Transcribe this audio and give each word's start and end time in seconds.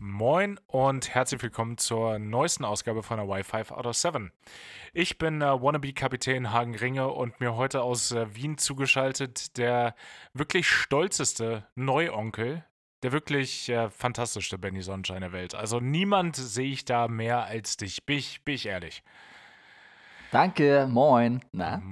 Moin 0.00 0.60
und 0.68 1.12
herzlich 1.12 1.42
willkommen 1.42 1.76
zur 1.76 2.20
neuesten 2.20 2.64
Ausgabe 2.64 3.02
von 3.02 3.16
der 3.16 3.26
Wi-Fi 3.26 3.72
out 3.72 3.84
of 3.84 3.96
7. 3.96 4.30
Ich 4.92 5.18
bin 5.18 5.42
äh, 5.42 5.46
Wannabe-Kapitän 5.46 6.52
Hagen 6.52 6.76
Ringe 6.76 7.08
und 7.08 7.40
mir 7.40 7.56
heute 7.56 7.82
aus 7.82 8.12
äh, 8.12 8.32
Wien 8.32 8.58
zugeschaltet 8.58 9.58
der 9.58 9.96
wirklich 10.34 10.68
stolzeste 10.68 11.66
Neuonkel, 11.74 12.64
der 13.02 13.10
wirklich 13.10 13.68
äh, 13.70 13.90
fantastischste 13.90 14.56
Benny 14.56 14.82
Sonnenschein 14.82 15.22
der 15.22 15.32
Welt. 15.32 15.56
Also 15.56 15.80
niemand 15.80 16.36
sehe 16.36 16.70
ich 16.70 16.84
da 16.84 17.08
mehr 17.08 17.46
als 17.46 17.76
dich, 17.76 18.06
bin 18.06 18.18
ich, 18.18 18.44
bin 18.44 18.54
ich 18.54 18.66
ehrlich. 18.66 19.02
Danke, 20.30 20.86
moin. 20.88 21.44
Na? 21.50 21.82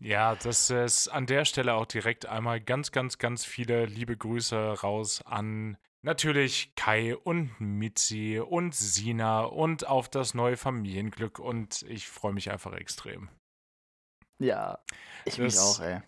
Ja, 0.00 0.36
das 0.36 0.70
ist 0.70 1.08
an 1.08 1.26
der 1.26 1.44
Stelle 1.44 1.74
auch 1.74 1.86
direkt 1.86 2.24
einmal 2.26 2.60
ganz, 2.60 2.92
ganz, 2.92 3.18
ganz 3.18 3.44
viele 3.44 3.86
liebe 3.86 4.16
Grüße 4.16 4.80
raus 4.80 5.22
an 5.26 5.76
Natürlich 6.02 6.74
Kai 6.76 7.16
und 7.16 7.60
Mitzi 7.60 8.40
und 8.44 8.74
Sina 8.74 9.40
und 9.40 9.86
auf 9.86 10.08
das 10.08 10.32
neue 10.32 10.56
Familienglück 10.56 11.38
und 11.38 11.82
ich 11.82 12.08
freue 12.08 12.32
mich 12.32 12.50
einfach 12.50 12.72
extrem. 12.72 13.28
Ja, 14.38 14.78
ich 15.24 15.36
das, 15.36 15.38
mich 15.38 15.58
auch, 15.58 15.80
ey. 15.80 16.00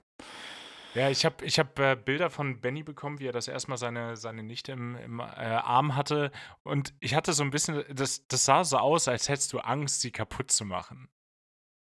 Ja, 0.95 1.09
ich 1.09 1.25
habe 1.25 1.45
ich 1.45 1.59
hab, 1.59 1.79
äh, 1.79 1.97
Bilder 1.97 2.31
von 2.31 2.61
Benny 2.61 2.83
bekommen, 2.83 3.21
wie 3.21 3.27
er 3.27 3.33
das 3.33 3.47
erstmal 3.47 3.79
seine, 3.79 4.17
seine 4.17 4.43
Nichte 4.43 4.73
im, 4.73 4.97
im 4.97 5.21
äh, 5.21 5.23
Arm 5.23 5.95
hatte. 5.95 6.33
Und 6.63 6.95
ich 6.99 7.15
hatte 7.15 7.33
so 7.33 7.45
ein 7.45 7.51
bisschen, 7.51 7.85
das, 7.91 8.27
das 8.27 8.45
sah 8.45 8.65
so 8.65 8.79
aus, 8.79 9.07
als 9.07 9.29
hättest 9.29 9.53
du 9.53 9.61
Angst, 9.61 10.01
sie 10.01 10.11
kaputt 10.11 10.51
zu 10.51 10.65
machen. 10.65 11.09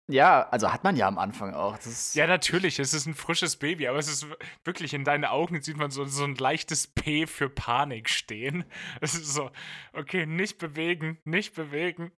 Ja, 0.09 0.49
also 0.49 0.73
hat 0.73 0.83
man 0.83 0.95
ja 0.95 1.07
am 1.07 1.19
Anfang 1.19 1.53
auch. 1.53 1.77
ja, 2.13 2.25
natürlich, 2.25 2.79
es 2.79 2.95
ist 2.95 3.05
ein 3.05 3.13
frisches 3.13 3.57
Baby, 3.57 3.87
aber 3.87 3.99
es 3.99 4.07
ist 4.07 4.25
wirklich 4.63 4.95
in 4.95 5.03
deinen 5.03 5.25
Augen 5.25 5.61
sieht 5.61 5.77
man 5.77 5.91
so, 5.91 6.03
so 6.05 6.23
ein 6.23 6.33
leichtes 6.33 6.87
P 6.87 7.27
für 7.27 7.47
Panik 7.47 8.09
stehen. 8.09 8.65
Es 9.01 9.13
ist 9.13 9.33
so, 9.33 9.51
okay, 9.93 10.25
nicht 10.25 10.57
bewegen, 10.57 11.19
nicht 11.25 11.53
bewegen. 11.53 12.11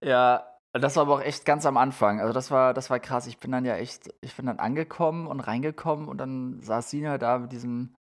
Ja, 0.00 0.46
das 0.72 0.94
war 0.94 1.02
aber 1.02 1.14
auch 1.16 1.20
echt 1.20 1.44
ganz 1.44 1.66
am 1.66 1.76
Anfang. 1.76 2.20
Also 2.20 2.32
das 2.32 2.52
war, 2.52 2.72
das 2.72 2.88
war 2.88 3.00
krass. 3.00 3.26
Ich 3.26 3.38
bin 3.38 3.50
dann 3.50 3.64
ja 3.64 3.76
echt, 3.76 4.14
ich 4.20 4.36
bin 4.36 4.46
dann 4.46 4.60
angekommen 4.60 5.26
und 5.26 5.40
reingekommen 5.40 6.06
und 6.08 6.18
dann 6.18 6.60
saß 6.60 6.88
Sina 6.88 7.18
da 7.18 7.38
mit 7.38 7.50
diesem 7.50 7.96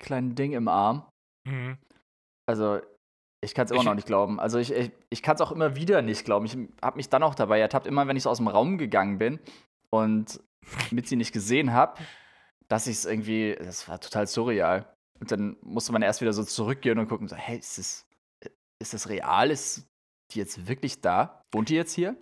kleinen 0.00 0.34
Ding 0.34 0.52
im 0.52 0.66
Arm. 0.66 1.08
Mhm. 1.46 1.78
Also 2.46 2.80
ich 3.44 3.54
kann 3.54 3.64
es 3.64 3.72
immer 3.72 3.80
ich, 3.80 3.86
noch 3.86 3.94
nicht 3.94 4.06
glauben. 4.06 4.38
Also 4.40 4.58
ich, 4.58 4.72
ich, 4.72 4.92
ich 5.10 5.22
kann 5.22 5.34
es 5.34 5.40
auch 5.40 5.50
immer 5.50 5.74
wieder 5.74 6.00
nicht 6.00 6.24
glauben. 6.24 6.46
Ich 6.46 6.56
habe 6.80 6.96
mich 6.96 7.08
dann 7.08 7.22
auch 7.22 7.34
dabei 7.34 7.58
ertappt, 7.58 7.86
immer 7.86 8.06
wenn 8.06 8.16
ich 8.16 8.22
so 8.22 8.30
aus 8.30 8.38
dem 8.38 8.48
Raum 8.48 8.78
gegangen 8.78 9.18
bin 9.18 9.40
und 9.90 10.40
mit 10.90 11.08
sie 11.08 11.16
nicht 11.16 11.32
gesehen 11.32 11.72
habe, 11.72 12.00
dass 12.68 12.86
ich 12.86 12.98
es 12.98 13.04
irgendwie, 13.04 13.56
das 13.58 13.88
war 13.88 14.00
total 14.00 14.28
surreal. 14.28 14.86
Und 15.18 15.32
dann 15.32 15.56
musste 15.60 15.92
man 15.92 16.02
erst 16.02 16.20
wieder 16.20 16.32
so 16.32 16.44
zurückgehen 16.44 16.98
und 16.98 17.08
gucken, 17.08 17.28
so, 17.28 17.36
hey, 17.36 17.58
ist 17.58 17.78
das, 17.78 18.06
ist 18.78 18.94
das 18.94 19.08
real? 19.08 19.50
Ist 19.50 19.88
die 20.30 20.38
jetzt 20.38 20.68
wirklich 20.68 21.00
da? 21.00 21.42
Wohnt 21.52 21.68
die 21.68 21.74
jetzt 21.74 21.94
hier? 21.94 22.16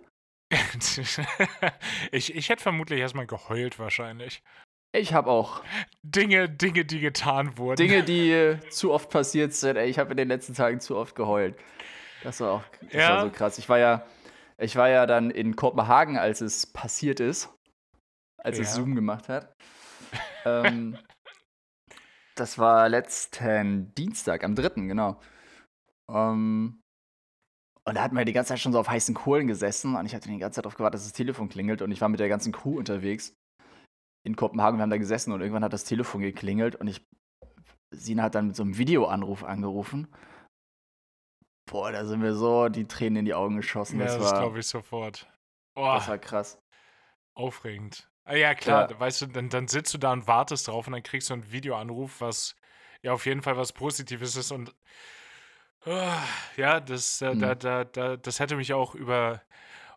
ich, 2.11 2.35
ich 2.35 2.49
hätte 2.49 2.61
vermutlich 2.61 2.99
erstmal 2.99 3.27
geheult 3.27 3.79
wahrscheinlich. 3.79 4.43
Ich 4.93 5.13
habe 5.13 5.29
auch. 5.29 5.63
Dinge, 6.03 6.49
Dinge, 6.49 6.83
die 6.83 6.99
getan 6.99 7.57
wurden. 7.57 7.77
Dinge, 7.77 8.03
die 8.03 8.31
äh, 8.31 8.59
zu 8.69 8.91
oft 8.91 9.09
passiert 9.09 9.53
sind. 9.53 9.77
Ey, 9.77 9.89
ich 9.89 9.99
habe 9.99 10.11
in 10.11 10.17
den 10.17 10.27
letzten 10.27 10.53
Tagen 10.53 10.79
zu 10.79 10.97
oft 10.97 11.15
geheult. 11.15 11.57
Das 12.23 12.39
war 12.39 12.51
auch 12.51 12.63
das 12.81 12.93
ja. 12.93 13.09
war 13.09 13.21
so 13.23 13.29
krass. 13.31 13.57
Ich 13.57 13.69
war 13.69 13.79
ja, 13.79 14.05
ich 14.57 14.75
war 14.75 14.89
ja 14.89 15.05
dann 15.05 15.31
in 15.31 15.55
Kopenhagen, 15.55 16.17
als 16.17 16.41
es 16.41 16.67
passiert 16.67 17.19
ist, 17.19 17.49
als 18.37 18.57
ja. 18.57 18.63
es 18.63 18.75
Zoom 18.75 18.95
gemacht 18.95 19.29
hat. 19.29 19.55
ähm, 20.45 20.97
das 22.35 22.57
war 22.57 22.89
letzten 22.89 23.93
Dienstag, 23.95 24.43
am 24.43 24.55
3., 24.55 24.87
genau. 24.87 25.19
Ähm, 26.09 26.81
und 27.83 27.95
da 27.95 28.03
hatten 28.03 28.15
wir 28.15 28.25
die 28.25 28.33
ganze 28.33 28.49
Zeit 28.49 28.59
schon 28.59 28.73
so 28.73 28.79
auf 28.79 28.89
heißen 28.89 29.15
Kohlen 29.15 29.47
gesessen 29.47 29.95
und 29.95 30.05
ich 30.05 30.13
hatte 30.13 30.29
die 30.29 30.37
ganze 30.37 30.57
Zeit 30.57 30.65
darauf 30.65 30.75
gewartet, 30.75 30.99
dass 30.99 31.05
das 31.05 31.13
Telefon 31.13 31.49
klingelt 31.49 31.81
und 31.81 31.91
ich 31.91 32.01
war 32.01 32.09
mit 32.09 32.19
der 32.19 32.29
ganzen 32.29 32.51
Crew 32.51 32.77
unterwegs 32.77 33.33
in 34.23 34.35
Kopenhagen, 34.35 34.77
wir 34.77 34.83
haben 34.83 34.89
da 34.89 34.97
gesessen 34.97 35.31
und 35.31 35.41
irgendwann 35.41 35.63
hat 35.63 35.73
das 35.73 35.83
Telefon 35.83 36.21
geklingelt 36.21 36.75
und 36.75 36.87
ich, 36.87 37.05
Sina 37.91 38.23
hat 38.23 38.35
dann 38.35 38.47
mit 38.47 38.55
so 38.55 38.63
einem 38.63 38.77
Videoanruf 38.77 39.43
angerufen. 39.43 40.07
Boah, 41.69 41.91
da 41.91 42.05
sind 42.05 42.19
mir 42.19 42.33
so 42.33 42.69
die 42.69 42.87
Tränen 42.87 43.17
in 43.17 43.25
die 43.25 43.33
Augen 43.33 43.57
geschossen. 43.57 43.99
Ja, 43.99 44.05
das, 44.05 44.17
das 44.17 44.33
glaube 44.33 44.59
ich 44.59 44.67
sofort. 44.67 45.27
Boah. 45.73 45.95
Das 45.95 46.07
war 46.07 46.17
krass. 46.17 46.59
Aufregend. 47.33 48.09
Ah, 48.23 48.35
ja, 48.35 48.53
klar, 48.53 48.89
ja. 48.89 48.99
weißt 48.99 49.21
du, 49.21 49.25
dann, 49.27 49.49
dann 49.49 49.67
sitzt 49.67 49.93
du 49.93 49.97
da 49.97 50.11
und 50.11 50.27
wartest 50.27 50.67
drauf 50.67 50.85
und 50.85 50.93
dann 50.93 51.03
kriegst 51.03 51.29
du 51.29 51.33
einen 51.33 51.51
Videoanruf, 51.51 52.21
was 52.21 52.55
ja 53.01 53.13
auf 53.13 53.25
jeden 53.25 53.41
Fall 53.41 53.57
was 53.57 53.73
Positives 53.73 54.35
ist 54.35 54.51
und 54.51 54.75
uh, 55.87 56.13
ja, 56.55 56.79
das, 56.79 57.21
äh, 57.21 57.33
mhm. 57.33 57.39
da, 57.39 57.55
da, 57.55 57.83
da, 57.83 58.17
das 58.17 58.39
hätte 58.39 58.55
mich 58.57 58.73
auch 58.73 58.93
über 58.93 59.41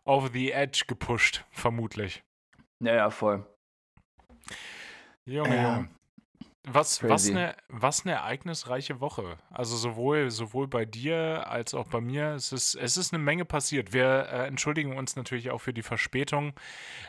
over 0.05 0.29
the 0.29 0.51
edge 0.51 0.85
gepusht, 0.87 1.45
vermutlich. 1.51 2.23
Ja, 2.79 2.95
ja, 2.95 3.09
voll. 3.09 3.45
Junge, 5.25 5.61
Junge. 5.61 5.89
Was, 6.67 7.03
was, 7.03 7.29
eine, 7.29 7.55
was 7.69 8.05
eine 8.05 8.15
ereignisreiche 8.15 8.99
Woche. 8.99 9.37
Also 9.51 9.75
sowohl, 9.75 10.31
sowohl 10.31 10.67
bei 10.67 10.85
dir 10.85 11.47
als 11.47 11.75
auch 11.75 11.87
bei 11.87 12.01
mir. 12.01 12.29
Es 12.31 12.51
ist, 12.51 12.73
es 12.73 12.97
ist 12.97 13.13
eine 13.13 13.21
Menge 13.23 13.45
passiert. 13.45 13.93
Wir 13.93 14.27
äh, 14.31 14.47
entschuldigen 14.47 14.97
uns 14.97 15.15
natürlich 15.15 15.51
auch 15.51 15.59
für 15.59 15.73
die 15.73 15.83
Verspätung, 15.83 16.53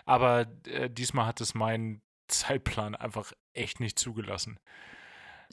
aber 0.05 0.47
äh, 0.67 0.91
diesmal 0.91 1.25
hat 1.27 1.41
es 1.41 1.55
mein 1.55 2.03
Zeitplan 2.29 2.95
einfach 2.95 3.33
echt 3.55 3.81
nicht 3.81 3.99
zugelassen. 3.99 4.59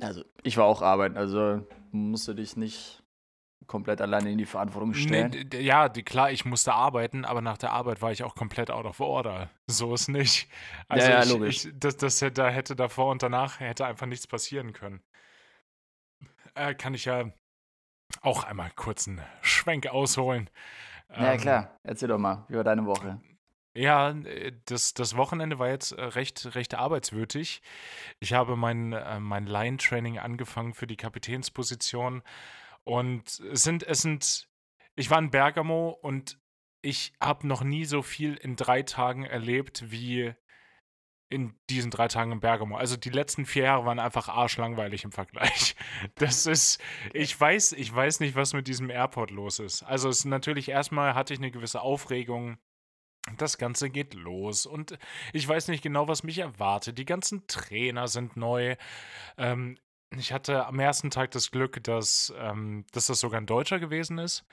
Also 0.02 0.26
ich 0.42 0.58
war 0.58 0.66
auch 0.66 0.82
arbeiten, 0.82 1.18
also 1.18 1.66
musst 1.92 2.28
du 2.28 2.34
dich 2.34 2.58
nicht 2.58 3.03
komplett 3.68 4.02
alleine 4.02 4.32
in 4.32 4.38
die 4.38 4.46
Verantwortung 4.46 4.94
stellen? 4.94 5.48
Nee, 5.52 5.60
ja, 5.60 5.90
die, 5.90 6.04
klar, 6.04 6.32
ich 6.32 6.46
musste 6.46 6.74
arbeiten, 6.74 7.26
aber 7.26 7.42
nach 7.42 7.58
der 7.58 7.72
Arbeit 7.72 8.02
war 8.02 8.12
ich 8.12 8.24
auch 8.24 8.36
komplett 8.36 8.72
out 8.72 8.86
of 8.86 9.00
order. 9.00 9.50
So 9.68 9.94
ist 9.94 10.08
nicht. 10.08 10.50
Also 10.88 11.08
ja, 11.08 11.14
ja, 11.14 11.24
ich, 11.24 11.32
logisch. 11.32 11.66
Ich, 11.66 11.74
das, 11.76 11.98
das, 11.98 12.20
da 12.34 12.50
hätte 12.50 12.76
davor 12.76 13.12
und 13.12 13.24
danach 13.24 13.60
hätte 13.60 13.86
einfach 13.86 14.06
nichts 14.06 14.28
passieren 14.28 14.74
können. 14.74 15.02
Äh, 16.56 16.76
kann 16.76 16.94
ich 16.94 17.06
ja 17.06 17.32
auch 18.22 18.44
einmal 18.44 18.72
kurz 18.76 19.08
einen 19.08 19.22
Schwenk 19.42 19.88
ausholen. 19.88 20.50
Ja, 21.10 21.34
ähm, 21.34 21.40
klar. 21.40 21.80
Erzähl 21.84 22.10
doch 22.10 22.18
mal, 22.18 22.46
wie 22.48 22.56
war 22.56 22.64
deine 22.64 22.86
Woche? 22.86 23.20
Ja, 23.76 24.14
das, 24.66 24.94
das 24.94 25.18
Wochenende 25.18 25.58
war 25.58 25.70
jetzt 25.70 25.94
äh, 25.94 26.04
recht, 26.04 26.56
recht 26.56 26.76
arbeitswürdig. 26.76 27.64
Ich 28.20 28.34
habe 28.34 28.56
mein, 28.56 28.94
äh, 28.94 29.20
mein 29.20 29.48
Line-Training 29.48 30.20
angefangen 30.20 30.76
für 30.76 30.86
die 30.86 30.96
Kapitänsposition 30.96 32.22
und 32.84 33.40
es 33.40 33.64
sind, 33.64 33.84
es 33.84 34.02
sind, 34.02 34.50
ich 34.96 35.10
war 35.10 35.20
in 35.20 35.32
Bergamo 35.32 35.90
und 35.90 36.40
ich 36.82 37.14
habe 37.22 37.48
noch 37.48 37.64
nie 37.64 37.86
so 37.86 38.02
viel 38.02 38.36
in 38.36 38.56
drei 38.56 38.84
Tagen 38.84 39.24
erlebt 39.24 39.92
wie 39.92 40.34
in 41.30 41.56
diesen 41.70 41.90
drei 41.90 42.08
Tagen 42.08 42.32
in 42.32 42.42
Bergamo. 42.42 42.78
Also 42.78 42.96
die 42.96 43.10
letzten 43.10 43.48
vier 43.48 43.64
Jahre 43.64 43.86
waren 43.86 43.98
einfach 43.98 44.30
arschlangweilig 44.30 45.04
im 45.04 45.12
Vergleich. 45.12 45.76
Das 46.16 46.46
ist, 46.46 46.80
ich 47.14 47.40
weiß, 47.40 47.72
ich 47.72 47.94
weiß 47.94 48.20
nicht, 48.20 48.36
was 48.36 48.54
mit 48.54 48.68
diesem 48.68 48.90
Airport 48.90 49.32
los 49.32 49.60
ist. 49.60 49.82
Also 49.84 50.10
es 50.10 50.20
ist 50.20 50.26
natürlich 50.26 50.70
erstmal 50.70 51.16
hatte 51.16 51.34
ich 51.34 51.40
eine 51.40 51.50
gewisse 51.50 51.82
Aufregung. 51.82 52.58
Das 53.38 53.58
Ganze 53.58 53.90
geht 53.90 54.14
los 54.14 54.66
und 54.66 55.00
ich 55.32 55.48
weiß 55.48 55.70
nicht 55.70 55.82
genau, 55.82 56.08
was 56.08 56.24
mich 56.24 56.40
erwartet. 56.40 56.98
Die 56.98 57.06
ganzen 57.06 57.48
Trainer 57.48 58.08
sind 58.08 58.36
neu. 58.36 58.76
Ähm, 59.38 59.80
ich 60.18 60.34
hatte 60.34 60.66
am 60.66 60.80
ersten 60.80 61.12
Tag 61.12 61.32
das 61.32 61.52
Glück, 61.52 61.84
dass, 61.84 62.34
ähm, 62.38 62.86
dass 62.92 63.08
das 63.08 63.20
sogar 63.20 63.40
ein 63.40 63.46
Deutscher 63.46 63.80
gewesen 63.80 64.18
ist. 64.18 64.46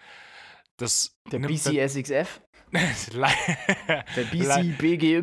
Das 0.77 1.17
der 1.31 1.41
BCSXF? 1.41 2.41
der 2.73 4.23
BCBGY? 4.31 5.23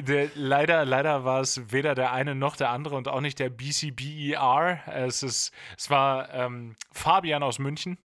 Der, 0.00 0.30
leider, 0.34 0.84
leider 0.84 1.24
war 1.24 1.40
es 1.40 1.70
weder 1.70 1.94
der 1.94 2.12
eine 2.12 2.34
noch 2.34 2.56
der 2.56 2.70
andere 2.70 2.96
und 2.96 3.08
auch 3.08 3.20
nicht 3.20 3.38
der 3.38 3.50
BCBER. 3.50 4.80
Es, 4.86 5.22
ist, 5.22 5.52
es 5.76 5.90
war 5.90 6.32
ähm, 6.32 6.74
Fabian 6.92 7.42
aus 7.42 7.58
München. 7.58 7.98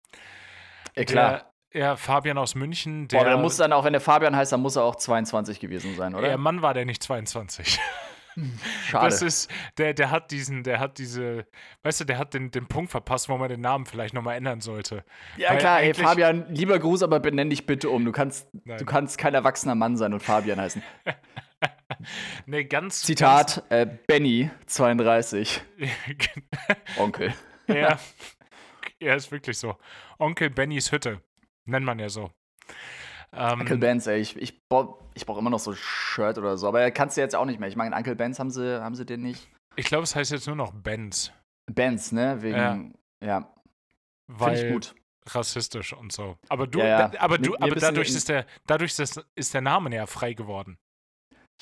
Ja, 0.96 1.04
klar. 1.04 1.52
Der, 1.72 1.80
ja, 1.80 1.96
Fabian 1.96 2.38
aus 2.38 2.54
München. 2.54 3.08
Der, 3.08 3.18
Boah, 3.18 3.24
der 3.24 3.36
muss 3.36 3.56
dann 3.56 3.72
auch, 3.72 3.84
wenn 3.84 3.92
der 3.92 4.00
Fabian 4.00 4.34
heißt, 4.34 4.52
dann 4.52 4.60
muss 4.60 4.76
er 4.76 4.84
auch 4.84 4.96
22 4.96 5.60
gewesen 5.60 5.94
sein, 5.96 6.14
oder? 6.14 6.30
Ja, 6.30 6.36
Mann 6.36 6.62
war 6.62 6.72
der 6.72 6.86
nicht 6.86 7.02
22. 7.02 7.78
Schade. 8.86 9.04
Das 9.04 9.22
ist, 9.22 9.50
der, 9.78 9.94
der 9.94 10.10
hat 10.10 10.30
diesen, 10.30 10.62
der 10.64 10.80
hat 10.80 10.98
diese, 10.98 11.46
weißt 11.82 12.00
du, 12.00 12.04
der 12.04 12.18
hat 12.18 12.34
den, 12.34 12.50
den 12.50 12.66
Punkt 12.66 12.90
verpasst, 12.90 13.28
wo 13.28 13.36
man 13.36 13.48
den 13.48 13.60
Namen 13.60 13.86
vielleicht 13.86 14.14
nochmal 14.14 14.36
ändern 14.36 14.60
sollte. 14.60 15.04
Ja, 15.36 15.50
Weil 15.50 15.58
klar, 15.58 15.82
ey, 15.82 15.94
Fabian, 15.94 16.46
lieber 16.48 16.78
Gruß, 16.78 17.02
aber 17.02 17.20
benenn 17.20 17.50
dich 17.50 17.66
bitte 17.66 17.90
um. 17.90 18.04
Du 18.04 18.12
kannst, 18.12 18.48
du 18.52 18.84
kannst 18.84 19.18
kein 19.18 19.34
erwachsener 19.34 19.74
Mann 19.74 19.96
sein 19.96 20.12
und 20.12 20.20
Fabian 20.20 20.60
heißen. 20.60 20.82
nee, 22.46 22.64
ganz. 22.64 23.02
Zitat, 23.02 23.64
äh, 23.70 23.86
Benny, 24.06 24.50
32. 24.66 25.62
Onkel. 26.98 27.34
ja, 27.68 27.98
er 29.00 29.16
ist 29.16 29.30
wirklich 29.30 29.58
so. 29.58 29.76
Onkel 30.18 30.50
Bennys 30.50 30.92
Hütte. 30.92 31.20
Nennt 31.64 31.86
man 31.86 31.98
ja 31.98 32.08
so. 32.08 32.30
Ähm, 33.36 33.60
Uncle 33.60 33.78
Benz, 33.78 34.06
ey, 34.06 34.20
ich, 34.20 34.36
ich, 34.36 34.66
brauche 34.68 35.02
ich 35.14 35.26
brauch 35.26 35.38
immer 35.38 35.50
noch 35.50 35.58
so 35.58 35.72
ein 35.72 35.76
Shirt 35.76 36.38
oder 36.38 36.56
so, 36.56 36.68
aber 36.68 36.90
kannst 36.90 37.16
du 37.16 37.20
jetzt 37.20 37.34
auch 37.34 37.44
nicht 37.44 37.60
mehr. 37.60 37.68
Ich 37.68 37.76
meine, 37.76 37.94
Uncle 37.96 38.16
Benz 38.16 38.38
haben 38.38 38.50
sie, 38.50 38.82
haben 38.82 38.94
sie 38.94 39.04
den 39.04 39.22
nicht. 39.22 39.48
Ich 39.76 39.86
glaube, 39.86 40.04
es 40.04 40.14
heißt 40.14 40.30
jetzt 40.30 40.46
nur 40.46 40.56
noch 40.56 40.72
Benz. 40.72 41.32
Benz, 41.66 42.12
ne? 42.12 42.42
Wegen, 42.42 42.94
ja. 43.20 43.26
ja. 43.26 43.54
weil 44.26 44.56
ich 44.56 44.72
gut. 44.72 44.94
rassistisch 45.26 45.92
und 45.92 46.12
so. 46.12 46.36
Aber 46.48 46.66
du, 46.66 46.78
Ja, 46.78 46.86
ja. 46.86 47.08
da- 47.08 47.20
aber 47.20 47.38
du, 47.38 47.52
mir 47.52 47.62
aber 47.62 47.74
dadurch 47.76 48.10
ist 48.10 48.28
der, 48.28 48.46
dadurch 48.66 48.98
ist, 48.98 49.24
ist 49.34 49.54
der 49.54 49.60
Name 49.62 49.94
ja 49.94 50.06
frei 50.06 50.34
geworden. 50.34 50.78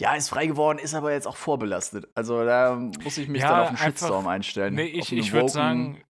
Ja, 0.01 0.15
ist 0.15 0.31
frei 0.31 0.47
geworden, 0.47 0.79
ist 0.79 0.95
aber 0.95 1.13
jetzt 1.13 1.27
auch 1.27 1.37
vorbelastet. 1.37 2.09
Also 2.15 2.45
da 2.45 2.75
muss 2.75 3.19
ich 3.19 3.29
mich 3.29 3.43
Ja, 3.43 3.51
dann 3.51 3.61
auf 3.61 3.69
einen 3.69 3.77
Shitstorm 3.77 4.27
einstellen. 4.27 4.75
Nee, 4.75 4.87
ich, 4.87 5.13
ich 5.13 5.33
würde 5.33 5.51
sagen, 5.51 6.03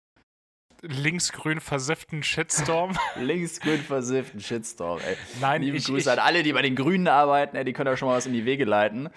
linksgrün 0.82 1.60
versifften 1.60 2.24
Shitstorm. 2.24 2.98
linksgrün 3.18 3.80
versifften 3.80 4.40
Shitstorm, 4.40 5.00
ey. 5.00 5.16
Nein, 5.40 5.62
Liebe 5.62 5.78
ich, 5.78 5.86
Grüße 5.86 6.10
ich, 6.10 6.12
an 6.12 6.20
alle, 6.20 6.44
die 6.44 6.54
bei 6.54 6.62
den 6.62 6.76
Grünen 6.76 7.08
arbeiten, 7.08 7.56
ey, 7.56 7.64
die 7.64 7.74
können 7.74 7.86
da 7.86 7.98
schon 7.98 8.08
mal 8.08 8.16
was 8.18 8.26
in 8.26 8.34
die 8.34 8.46
Wege 8.46 8.66
leiten. 8.66 9.10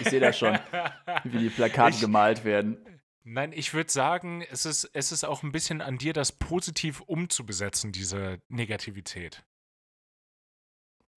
Ich 0.00 0.08
sehe 0.08 0.20
das 0.20 0.38
schon, 0.38 0.58
wie 1.24 1.38
die 1.38 1.50
Plakate 1.50 1.94
Ich- 1.96 2.00
gemalt 2.00 2.44
werden. 2.44 2.78
Nein, 3.26 3.52
ich 3.54 3.72
würde 3.72 3.90
sagen, 3.90 4.44
es 4.50 4.66
ist, 4.66 4.90
es 4.92 5.10
ist 5.10 5.24
auch 5.24 5.42
ein 5.42 5.50
bisschen 5.50 5.80
an 5.80 5.96
dir, 5.96 6.12
das 6.12 6.30
positiv 6.30 7.00
umzubesetzen, 7.00 7.90
diese 7.90 8.38
Negativität. 8.48 9.42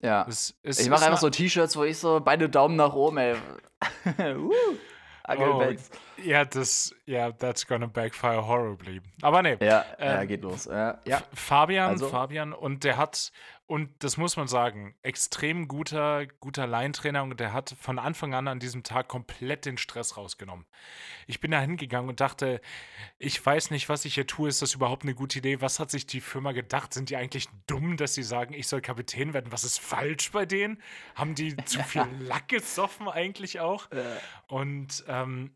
Ja. 0.00 0.24
Es, 0.26 0.54
es 0.62 0.78
Ich 0.80 0.88
mache 0.88 1.04
einfach 1.04 1.18
so 1.18 1.28
T-Shirts, 1.28 1.76
wo 1.76 1.84
ich 1.84 1.98
so 1.98 2.20
beide 2.20 2.48
Daumen 2.48 2.76
nach 2.76 2.94
oben, 2.94 3.18
ey. 3.18 3.34
uh, 4.18 4.50
Angelbacks. 5.28 5.90
Ja, 6.24 6.44
das, 6.44 6.94
ja, 7.06 7.30
that's 7.32 7.66
gonna 7.66 7.86
backfire 7.86 8.46
horribly. 8.46 9.00
Aber 9.22 9.42
nee. 9.42 9.56
Ja, 9.60 9.84
ja, 9.98 10.20
Ähm, 10.22 10.28
geht 10.28 10.42
los. 10.42 10.64
Ja, 10.64 10.98
ja. 11.04 11.18
F- 11.18 11.26
Fabian, 11.34 11.90
Also? 11.90 12.08
Fabian, 12.08 12.52
und 12.52 12.84
der 12.84 12.96
hat, 12.96 13.30
und 13.68 13.90
das 14.02 14.16
muss 14.16 14.38
man 14.38 14.48
sagen, 14.48 14.94
extrem 15.02 15.68
guter, 15.68 16.26
guter 16.40 16.66
Laientrainer 16.66 17.22
und 17.22 17.38
der 17.38 17.52
hat 17.52 17.76
von 17.78 17.98
Anfang 17.98 18.32
an 18.32 18.48
an 18.48 18.60
diesem 18.60 18.82
Tag 18.82 19.08
komplett 19.08 19.66
den 19.66 19.76
Stress 19.76 20.16
rausgenommen. 20.16 20.64
Ich 21.26 21.40
bin 21.40 21.50
da 21.50 21.60
hingegangen 21.60 22.08
und 22.08 22.18
dachte, 22.18 22.62
ich 23.18 23.44
weiß 23.44 23.70
nicht, 23.70 23.90
was 23.90 24.06
ich 24.06 24.14
hier 24.14 24.26
tue, 24.26 24.48
ist 24.48 24.62
das 24.62 24.72
überhaupt 24.72 25.02
eine 25.02 25.14
gute 25.14 25.40
Idee? 25.40 25.60
Was 25.60 25.80
hat 25.80 25.90
sich 25.90 26.06
die 26.06 26.22
Firma 26.22 26.52
gedacht? 26.52 26.94
Sind 26.94 27.10
die 27.10 27.16
eigentlich 27.16 27.46
dumm, 27.66 27.98
dass 27.98 28.14
sie 28.14 28.22
sagen, 28.22 28.54
ich 28.54 28.66
soll 28.66 28.80
Kapitän 28.80 29.34
werden? 29.34 29.52
Was 29.52 29.64
ist 29.64 29.78
falsch 29.78 30.32
bei 30.32 30.46
denen? 30.46 30.82
Haben 31.14 31.34
die 31.34 31.54
zu 31.66 31.82
viel 31.82 32.08
Lack 32.20 32.48
gesoffen 32.48 33.06
eigentlich 33.06 33.60
auch? 33.60 33.90
Und 34.46 35.04
ähm, 35.08 35.54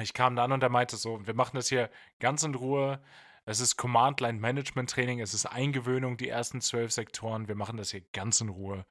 ich 0.00 0.14
kam 0.14 0.36
da 0.36 0.44
an 0.44 0.52
und 0.52 0.62
er 0.62 0.70
meinte 0.70 0.96
so, 0.96 1.26
wir 1.26 1.34
machen 1.34 1.56
das 1.56 1.68
hier 1.68 1.90
ganz 2.18 2.44
in 2.44 2.54
Ruhe. 2.54 3.02
Es 3.46 3.60
ist 3.60 3.76
Command-Line-Management-Training, 3.76 5.20
es 5.20 5.34
ist 5.34 5.44
Eingewöhnung, 5.46 6.16
die 6.16 6.28
ersten 6.28 6.60
zwölf 6.62 6.92
Sektoren. 6.92 7.46
Wir 7.46 7.54
machen 7.54 7.76
das 7.76 7.90
hier 7.90 8.00
ganz 8.12 8.40
in 8.40 8.48
Ruhe. 8.48 8.86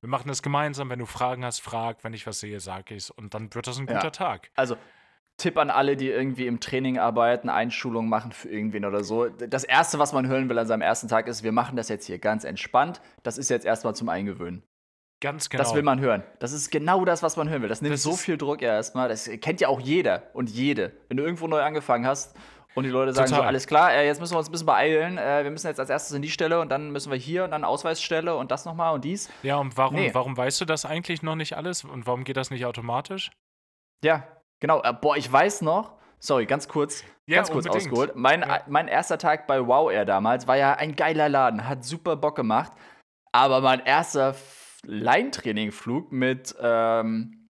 Wir 0.00 0.08
machen 0.08 0.28
das 0.28 0.42
gemeinsam. 0.42 0.88
Wenn 0.88 0.98
du 0.98 1.06
Fragen 1.06 1.44
hast, 1.44 1.60
frag. 1.60 2.04
Wenn 2.04 2.14
ich 2.14 2.26
was 2.26 2.40
sehe, 2.40 2.60
sag 2.60 2.90
ich's. 2.90 3.10
Und 3.10 3.34
dann 3.34 3.54
wird 3.54 3.66
das 3.66 3.78
ein 3.78 3.86
Ja. 3.86 3.94
guter 3.94 4.12
Tag. 4.12 4.50
Also, 4.54 4.76
Tipp 5.36 5.58
an 5.58 5.70
alle, 5.70 5.96
die 5.96 6.08
irgendwie 6.08 6.46
im 6.46 6.58
Training 6.58 6.98
arbeiten, 6.98 7.48
Einschulungen 7.48 8.08
machen 8.08 8.32
für 8.32 8.48
irgendwen 8.48 8.84
oder 8.84 9.04
so. 9.04 9.28
Das 9.28 9.62
Erste, 9.64 9.98
was 9.98 10.12
man 10.12 10.26
hören 10.26 10.48
will 10.48 10.58
an 10.58 10.66
seinem 10.66 10.82
ersten 10.82 11.08
Tag, 11.08 11.28
ist, 11.28 11.42
wir 11.42 11.52
machen 11.52 11.76
das 11.76 11.88
jetzt 11.88 12.06
hier 12.06 12.18
ganz 12.18 12.44
entspannt. 12.44 13.00
Das 13.22 13.38
ist 13.38 13.48
jetzt 13.50 13.66
erstmal 13.66 13.94
zum 13.94 14.08
Eingewöhnen. 14.08 14.62
Ganz 15.20 15.48
genau. 15.48 15.62
Das 15.62 15.74
will 15.74 15.82
man 15.82 16.00
hören. 16.00 16.22
Das 16.38 16.52
ist 16.52 16.70
genau 16.70 17.04
das, 17.04 17.22
was 17.22 17.36
man 17.36 17.48
hören 17.48 17.62
will. 17.62 17.68
Das 17.68 17.82
nimmt 17.82 17.92
Das 17.94 18.02
so 18.04 18.14
viel 18.16 18.36
Druck 18.38 18.62
erstmal. 18.62 19.08
Das 19.08 19.28
kennt 19.40 19.60
ja 19.60 19.68
auch 19.68 19.80
jeder 19.80 20.30
und 20.32 20.48
jede. 20.48 20.92
Wenn 21.08 21.16
du 21.16 21.24
irgendwo 21.24 21.48
neu 21.48 21.60
angefangen 21.60 22.06
hast 22.06 22.36
und 22.74 22.84
die 22.84 22.90
Leute 22.90 23.12
sagen 23.12 23.28
so, 23.28 23.34
Total. 23.36 23.48
alles 23.48 23.66
klar, 23.66 23.92
äh, 23.92 24.06
jetzt 24.06 24.20
müssen 24.20 24.34
wir 24.34 24.38
uns 24.38 24.48
ein 24.48 24.52
bisschen 24.52 24.66
beeilen. 24.66 25.18
Äh, 25.18 25.42
wir 25.44 25.50
müssen 25.50 25.66
jetzt 25.66 25.80
als 25.80 25.90
erstes 25.90 26.14
in 26.14 26.22
die 26.22 26.30
Stelle 26.30 26.60
und 26.60 26.68
dann 26.68 26.90
müssen 26.90 27.10
wir 27.10 27.18
hier 27.18 27.44
und 27.44 27.50
dann 27.50 27.64
Ausweisstelle 27.64 28.36
und 28.36 28.50
das 28.50 28.64
nochmal 28.64 28.94
und 28.94 29.04
dies. 29.04 29.28
ja, 29.42 29.56
und 29.56 29.76
warum, 29.76 29.96
Nee. 29.96 30.10
warum 30.14 30.36
weißt 30.36 30.60
du 30.60 30.64
das 30.64 30.84
eigentlich 30.84 31.22
noch 31.22 31.34
nicht 31.36 31.56
alles? 31.56 31.84
Und 31.84 32.06
warum 32.06 32.24
geht 32.24 32.36
das 32.36 32.50
nicht 32.50 32.64
automatisch? 32.66 33.30
Ja, 34.04 34.22
genau. 34.60 34.82
Äh, 34.82 34.92
boah, 34.92 35.16
ich 35.16 35.30
weiß 35.32 35.62
noch, 35.62 35.96
sorry, 36.20 36.46
ganz 36.46 36.68
kurz, 36.68 37.04
Ja, 37.26 37.36
ganz 37.36 37.50
kurz 37.50 37.66
unbedingt. 37.66 37.90
ausgeholt. 37.92 38.16
Mein, 38.16 38.42
Ja. 38.42 38.60
mein 38.68 38.86
erster 38.86 39.18
Tag 39.18 39.46
bei 39.46 39.66
Wow 39.66 39.90
Air 39.90 40.04
damals 40.04 40.46
war 40.46 40.56
ja 40.56 40.74
ein 40.74 40.94
geiler 40.94 41.28
Laden, 41.28 41.68
hat 41.68 41.84
super 41.84 42.14
Bock 42.16 42.36
gemacht. 42.36 42.72
Aber 43.32 43.60
mein 43.60 43.80
erster 43.80 44.34
Leintraining-Flug 44.86 46.12
mit 46.12 46.54
ähm, 46.60 47.46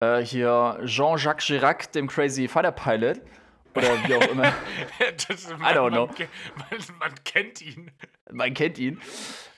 äh, 0.00 0.18
hier 0.20 0.78
Jean-Jacques 0.84 1.44
Chirac, 1.44 1.92
dem 1.92 2.06
Crazy 2.08 2.48
Fighter 2.48 2.72
Pilot, 2.72 3.20
oder 3.76 4.08
wie 4.08 4.14
auch 4.14 4.28
immer, 4.28 4.52
das, 5.28 5.48
man, 5.58 5.74
don't 5.74 5.90
know. 5.90 6.06
Man, 6.56 6.98
man, 6.98 7.14
kennt 7.24 7.60
ihn. 7.62 7.90
man 8.32 8.54
kennt 8.54 8.78
ihn. 8.78 9.00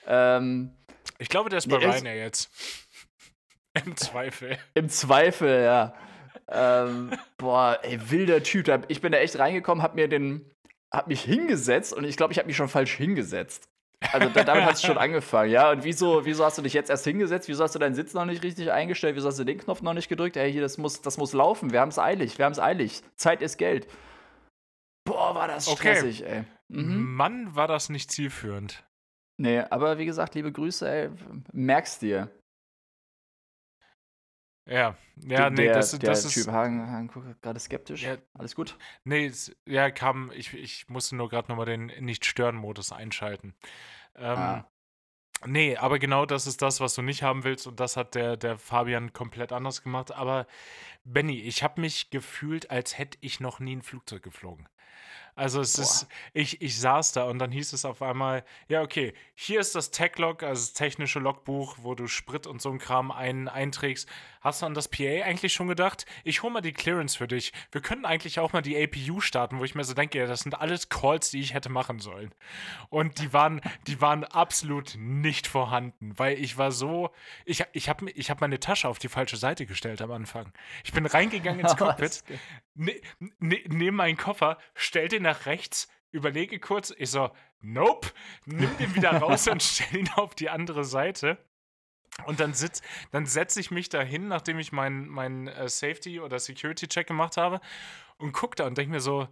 Ähm, 0.07 0.71
Ich 1.19 1.29
glaube, 1.29 1.49
der 1.49 1.57
ist 1.57 1.69
bei 1.69 1.77
Nee, 1.77 1.85
Ryanair 1.85 2.15
jetzt. 2.17 2.49
Im 3.85 3.95
Zweifel. 3.95 4.57
Im 4.73 4.89
Zweifel, 4.89 5.63
ja. 5.63 5.93
ähm, 6.47 7.11
boah, 7.37 7.79
ey, 7.83 7.99
wilder 8.09 8.41
Typ. 8.43 8.67
Ich 8.87 9.01
bin 9.01 9.11
da 9.11 9.19
echt 9.19 9.37
reingekommen, 9.37 9.83
hab 9.83 9.95
mir 9.95 10.07
den, 10.07 10.49
hab 10.91 11.07
mich 11.07 11.21
hingesetzt 11.21 11.93
und 11.93 12.03
ich 12.03 12.17
glaube, 12.17 12.33
ich 12.33 12.39
habe 12.39 12.47
mich 12.47 12.57
schon 12.57 12.67
falsch 12.69 12.93
hingesetzt. 12.95 13.69
Also 14.13 14.29
da, 14.29 14.43
damit 14.45 14.63
hat 14.63 14.75
es 14.75 14.81
schon 14.81 14.97
angefangen, 15.05 15.51
ja. 15.51 15.69
Und 15.71 15.83
wieso, 15.83 16.25
wieso 16.25 16.45
hast 16.45 16.57
du 16.57 16.61
dich 16.61 16.73
jetzt 16.73 16.89
erst 16.89 17.03
hingesetzt? 17.03 17.47
Wieso 17.49 17.63
hast 17.63 17.75
du 17.75 17.79
deinen 17.79 17.95
Sitz 17.95 18.13
noch 18.13 18.25
nicht 18.25 18.41
richtig 18.43 18.71
eingestellt? 18.71 19.15
Wieso 19.17 19.27
hast 19.27 19.37
du 19.39 19.43
den 19.43 19.57
Knopf 19.59 19.81
noch 19.81 19.93
nicht 19.93 20.07
gedrückt? 20.09 20.37
Ey, 20.37 20.51
hier, 20.51 20.61
das 20.61 20.77
muss, 20.77 21.01
das 21.01 21.17
muss 21.17 21.33
laufen. 21.33 21.71
Wir 21.73 21.81
haben 21.81 21.89
es 21.89 21.99
eilig. 21.99 22.37
Wir 22.37 22.45
haben 22.45 22.53
es 22.53 22.59
eilig. 22.59 23.01
Zeit 23.17 23.41
ist 23.41 23.57
Geld. 23.57 23.87
Boah, 25.09 25.35
war 25.35 25.47
das 25.47 25.67
Okay. 25.67 25.95
stressig, 25.95 26.23
ey. 26.25 26.43
Mhm. 26.67 27.13
Mann, 27.15 27.55
war 27.55 27.67
das 27.67 27.89
nicht 27.89 28.11
zielführend. 28.11 28.85
Nee, 29.37 29.59
aber 29.61 29.97
wie 29.97 30.05
gesagt, 30.05 30.35
liebe 30.35 30.51
Grüße, 30.51 30.89
ey. 30.89 31.09
Merkst 31.51 32.01
dir. 32.01 32.29
Ja, 34.67 34.95
ja, 35.25 35.49
nee, 35.49 35.63
der, 35.63 35.73
das, 35.73 35.91
der 35.97 36.11
das 36.11 36.21
Typ 36.31 36.41
ist. 36.41 36.47
Hagen, 36.51 36.91
Hagen 36.91 37.07
guckt 37.07 37.41
gerade 37.41 37.59
skeptisch. 37.59 38.03
Ja. 38.03 38.17
Alles 38.33 38.53
gut? 38.55 38.77
Nee, 39.03 39.31
ja, 39.65 39.89
kam, 39.89 40.31
ich, 40.31 40.53
ich 40.53 40.87
musste 40.89 41.15
nur 41.15 41.27
gerade 41.27 41.47
nochmal 41.49 41.65
den 41.65 41.87
Nicht-Stören-Modus 41.87 42.91
einschalten. 42.91 43.55
Ähm, 44.15 44.37
Ah. 44.37 44.69
Nee, 45.45 45.77
aber 45.77 45.99
genau 45.99 46.25
das 46.25 46.47
ist 46.47 46.61
das, 46.61 46.81
was 46.81 46.95
du 46.95 47.01
nicht 47.01 47.23
haben 47.23 47.45
willst 47.45 47.65
und 47.65 47.79
das 47.79 47.95
hat 47.95 48.13
der, 48.13 48.35
der 48.35 48.57
Fabian 48.57 49.13
komplett 49.13 49.53
anders 49.53 49.81
gemacht. 49.81 50.11
Aber 50.11 50.45
Benny, 51.05 51.39
ich 51.39 51.63
habe 51.63 51.79
mich 51.79 52.09
gefühlt, 52.09 52.69
als 52.71 52.97
hätte 52.97 53.17
ich 53.21 53.39
noch 53.39 53.61
nie 53.61 53.77
ein 53.77 53.81
Flugzeug 53.81 54.21
geflogen. 54.21 54.67
Also 55.39 55.61
es 55.61 55.77
Boah. 55.77 55.83
ist, 55.83 56.07
ich, 56.33 56.61
ich 56.61 56.79
saß 56.79 57.13
da 57.13 57.23
und 57.23 57.39
dann 57.39 57.49
hieß 57.49 57.71
es 57.71 57.85
auf 57.85 58.01
einmal, 58.01 58.43
ja, 58.67 58.81
okay, 58.81 59.13
hier 59.35 59.61
ist 59.61 59.73
das 59.73 59.89
Tech-Log, 59.89 60.43
also 60.43 60.61
das 60.61 60.73
technische 60.73 61.19
Logbuch, 61.19 61.77
wo 61.81 61.95
du 61.95 62.07
Sprit 62.07 62.45
und 62.45 62.61
so 62.61 62.69
ein 62.69 62.77
Kram 62.77 63.09
ein, 63.09 63.47
einträgst. 63.47 64.09
Hast 64.41 64.61
du 64.61 64.65
an 64.65 64.73
das 64.73 64.87
PA 64.87 65.23
eigentlich 65.23 65.53
schon 65.53 65.67
gedacht? 65.67 66.05
Ich 66.23 66.43
hole 66.43 66.53
mal 66.53 66.61
die 66.61 66.71
Clearance 66.71 67.17
für 67.17 67.27
dich. 67.27 67.51
Wir 67.71 67.81
könnten 67.81 68.05
eigentlich 68.05 68.39
auch 68.39 68.53
mal 68.53 68.61
die 68.61 68.81
APU 68.81 69.19
starten, 69.19 69.59
wo 69.59 69.65
ich 69.65 69.75
mir 69.75 69.83
so 69.83 69.93
denke, 69.93 70.17
ja, 70.17 70.27
das 70.27 70.41
sind 70.41 70.59
alles 70.59 70.89
Calls, 70.89 71.31
die 71.31 71.41
ich 71.41 71.53
hätte 71.53 71.69
machen 71.69 71.99
sollen. 71.99 72.33
Und 72.89 73.19
die 73.19 73.33
waren, 73.33 73.61
die 73.87 73.99
waren 74.01 74.23
absolut 74.23 74.95
nicht 74.97 75.47
vorhanden, 75.47 76.17
weil 76.17 76.39
ich 76.39 76.57
war 76.57 76.71
so, 76.71 77.09
ich, 77.45 77.65
ich 77.73 77.89
habe 77.89 78.09
ich 78.11 78.29
hab 78.29 78.39
meine 78.39 78.59
Tasche 78.59 78.87
auf 78.87 78.99
die 78.99 79.09
falsche 79.09 79.37
Seite 79.37 79.65
gestellt 79.65 80.01
am 80.01 80.11
Anfang. 80.11 80.53
Ich 80.83 80.93
bin 80.93 81.05
reingegangen 81.05 81.59
ins 81.59 81.75
Cockpit, 81.77 82.23
ne, 82.75 82.93
ne, 83.39 83.61
nehme 83.67 83.97
meinen 83.97 84.17
Koffer, 84.17 84.57
stell 84.73 85.09
den 85.09 85.23
nach 85.23 85.45
rechts, 85.45 85.89
überlege 86.11 86.59
kurz, 86.59 86.93
ich 86.97 87.11
so, 87.11 87.31
nope, 87.61 88.09
nimm 88.45 88.75
den 88.77 88.95
wieder 88.95 89.11
raus 89.17 89.47
und 89.49 89.61
stell 89.61 89.97
ihn 89.97 90.09
auf 90.15 90.35
die 90.35 90.49
andere 90.49 90.85
Seite. 90.85 91.37
Und 92.25 92.39
dann, 92.39 92.53
sitz, 92.53 92.81
dann 93.11 93.25
setze 93.25 93.59
ich 93.59 93.71
mich 93.71 93.89
da 93.89 94.01
hin, 94.01 94.27
nachdem 94.27 94.59
ich 94.59 94.71
meinen 94.71 95.07
mein, 95.07 95.47
äh, 95.47 95.67
Safety- 95.69 96.19
oder 96.19 96.39
Security-Check 96.39 97.07
gemacht 97.07 97.37
habe 97.37 97.59
und 98.17 98.31
gucke 98.33 98.55
da 98.55 98.65
und 98.67 98.77
denke 98.77 98.91
mir 98.91 99.01
so, 99.01 99.27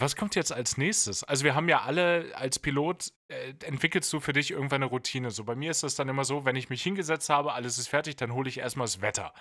was 0.00 0.14
kommt 0.14 0.36
jetzt 0.36 0.52
als 0.52 0.76
nächstes? 0.76 1.24
Also 1.24 1.44
wir 1.44 1.56
haben 1.56 1.68
ja 1.68 1.82
alle 1.82 2.30
als 2.36 2.60
Pilot, 2.60 3.12
äh, 3.28 3.52
entwickelst 3.64 4.12
du 4.12 4.20
für 4.20 4.32
dich 4.32 4.52
irgendwann 4.52 4.82
eine 4.82 4.90
Routine. 4.90 5.32
So 5.32 5.42
bei 5.42 5.56
mir 5.56 5.72
ist 5.72 5.82
das 5.82 5.96
dann 5.96 6.08
immer 6.08 6.24
so, 6.24 6.44
wenn 6.44 6.54
ich 6.54 6.70
mich 6.70 6.82
hingesetzt 6.84 7.28
habe, 7.30 7.52
alles 7.52 7.78
ist 7.78 7.88
fertig, 7.88 8.14
dann 8.14 8.32
hole 8.32 8.48
ich 8.48 8.58
erstmal 8.58 8.86
das 8.86 9.00
Wetter. 9.00 9.34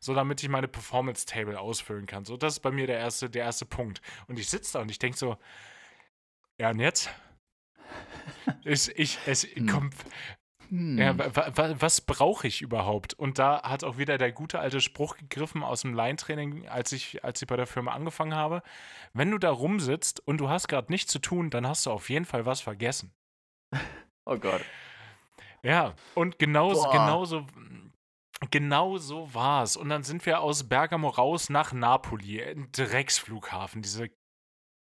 So 0.00 0.14
damit 0.14 0.42
ich 0.42 0.50
meine 0.50 0.68
Performance-Table 0.68 1.58
ausfüllen 1.58 2.04
kann. 2.06 2.26
So, 2.26 2.36
das 2.36 2.54
ist 2.54 2.60
bei 2.60 2.70
mir 2.70 2.86
der 2.86 2.98
erste, 2.98 3.30
der 3.30 3.44
erste 3.44 3.64
Punkt. 3.64 4.02
Und 4.26 4.38
ich 4.38 4.50
sitze 4.50 4.74
da 4.74 4.80
und 4.80 4.90
ich 4.90 4.98
denke 4.98 5.16
so, 5.16 5.38
ja 6.58 6.70
und 6.70 6.80
jetzt? 6.80 7.08
Ich, 8.64 8.88
ich, 8.98 9.18
es 9.26 9.42
Hm. 9.44 9.66
kommt, 9.66 9.94
Hm. 10.72 10.96
ja, 10.96 11.18
wa, 11.18 11.52
wa, 11.54 11.74
was 11.80 12.00
brauche 12.00 12.46
ich 12.46 12.62
überhaupt? 12.62 13.12
Und 13.12 13.38
da 13.38 13.62
hat 13.62 13.84
auch 13.84 13.98
wieder 13.98 14.16
der 14.16 14.32
gute 14.32 14.58
alte 14.58 14.80
Spruch 14.80 15.18
gegriffen 15.18 15.62
aus 15.62 15.82
dem 15.82 15.92
Line-Training, 15.92 16.66
als 16.66 16.92
ich, 16.92 17.22
als 17.22 17.42
ich 17.42 17.46
bei 17.46 17.56
der 17.56 17.66
Firma 17.66 17.92
angefangen 17.92 18.34
habe. 18.34 18.62
Wenn 19.12 19.30
du 19.30 19.36
da 19.36 19.50
rumsitzt 19.50 20.26
und 20.26 20.38
du 20.38 20.48
hast 20.48 20.68
gerade 20.68 20.90
nichts 20.90 21.12
zu 21.12 21.18
tun, 21.18 21.50
dann 21.50 21.66
hast 21.66 21.84
du 21.84 21.90
auf 21.90 22.08
jeden 22.08 22.24
Fall 22.24 22.46
was 22.46 22.62
vergessen. 22.62 23.12
oh 24.24 24.38
Gott. 24.38 24.62
Ja, 25.62 25.94
und 26.14 26.38
genauso, 26.38 26.84
Boah. 26.84 26.92
genauso, 28.50 29.34
war 29.34 29.64
es. 29.64 29.76
Und 29.76 29.90
dann 29.90 30.04
sind 30.04 30.24
wir 30.24 30.40
aus 30.40 30.70
Bergamo 30.70 31.10
raus 31.10 31.50
nach 31.50 31.74
Napoli, 31.74 32.42
ein 32.42 32.72
Drecksflughafen, 32.72 33.82
diese 33.82 34.08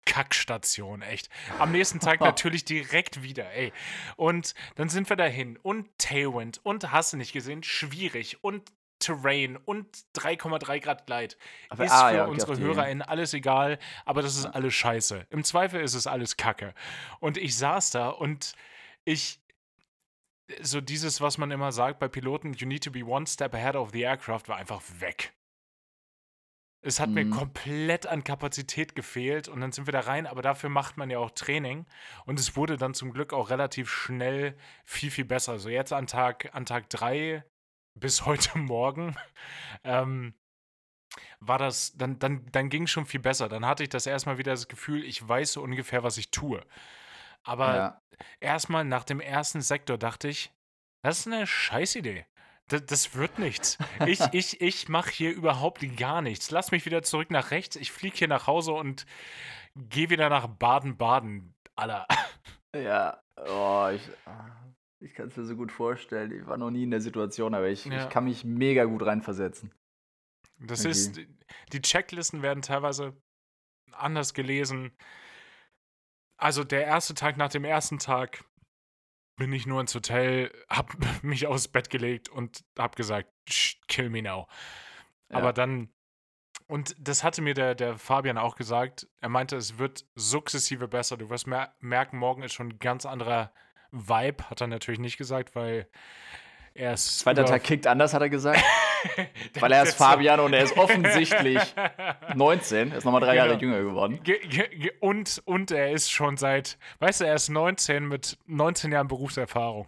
Kackstation, 0.07 1.03
echt. 1.03 1.29
Am 1.59 1.73
nächsten 1.73 2.01
Tag 2.01 2.21
natürlich 2.23 2.65
direkt 2.65 3.23
wieder, 3.23 3.53
ey. 3.53 3.73
Und 4.17 4.55
dann 4.77 4.89
sind 4.89 5.11
wir 5.11 5.17
dahin 5.17 5.59
und 5.59 5.87
Tailwind 5.99 6.61
und 6.63 6.91
hast 6.91 7.13
du 7.13 7.19
nicht 7.19 7.33
gesehen, 7.33 7.63
schwierig 7.63 8.43
und 8.43 8.73
Terrain 8.99 9.57
und 9.57 9.87
3,3 10.15 10.81
Grad 10.81 11.07
Gleit. 11.07 11.37
Aber, 11.69 11.85
ist 11.85 11.93
ah, 11.93 12.09
für 12.09 12.17
ja, 12.17 12.25
unsere 12.25 12.59
HörerInnen 12.59 13.03
alles 13.03 13.35
egal, 13.35 13.79
aber 14.05 14.23
das 14.23 14.37
ist 14.37 14.47
alles 14.47 14.75
scheiße. 14.75 15.27
Im 15.31 15.45
Zweifel 15.45 15.83
ist 15.83 15.95
es 15.95 16.07
alles 16.07 16.37
Kacke. 16.37 16.75
Und 17.21 17.37
ich 17.37 17.57
saß 17.57 17.91
da 17.91 18.09
und 18.09 18.55
ich, 19.05 19.41
so 20.61 20.81
dieses, 20.81 21.21
was 21.21 21.39
man 21.39 21.51
immer 21.51 21.73
sagt 21.73 21.99
bei 21.99 22.09
Piloten, 22.09 22.55
you 22.55 22.67
need 22.67 22.85
to 22.85 22.91
be 22.91 23.05
one 23.05 23.27
step 23.27 23.55
ahead 23.55 23.77
of 23.77 23.91
the 23.93 24.03
aircraft, 24.03 24.49
war 24.49 24.57
einfach 24.57 24.81
weg. 24.99 25.36
Es 26.87 27.01
hat 27.01 27.09
mhm. 27.09 27.15
mir 27.15 27.31
komplett 27.31 28.07
an 28.07 28.23
Kapazität 28.23 28.95
gefehlt 28.95 29.49
und 29.49 29.61
dann 29.61 29.73
sind 29.73 29.89
wir 29.89 29.93
da 29.93 30.01
rein, 30.01 30.27
aber 30.27 30.41
dafür 30.41 30.71
macht 30.71 30.97
man 30.97 31.11
ja 31.11 31.19
auch 31.19 31.33
Training 31.33 31.85
und 32.27 32.39
es 32.39 32.57
wurde 32.57 32.77
dann 32.77 32.95
zum 32.95 33.13
Glück 33.13 33.33
auch 33.33 33.51
relativ 33.51 33.91
schnell 33.91 34.57
viel, 34.85 35.11
viel 35.11 35.25
besser. 35.25 35.53
Also 35.53 35.69
jetzt 35.69 35.93
an 35.93 36.07
Tag, 36.07 36.55
an 36.55 36.65
Tag 36.65 36.89
drei 36.89 37.45
bis 37.95 38.25
heute 38.27 38.57
Morgen 38.59 39.17
ähm, 39.83 40.35
war 41.41 41.59
das, 41.59 41.97
dann, 41.97 42.21
dann, 42.21 42.47
dann 42.53 42.69
ging 42.69 42.85
es 42.85 42.91
schon 42.91 43.07
viel 43.07 43.21
besser. 43.21 43.49
Dann 43.49 43.67
hatte 43.67 43.83
ich 43.83 43.89
das 43.89 44.07
erstmal 44.07 44.39
wieder 44.39 44.53
das 44.53 44.69
Gefühl, 44.69 45.05
ich 45.05 45.27
weiß 45.27 45.53
so 45.53 45.63
ungefähr, 45.63 46.05
was 46.05 46.19
ich 46.19 46.31
tue. 46.31 46.65
Aber 47.43 47.77
ja. 47.77 48.03
erstmal 48.39 48.85
nach 48.85 49.05
dem 49.05 49.21
ersten 49.21 49.61
Sektor 49.61 49.99
dachte 49.99 50.29
ich, 50.29 50.53
das 51.03 51.21
ist 51.21 51.27
eine 51.27 51.47
Scheißidee. 51.47 52.27
Das, 52.69 52.85
das 52.87 53.15
wird 53.15 53.39
nichts. 53.39 53.79
Ich, 54.07 54.21
ich, 54.33 54.61
ich 54.61 54.89
mache 54.89 55.11
hier 55.11 55.33
überhaupt 55.33 55.85
gar 55.97 56.23
nichts. 56.23 56.51
Lass 56.51 56.73
mich 56.73 56.85
wieder 56.87 57.03
zurück 57.03 57.31
nach 57.31 57.51
rechts. 57.51 57.77
Ich 57.77 57.93
fliege 57.93 58.17
hier 58.17 58.29
nach 58.29 58.47
Hause 58.47 58.73
und 58.73 59.07
gehe 59.75 60.11
wieder 60.11 60.29
nach 60.29 60.47
Baden-Baden. 60.47 61.55
Aller. 61.75 62.07
Ja, 62.75 63.23
oh, 63.37 63.89
ich, 63.95 64.03
ich 65.01 65.15
kann 65.15 65.29
es 65.29 65.37
mir 65.37 65.45
so 65.45 65.57
gut 65.57 65.71
vorstellen. 65.71 66.33
Ich 66.33 66.47
war 66.47 66.57
noch 66.57 66.71
nie 66.71 66.85
in 66.85 66.91
der 66.91 67.01
Situation, 67.01 67.55
aber 67.55 67.69
ich, 67.69 67.85
ja. 67.85 68.05
ich 68.05 68.09
kann 68.09 68.25
mich 68.25 68.45
mega 68.45 68.85
gut 68.85 69.05
reinversetzen. 69.05 69.73
Das 70.59 70.81
okay. 70.81 70.91
ist, 70.91 71.21
die 71.73 71.83
Checklisten 71.83 72.43
werden 72.43 72.63
teilweise 72.63 73.15
anders 73.93 74.35
gelesen. 74.35 74.93
Also 76.39 76.65
der 76.65 76.85
erste 76.85 77.15
Tag 77.15 77.37
nach 77.37 77.51
dem 77.51 77.65
ersten 77.65 77.99
Tag 77.99 78.45
bin 79.37 79.53
ich 79.53 79.67
nur 79.67 79.81
ins 79.81 79.95
Hotel, 79.95 80.51
hab 80.69 80.93
mich 81.23 81.47
aufs 81.47 81.69
Bett 81.69 81.91
gelegt 81.91 82.29
und 82.29 82.65
hab 82.79 82.97
gesagt, 82.97 83.29
kill 83.89 84.11
me 84.11 84.23
now. 84.23 84.49
Ja. 85.31 85.39
Aber 85.39 85.53
dann, 85.53 85.91
und 86.67 86.97
das 86.99 87.23
hatte 87.23 87.43
mir 87.43 87.55
der, 87.55 87.75
der 87.75 87.97
Fabian 87.99 88.39
auch 88.39 88.57
gesagt, 88.57 89.07
er 89.21 89.29
meinte, 89.29 89.57
es 89.57 89.79
wird 89.79 90.05
sukzessive 90.15 90.89
besser. 90.89 91.17
Du 91.17 91.31
wirst 91.31 91.47
mer 91.47 91.75
merken, 91.81 92.19
morgen 92.19 92.43
ist 92.43 92.55
schon 92.55 92.69
ein 92.69 92.79
ganz 92.79 93.07
anderer 93.07 93.53
Vibe, 93.93 94.51
hat 94.51 94.61
er 94.61 94.67
natürlich 94.67 95.01
nicht 95.01 95.17
gesagt, 95.17 95.55
weil 95.55 95.89
er 96.75 96.95
ist. 96.95 97.21
Zweiter 97.21 97.45
Tag 97.45 97.63
kickt 97.63 97.87
anders, 97.87 98.15
hat 98.15 98.23
er 98.23 98.31
gesagt. 98.31 98.63
Weil 99.61 99.73
er 99.73 99.83
ist 99.83 99.97
Fabian 99.97 100.41
und 100.41 100.53
er 100.53 100.63
ist 100.63 100.77
offensichtlich 100.77 101.61
19, 102.35 102.93
er 102.93 102.99
ist 102.99 103.05
nochmal 103.05 103.21
drei 103.21 103.35
genau. 103.35 103.47
Jahre 103.47 103.61
jünger 103.61 103.81
geworden. 103.81 104.21
Und, 105.01 105.43
und 105.45 105.71
er 105.71 105.93
ist 105.93 106.11
schon 106.11 106.37
seit, 106.37 106.79
weißt 107.01 107.21
du, 107.21 107.25
er 107.25 107.35
ist 107.35 107.49
19 107.49 108.07
mit 108.07 108.39
19 108.47 108.93
Jahren 108.93 109.09
Berufserfahrung. 109.09 109.87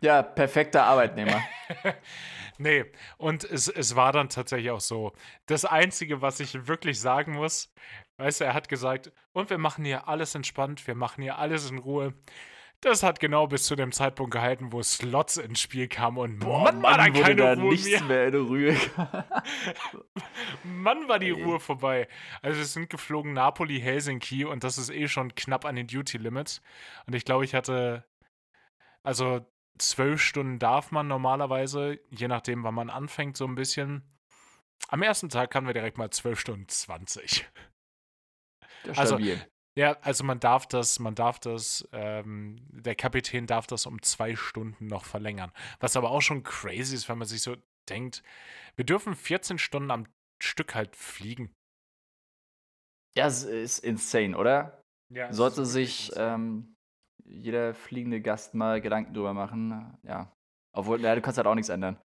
Ja, 0.00 0.22
perfekter 0.22 0.84
Arbeitnehmer. 0.84 1.40
nee, 2.58 2.84
und 3.18 3.44
es, 3.44 3.68
es 3.68 3.94
war 3.94 4.12
dann 4.12 4.28
tatsächlich 4.28 4.70
auch 4.70 4.80
so. 4.80 5.12
Das 5.46 5.64
Einzige, 5.64 6.20
was 6.20 6.40
ich 6.40 6.66
wirklich 6.66 7.00
sagen 7.00 7.34
muss, 7.34 7.72
weißt 8.16 8.40
du, 8.40 8.44
er 8.44 8.54
hat 8.54 8.68
gesagt, 8.68 9.12
und 9.32 9.48
wir 9.48 9.58
machen 9.58 9.84
hier 9.84 10.08
alles 10.08 10.34
entspannt, 10.34 10.86
wir 10.86 10.96
machen 10.96 11.22
hier 11.22 11.38
alles 11.38 11.70
in 11.70 11.78
Ruhe. 11.78 12.14
Das 12.82 13.04
hat 13.04 13.20
genau 13.20 13.46
bis 13.46 13.64
zu 13.64 13.76
dem 13.76 13.92
Zeitpunkt 13.92 14.32
gehalten, 14.32 14.72
wo 14.72 14.82
Slots 14.82 15.36
ins 15.36 15.60
Spiel 15.60 15.86
kamen 15.86 16.18
und 16.18 16.38
Boah, 16.40 16.64
Mann, 16.64 16.82
war 16.82 16.96
da 16.98 17.10
keine 17.10 17.36
da 17.36 17.52
Ruhe 17.54 17.70
nichts 17.70 17.88
mehr. 17.88 18.02
mehr 18.02 18.26
in 18.26 18.34
Ruhe. 18.34 18.76
Mann, 20.64 21.08
war 21.08 21.20
die 21.20 21.28
Ey. 21.28 21.42
Ruhe 21.42 21.60
vorbei. 21.60 22.08
Also 22.42 22.58
wir 22.58 22.64
sind 22.66 22.90
geflogen 22.90 23.34
Napoli, 23.34 23.80
Helsinki 23.80 24.44
und 24.44 24.64
das 24.64 24.78
ist 24.78 24.90
eh 24.90 25.06
schon 25.06 25.32
knapp 25.36 25.64
an 25.64 25.76
den 25.76 25.86
Duty 25.86 26.18
Limits. 26.18 26.60
Und 27.06 27.14
ich 27.14 27.24
glaube, 27.24 27.44
ich 27.44 27.54
hatte, 27.54 28.04
also 29.04 29.46
zwölf 29.78 30.20
Stunden 30.20 30.58
darf 30.58 30.90
man 30.90 31.06
normalerweise, 31.06 32.00
je 32.10 32.26
nachdem, 32.26 32.64
wann 32.64 32.74
man 32.74 32.90
anfängt, 32.90 33.36
so 33.36 33.46
ein 33.46 33.54
bisschen. 33.54 34.02
Am 34.88 35.02
ersten 35.02 35.28
Tag 35.28 35.54
hatten 35.54 35.68
wir 35.68 35.74
direkt 35.74 35.98
mal 35.98 36.10
zwölf 36.10 36.40
Stunden 36.40 36.66
20. 36.66 37.48
Also 38.96 39.18
ja, 39.74 39.96
also 40.02 40.24
man 40.24 40.38
darf 40.38 40.66
das, 40.66 40.98
man 40.98 41.14
darf 41.14 41.38
das, 41.38 41.88
ähm, 41.92 42.56
der 42.70 42.94
Kapitän 42.94 43.46
darf 43.46 43.66
das 43.66 43.86
um 43.86 44.02
zwei 44.02 44.36
Stunden 44.36 44.86
noch 44.86 45.04
verlängern. 45.04 45.52
Was 45.80 45.96
aber 45.96 46.10
auch 46.10 46.20
schon 46.20 46.42
crazy 46.42 46.94
ist, 46.94 47.08
wenn 47.08 47.18
man 47.18 47.28
sich 47.28 47.42
so 47.42 47.56
denkt, 47.88 48.22
wir 48.76 48.84
dürfen 48.84 49.14
14 49.14 49.58
Stunden 49.58 49.90
am 49.90 50.06
Stück 50.42 50.74
halt 50.74 50.94
fliegen. 50.96 51.54
Ja, 53.16 53.26
es 53.26 53.44
ist 53.44 53.78
insane, 53.78 54.36
oder? 54.36 54.82
Ja, 55.10 55.32
Sollte 55.32 55.66
sich 55.66 56.10
ähm, 56.16 56.74
jeder 57.24 57.74
fliegende 57.74 58.20
Gast 58.20 58.54
mal 58.54 58.80
Gedanken 58.80 59.14
drüber 59.14 59.34
machen. 59.34 59.98
Ja. 60.02 60.32
Obwohl, 60.74 61.00
ja, 61.00 61.14
du 61.14 61.20
kannst 61.20 61.36
halt 61.36 61.46
auch 61.46 61.54
nichts 61.54 61.68
ändern. 61.68 61.98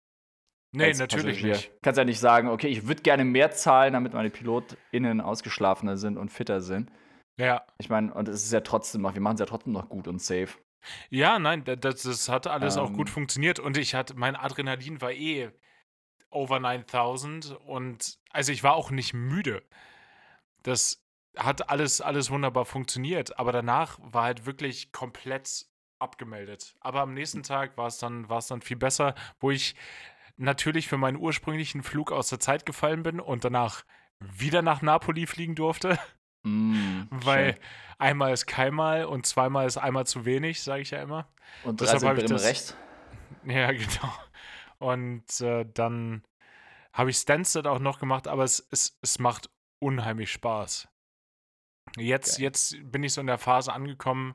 Nee, 0.72 0.92
natürlich 0.92 1.36
Passagier. 1.36 1.52
nicht. 1.52 1.70
Du 1.70 1.78
kannst 1.82 1.98
ja 1.98 2.04
nicht 2.04 2.18
sagen, 2.18 2.48
okay, 2.48 2.66
ich 2.68 2.86
würde 2.86 3.02
gerne 3.02 3.24
mehr 3.24 3.50
zahlen, 3.52 3.92
damit 3.92 4.12
meine 4.12 4.30
PilotInnen 4.30 5.20
ausgeschlafener 5.20 5.96
sind 5.96 6.18
und 6.18 6.30
fitter 6.30 6.60
sind. 6.60 6.90
Ja. 7.36 7.66
Ich 7.78 7.88
meine, 7.88 8.12
und 8.14 8.28
es 8.28 8.44
ist 8.44 8.52
ja 8.52 8.60
trotzdem 8.60 9.02
noch, 9.02 9.14
wir 9.14 9.20
machen 9.20 9.34
es 9.34 9.40
ja 9.40 9.46
trotzdem 9.46 9.72
noch 9.72 9.88
gut 9.88 10.08
und 10.08 10.20
safe. 10.20 10.48
Ja, 11.10 11.38
nein, 11.38 11.64
das, 11.64 12.02
das 12.02 12.28
hat 12.28 12.46
alles 12.46 12.76
ähm, 12.76 12.82
auch 12.82 12.92
gut 12.92 13.08
ähm. 13.08 13.14
funktioniert 13.14 13.58
und 13.58 13.76
ich 13.76 13.94
hatte, 13.94 14.14
mein 14.14 14.36
Adrenalin 14.36 15.00
war 15.00 15.12
eh 15.12 15.50
over 16.30 16.60
9000 16.60 17.56
und 17.66 18.18
also 18.30 18.52
ich 18.52 18.62
war 18.62 18.74
auch 18.74 18.90
nicht 18.90 19.14
müde. 19.14 19.62
Das 20.62 21.02
hat 21.36 21.70
alles, 21.70 22.00
alles 22.00 22.30
wunderbar 22.30 22.64
funktioniert, 22.64 23.38
aber 23.38 23.52
danach 23.52 23.98
war 24.00 24.24
halt 24.24 24.46
wirklich 24.46 24.92
komplett 24.92 25.66
abgemeldet. 25.98 26.74
Aber 26.80 27.00
am 27.00 27.14
nächsten 27.14 27.42
Tag 27.42 27.76
war 27.76 27.86
es 27.86 27.98
dann, 27.98 28.28
war 28.28 28.38
es 28.38 28.46
dann 28.46 28.62
viel 28.62 28.76
besser, 28.76 29.14
wo 29.40 29.50
ich 29.50 29.74
natürlich 30.36 30.88
für 30.88 30.98
meinen 30.98 31.16
ursprünglichen 31.16 31.82
Flug 31.82 32.12
aus 32.12 32.28
der 32.28 32.40
Zeit 32.40 32.66
gefallen 32.66 33.02
bin 33.02 33.20
und 33.20 33.44
danach 33.44 33.84
wieder 34.20 34.62
nach 34.62 34.82
Napoli 34.82 35.26
fliegen 35.26 35.54
durfte. 35.54 35.98
Mm, 36.46 37.08
Weil 37.10 37.54
schön. 37.54 37.62
einmal 37.98 38.32
ist 38.32 38.46
keinmal 38.46 39.04
und 39.04 39.26
zweimal 39.26 39.66
ist 39.66 39.76
einmal 39.76 40.06
zu 40.06 40.24
wenig, 40.24 40.62
sage 40.62 40.82
ich 40.82 40.90
ja 40.90 41.02
immer. 41.02 41.28
Und 41.64 41.80
deshalb 41.80 42.02
habe 42.04 42.20
ich 42.20 42.26
das 42.26 42.44
recht. 42.44 42.76
Ja, 43.44 43.70
genau. 43.70 44.12
Und 44.78 45.40
äh, 45.40 45.64
dann 45.72 46.24
habe 46.92 47.10
ich 47.10 47.16
Stansted 47.16 47.66
auch 47.66 47.78
noch 47.78 48.00
gemacht, 48.00 48.26
aber 48.26 48.42
es, 48.42 48.66
es, 48.72 48.98
es 49.02 49.20
macht 49.20 49.50
unheimlich 49.78 50.32
Spaß. 50.32 50.88
Jetzt, 51.96 52.34
okay. 52.34 52.42
jetzt 52.42 52.76
bin 52.90 53.04
ich 53.04 53.12
so 53.12 53.20
in 53.20 53.28
der 53.28 53.38
Phase 53.38 53.72
angekommen, 53.72 54.34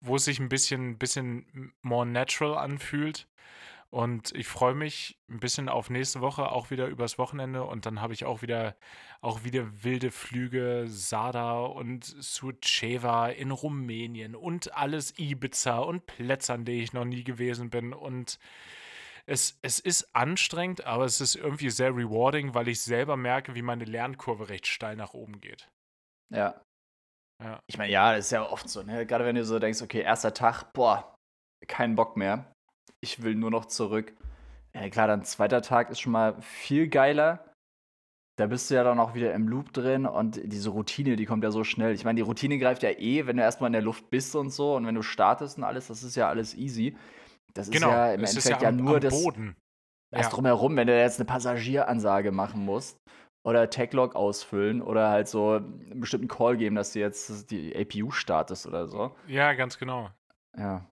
wo 0.00 0.16
es 0.16 0.24
sich 0.24 0.38
ein 0.38 0.48
bisschen, 0.48 0.98
bisschen 0.98 1.72
more 1.82 2.06
natural 2.06 2.56
anfühlt. 2.56 3.26
Und 3.90 4.32
ich 4.32 4.48
freue 4.48 4.74
mich 4.74 5.18
ein 5.30 5.38
bisschen 5.38 5.68
auf 5.68 5.90
nächste 5.90 6.20
Woche, 6.20 6.50
auch 6.50 6.70
wieder 6.70 6.86
übers 6.86 7.18
Wochenende. 7.18 7.64
Und 7.64 7.86
dann 7.86 8.00
habe 8.00 8.12
ich 8.12 8.24
auch 8.24 8.42
wieder, 8.42 8.76
auch 9.20 9.44
wieder 9.44 9.84
wilde 9.84 10.10
Flüge, 10.10 10.84
Sada 10.88 11.60
und 11.60 12.04
Suceava 12.04 13.28
in 13.28 13.52
Rumänien 13.52 14.34
und 14.34 14.76
alles 14.76 15.16
Ibiza 15.18 15.78
und 15.78 16.06
Plätze, 16.06 16.52
an 16.54 16.64
denen 16.64 16.82
ich 16.82 16.92
noch 16.92 17.04
nie 17.04 17.22
gewesen 17.24 17.70
bin. 17.70 17.92
Und 17.92 18.38
es, 19.24 19.58
es 19.62 19.78
ist 19.78 20.14
anstrengend, 20.14 20.84
aber 20.84 21.04
es 21.04 21.20
ist 21.20 21.36
irgendwie 21.36 21.70
sehr 21.70 21.94
rewarding, 21.94 22.54
weil 22.54 22.68
ich 22.68 22.80
selber 22.80 23.16
merke, 23.16 23.54
wie 23.54 23.62
meine 23.62 23.84
Lernkurve 23.84 24.48
recht 24.48 24.66
steil 24.66 24.96
nach 24.96 25.14
oben 25.14 25.40
geht. 25.40 25.68
Ja. 26.34 26.60
ja. 27.42 27.60
Ich 27.68 27.78
meine, 27.78 27.92
ja, 27.92 28.14
das 28.14 28.26
ist 28.26 28.30
ja 28.32 28.48
oft 28.48 28.68
so, 28.68 28.82
ne? 28.82 29.06
Gerade 29.06 29.24
wenn 29.24 29.36
du 29.36 29.44
so 29.44 29.58
denkst, 29.58 29.82
okay, 29.82 30.00
erster 30.00 30.34
Tag, 30.34 30.72
boah, 30.72 31.14
keinen 31.68 31.94
Bock 31.94 32.16
mehr 32.16 32.52
ich 33.00 33.22
will 33.22 33.34
nur 33.34 33.50
noch 33.50 33.66
zurück. 33.66 34.14
Ja, 34.74 34.88
klar, 34.88 35.06
dann 35.06 35.24
zweiter 35.24 35.62
Tag 35.62 35.90
ist 35.90 36.00
schon 36.00 36.12
mal 36.12 36.40
viel 36.40 36.88
geiler. 36.88 37.44
Da 38.38 38.46
bist 38.46 38.70
du 38.70 38.74
ja 38.74 38.84
dann 38.84 39.00
auch 39.00 39.14
wieder 39.14 39.32
im 39.32 39.48
Loop 39.48 39.72
drin 39.72 40.04
und 40.04 40.38
diese 40.44 40.68
Routine, 40.68 41.16
die 41.16 41.24
kommt 41.24 41.42
ja 41.42 41.50
so 41.50 41.64
schnell. 41.64 41.94
Ich 41.94 42.04
meine, 42.04 42.16
die 42.16 42.22
Routine 42.22 42.58
greift 42.58 42.82
ja 42.82 42.90
eh, 42.90 43.26
wenn 43.26 43.38
du 43.38 43.42
erstmal 43.42 43.68
in 43.68 43.72
der 43.72 43.82
Luft 43.82 44.10
bist 44.10 44.36
und 44.36 44.50
so 44.50 44.76
und 44.76 44.86
wenn 44.86 44.94
du 44.94 45.02
startest 45.02 45.56
und 45.56 45.64
alles, 45.64 45.86
das 45.86 46.02
ist 46.02 46.16
ja 46.16 46.28
alles 46.28 46.54
easy. 46.54 46.94
Das 47.54 47.70
genau, 47.70 47.88
ist 47.88 47.92
ja 47.92 48.12
im 48.12 48.24
Endeffekt 48.24 48.62
ja, 48.62 48.68
am, 48.68 48.78
ja, 48.78 48.84
nur 48.84 49.00
das, 49.00 49.22
Boden. 49.22 49.56
das 50.10 50.26
ja. 50.26 50.28
drumherum, 50.28 50.76
wenn 50.76 50.86
du 50.86 50.98
jetzt 50.98 51.18
eine 51.18 51.24
Passagieransage 51.24 52.30
machen 52.30 52.62
musst 52.62 52.98
oder 53.46 53.70
Taglog 53.70 54.14
ausfüllen 54.14 54.82
oder 54.82 55.08
halt 55.08 55.28
so 55.28 55.52
einen 55.52 56.00
bestimmten 56.00 56.28
Call 56.28 56.58
geben, 56.58 56.76
dass 56.76 56.92
du 56.92 56.98
jetzt 56.98 57.50
die 57.50 57.74
APU 57.74 58.10
startest 58.10 58.66
oder 58.66 58.86
so. 58.86 59.16
Ja, 59.26 59.54
ganz 59.54 59.78
genau. 59.78 60.10
Ja. 60.58 60.84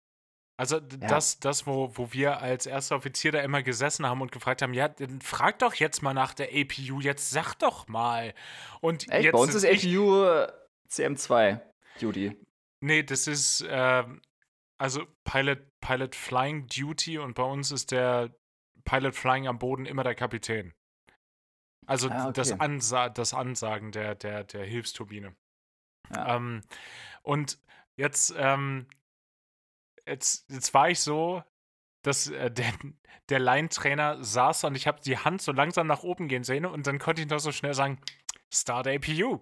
Also 0.56 0.76
ja. 0.76 1.08
das, 1.08 1.40
das 1.40 1.66
wo, 1.66 1.90
wo 1.94 2.12
wir 2.12 2.40
als 2.40 2.66
erster 2.66 2.94
Offizier 2.96 3.32
da 3.32 3.40
immer 3.40 3.62
gesessen 3.62 4.06
haben 4.06 4.20
und 4.20 4.30
gefragt 4.30 4.62
haben, 4.62 4.72
ja, 4.72 4.88
dann 4.88 5.20
frag 5.20 5.58
doch 5.58 5.74
jetzt 5.74 6.02
mal 6.02 6.14
nach 6.14 6.32
der 6.32 6.48
APU, 6.48 7.00
jetzt 7.00 7.30
sag 7.30 7.54
doch 7.54 7.88
mal. 7.88 8.34
Und 8.80 9.10
Echt? 9.10 9.24
jetzt 9.24 9.32
Bei 9.32 9.38
uns 9.38 9.54
ist 9.54 9.64
APU 9.64 10.24
äh, 10.24 10.52
CM2, 10.88 11.60
Judy. 11.98 12.36
Nee, 12.80 13.02
das 13.02 13.26
ist 13.26 13.62
äh, 13.62 14.04
also 14.78 15.06
Pilot, 15.24 15.58
Pilot 15.80 16.14
Flying 16.14 16.66
Duty 16.66 17.18
und 17.18 17.34
bei 17.34 17.42
uns 17.42 17.70
ist 17.70 17.90
der 17.90 18.34
Pilot 18.84 19.14
Flying 19.14 19.48
am 19.48 19.58
Boden 19.58 19.86
immer 19.86 20.04
der 20.04 20.14
Kapitän. 20.14 20.72
Also 21.86 22.08
ah, 22.10 22.24
okay. 22.24 22.32
das, 22.34 22.60
Ansa 22.60 23.08
das 23.08 23.34
Ansagen 23.34 23.92
der, 23.92 24.14
der, 24.14 24.44
der 24.44 24.64
Hilfsturbine. 24.64 25.34
Ja. 26.14 26.36
Ähm, 26.36 26.62
und 27.22 27.58
jetzt, 27.96 28.34
ähm, 28.36 28.86
jetzt, 30.06 30.50
jetzt 30.50 30.74
war 30.74 30.90
ich 30.90 31.00
so, 31.00 31.42
dass 32.02 32.28
äh, 32.28 32.50
der, 32.50 32.72
der 33.28 33.38
Line-Trainer 33.38 34.22
saß 34.22 34.64
und 34.64 34.76
ich 34.76 34.86
habe 34.86 35.00
die 35.00 35.18
Hand 35.18 35.42
so 35.42 35.52
langsam 35.52 35.86
nach 35.86 36.02
oben 36.02 36.28
gehen 36.28 36.44
sehen 36.44 36.66
und 36.66 36.86
dann 36.86 36.98
konnte 36.98 37.22
ich 37.22 37.28
noch 37.28 37.40
so 37.40 37.52
schnell 37.52 37.74
sagen, 37.74 37.98
Start 38.54 38.86
APU. 38.86 39.40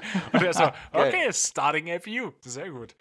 Und 0.32 0.42
er 0.42 0.52
so, 0.52 0.64
okay, 0.92 1.32
starting 1.32 1.90
APU. 1.90 2.32
Sehr 2.40 2.70
gut. 2.70 2.94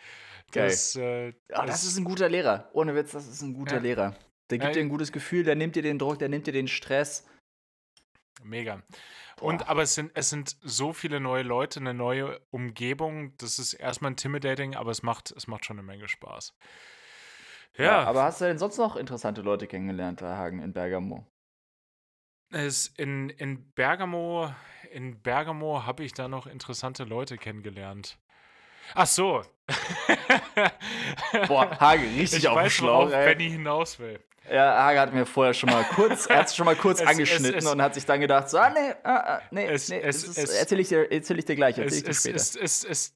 Das, 0.51 0.95
äh, 0.95 1.33
ja, 1.49 1.65
das, 1.65 1.83
ist 1.83 1.97
ein 1.97 2.05
guter 2.05 2.29
Lehrer. 2.29 2.69
Ohne 2.73 2.95
Witz, 2.95 3.11
das 3.11 3.27
ist 3.27 3.41
ein 3.41 3.53
guter 3.53 3.75
ja. 3.75 3.81
Lehrer. 3.81 4.15
Der 4.49 4.57
gibt 4.57 4.69
ja, 4.69 4.73
dir 4.73 4.79
ein 4.79 4.89
gutes 4.89 5.11
Gefühl, 5.11 5.43
der 5.43 5.55
nimmt 5.55 5.75
dir 5.75 5.81
den 5.81 5.99
Druck, 5.99 6.19
der 6.19 6.29
nimmt 6.29 6.47
dir 6.47 6.53
den 6.53 6.69
Stress. 6.69 7.27
Mega. 8.43 8.81
Und 9.39 9.69
aber 9.69 9.83
es 9.83 9.93
sind, 9.93 10.11
es 10.15 10.29
sind 10.29 10.57
so 10.61 10.93
viele 10.93 11.19
neue 11.19 11.43
Leute, 11.43 11.79
eine 11.79 11.93
neue 11.93 12.39
Umgebung. 12.49 13.37
Das 13.37 13.59
ist 13.59 13.73
erstmal 13.73 14.11
intimidating, 14.11 14.75
aber 14.75 14.91
es 14.91 15.03
macht, 15.03 15.31
es 15.31 15.47
macht 15.47 15.65
schon 15.65 15.77
eine 15.77 15.85
Menge 15.85 16.07
Spaß. 16.07 16.55
Ja. 17.77 17.83
ja. 17.83 18.03
Aber 18.05 18.23
hast 18.23 18.41
du 18.41 18.45
denn 18.45 18.57
sonst 18.57 18.77
noch 18.77 18.95
interessante 18.95 19.41
Leute 19.41 19.67
kennengelernt, 19.67 20.21
Herr 20.21 20.37
Hagen, 20.37 20.61
in 20.61 20.73
Bergamo? 20.73 21.25
Es 22.49 22.87
in, 22.87 23.29
in 23.29 23.71
Bergamo, 23.73 24.53
in 24.91 25.21
Bergamo 25.21 25.85
habe 25.85 26.03
ich 26.03 26.13
da 26.13 26.27
noch 26.27 26.47
interessante 26.47 27.03
Leute 27.03 27.37
kennengelernt. 27.37 28.17
Ach 28.93 29.05
so. 29.05 29.43
Boah, 31.47 31.77
Hage, 31.79 32.03
richtig 32.03 32.39
ich 32.39 32.47
auf 32.47 32.55
weiß, 32.55 32.71
Schlauch, 32.71 33.09
worauf 33.09 33.11
Benny 33.11 33.49
hinaus 33.49 33.99
will. 33.99 34.19
Ja, 34.51 34.83
Hage 34.83 34.99
hat 34.99 35.13
mir 35.13 35.25
vorher 35.25 35.53
schon 35.53 35.69
mal 35.69 35.83
kurz, 35.83 36.25
er 36.27 36.39
hat 36.39 36.55
schon 36.55 36.65
mal 36.65 36.75
kurz 36.75 36.99
es, 37.01 37.07
angeschnitten 37.07 37.57
es, 37.57 37.65
es, 37.65 37.71
und 37.71 37.81
hat 37.81 37.93
sich 37.93 38.05
dann 38.05 38.19
gedacht, 38.19 38.49
so, 38.49 38.57
ah, 38.57 38.69
nee, 38.69 38.93
ah, 39.03 39.15
ah, 39.15 39.41
nee, 39.51 39.65
nee, 39.65 39.71
es, 39.71 39.89
erzähl, 39.89 40.79
ich 40.79 40.89
dir, 40.89 41.11
erzähl 41.11 41.39
ich 41.39 41.45
dir 41.45 41.55
gleich, 41.55 41.77
erzähl 41.77 41.97
ich 41.97 42.03
dir 42.03 42.13
später. 42.13 42.63
Es, 42.63 43.13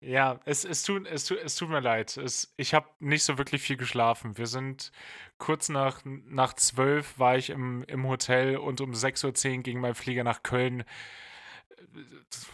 ja, 0.00 0.38
es, 0.44 0.64
es, 0.64 0.82
tut, 0.82 1.06
es, 1.06 1.24
tut, 1.24 1.38
es 1.38 1.56
tut 1.56 1.70
mir 1.70 1.80
leid. 1.80 2.16
Es, 2.16 2.52
ich 2.56 2.74
habe 2.74 2.86
nicht 3.00 3.24
so 3.24 3.38
wirklich 3.38 3.62
viel 3.62 3.76
geschlafen. 3.76 4.36
Wir 4.38 4.46
sind 4.46 4.92
kurz 5.38 5.68
nach, 5.68 6.02
nach 6.04 6.52
zwölf 6.54 7.18
war 7.18 7.36
ich 7.36 7.50
im, 7.50 7.84
im 7.84 8.06
Hotel 8.06 8.56
und 8.58 8.80
um 8.80 8.92
6.10 8.92 9.56
Uhr 9.56 9.62
ging 9.62 9.80
mein 9.80 9.94
Flieger 9.94 10.24
nach 10.24 10.42
Köln 10.42 10.84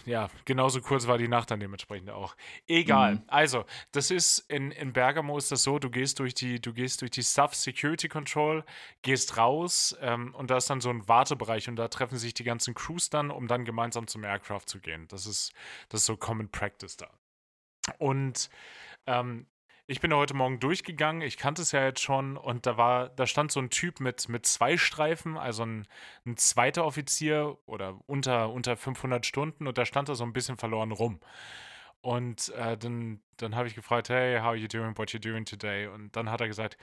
ja, 0.06 0.28
genauso 0.44 0.80
kurz 0.80 1.06
war 1.06 1.18
die 1.18 1.28
Nacht 1.28 1.50
dann 1.50 1.60
dementsprechend 1.60 2.10
auch. 2.10 2.36
Egal. 2.66 3.16
Mhm. 3.16 3.22
Also, 3.26 3.64
das 3.92 4.10
ist 4.10 4.38
in, 4.50 4.70
in 4.70 4.92
Bergamo 4.92 5.36
ist 5.38 5.50
das 5.50 5.62
so, 5.62 5.78
du 5.78 5.90
gehst 5.90 6.18
durch 6.18 6.34
die, 6.34 6.60
du 6.60 6.72
gehst 6.72 7.00
durch 7.00 7.10
die 7.10 7.22
Staff 7.22 7.54
Security 7.54 8.08
Control, 8.08 8.64
gehst 9.02 9.36
raus 9.36 9.96
ähm, 10.00 10.34
und 10.34 10.50
da 10.50 10.56
ist 10.56 10.70
dann 10.70 10.80
so 10.80 10.90
ein 10.90 11.06
Wartebereich 11.08 11.68
und 11.68 11.76
da 11.76 11.88
treffen 11.88 12.18
sich 12.18 12.34
die 12.34 12.44
ganzen 12.44 12.74
Crews 12.74 13.10
dann, 13.10 13.30
um 13.30 13.48
dann 13.48 13.64
gemeinsam 13.64 14.06
zum 14.06 14.24
Aircraft 14.24 14.66
zu 14.66 14.80
gehen. 14.80 15.06
Das 15.08 15.26
ist, 15.26 15.52
das 15.88 16.00
ist 16.00 16.06
so 16.06 16.16
Common 16.16 16.50
Practice 16.50 16.96
da. 16.96 17.10
Und 17.98 18.48
ähm, 19.06 19.46
ich 19.86 20.00
bin 20.00 20.14
heute 20.14 20.34
Morgen 20.34 20.60
durchgegangen, 20.60 21.20
ich 21.20 21.36
kannte 21.36 21.60
es 21.60 21.72
ja 21.72 21.84
jetzt 21.84 22.00
schon 22.00 22.36
und 22.38 22.64
da 22.64 22.78
war, 22.78 23.10
da 23.10 23.26
stand 23.26 23.52
so 23.52 23.60
ein 23.60 23.68
Typ 23.68 24.00
mit, 24.00 24.28
mit 24.30 24.46
zwei 24.46 24.78
Streifen, 24.78 25.36
also 25.36 25.64
ein, 25.64 25.86
ein 26.24 26.36
zweiter 26.38 26.86
Offizier 26.86 27.58
oder 27.66 28.00
unter, 28.06 28.50
unter 28.50 28.76
500 28.76 29.26
Stunden 29.26 29.66
und 29.66 29.76
da 29.76 29.84
stand 29.84 30.08
er 30.08 30.14
so 30.14 30.24
ein 30.24 30.32
bisschen 30.32 30.56
verloren 30.56 30.90
rum. 30.90 31.20
Und 32.04 32.50
äh, 32.50 32.76
dann, 32.76 33.18
dann 33.38 33.56
habe 33.56 33.66
ich 33.66 33.74
gefragt, 33.74 34.10
hey, 34.10 34.38
how 34.38 34.48
are 34.48 34.56
you 34.56 34.68
doing, 34.68 34.92
what 34.98 35.14
you 35.14 35.18
doing 35.18 35.46
today? 35.46 35.86
Und 35.86 36.14
dann 36.14 36.30
hat 36.30 36.42
er 36.42 36.48
gesagt, 36.48 36.76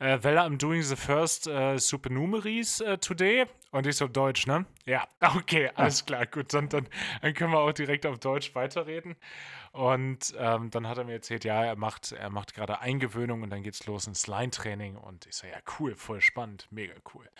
äh, 0.00 0.18
well, 0.22 0.36
I'm 0.36 0.58
doing 0.58 0.82
the 0.82 0.96
first 0.96 1.46
uh, 1.46 1.78
supernumeraries 1.78 2.80
uh, 2.80 2.96
today. 2.96 3.46
Und 3.70 3.86
ich 3.86 3.96
so, 3.96 4.08
Deutsch, 4.08 4.48
ne? 4.48 4.66
Ja, 4.84 5.06
okay, 5.36 5.70
alles 5.76 6.04
klar, 6.04 6.26
gut, 6.26 6.52
dann, 6.52 6.68
dann, 6.68 6.88
dann 7.22 7.34
können 7.34 7.52
wir 7.52 7.60
auch 7.60 7.70
direkt 7.70 8.04
auf 8.04 8.18
Deutsch 8.18 8.52
weiterreden. 8.56 9.14
Und 9.70 10.34
ähm, 10.38 10.70
dann 10.70 10.88
hat 10.88 10.98
er 10.98 11.04
mir 11.04 11.12
erzählt, 11.12 11.44
ja, 11.44 11.64
er 11.64 11.76
macht, 11.76 12.10
er 12.10 12.30
macht 12.30 12.52
gerade 12.52 12.80
Eingewöhnung 12.80 13.42
und 13.42 13.50
dann 13.50 13.62
geht's 13.62 13.86
los 13.86 14.08
ins 14.08 14.26
Line-Training. 14.26 14.96
Und 14.96 15.26
ich 15.26 15.36
so, 15.36 15.46
ja, 15.46 15.58
cool, 15.78 15.94
voll 15.94 16.20
spannend, 16.20 16.66
mega 16.72 16.94
cool. 17.14 17.30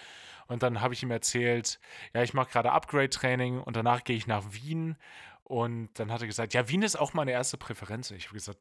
Und 0.46 0.62
dann 0.62 0.80
habe 0.80 0.94
ich 0.94 1.02
ihm 1.02 1.10
erzählt, 1.10 1.80
ja, 2.12 2.22
ich 2.22 2.32
mache 2.32 2.52
gerade 2.52 2.70
Upgrade-Training 2.70 3.60
und 3.60 3.74
danach 3.74 4.04
gehe 4.04 4.16
ich 4.16 4.28
nach 4.28 4.44
Wien 4.52 4.96
und 5.44 5.90
dann 5.94 6.10
hat 6.10 6.20
er 6.20 6.26
gesagt, 6.26 6.54
ja, 6.54 6.68
Wien 6.68 6.82
ist 6.82 6.96
auch 6.96 7.14
meine 7.14 7.32
erste 7.32 7.56
Präferenz. 7.56 8.10
Ich 8.10 8.26
habe 8.26 8.34
gesagt, 8.34 8.58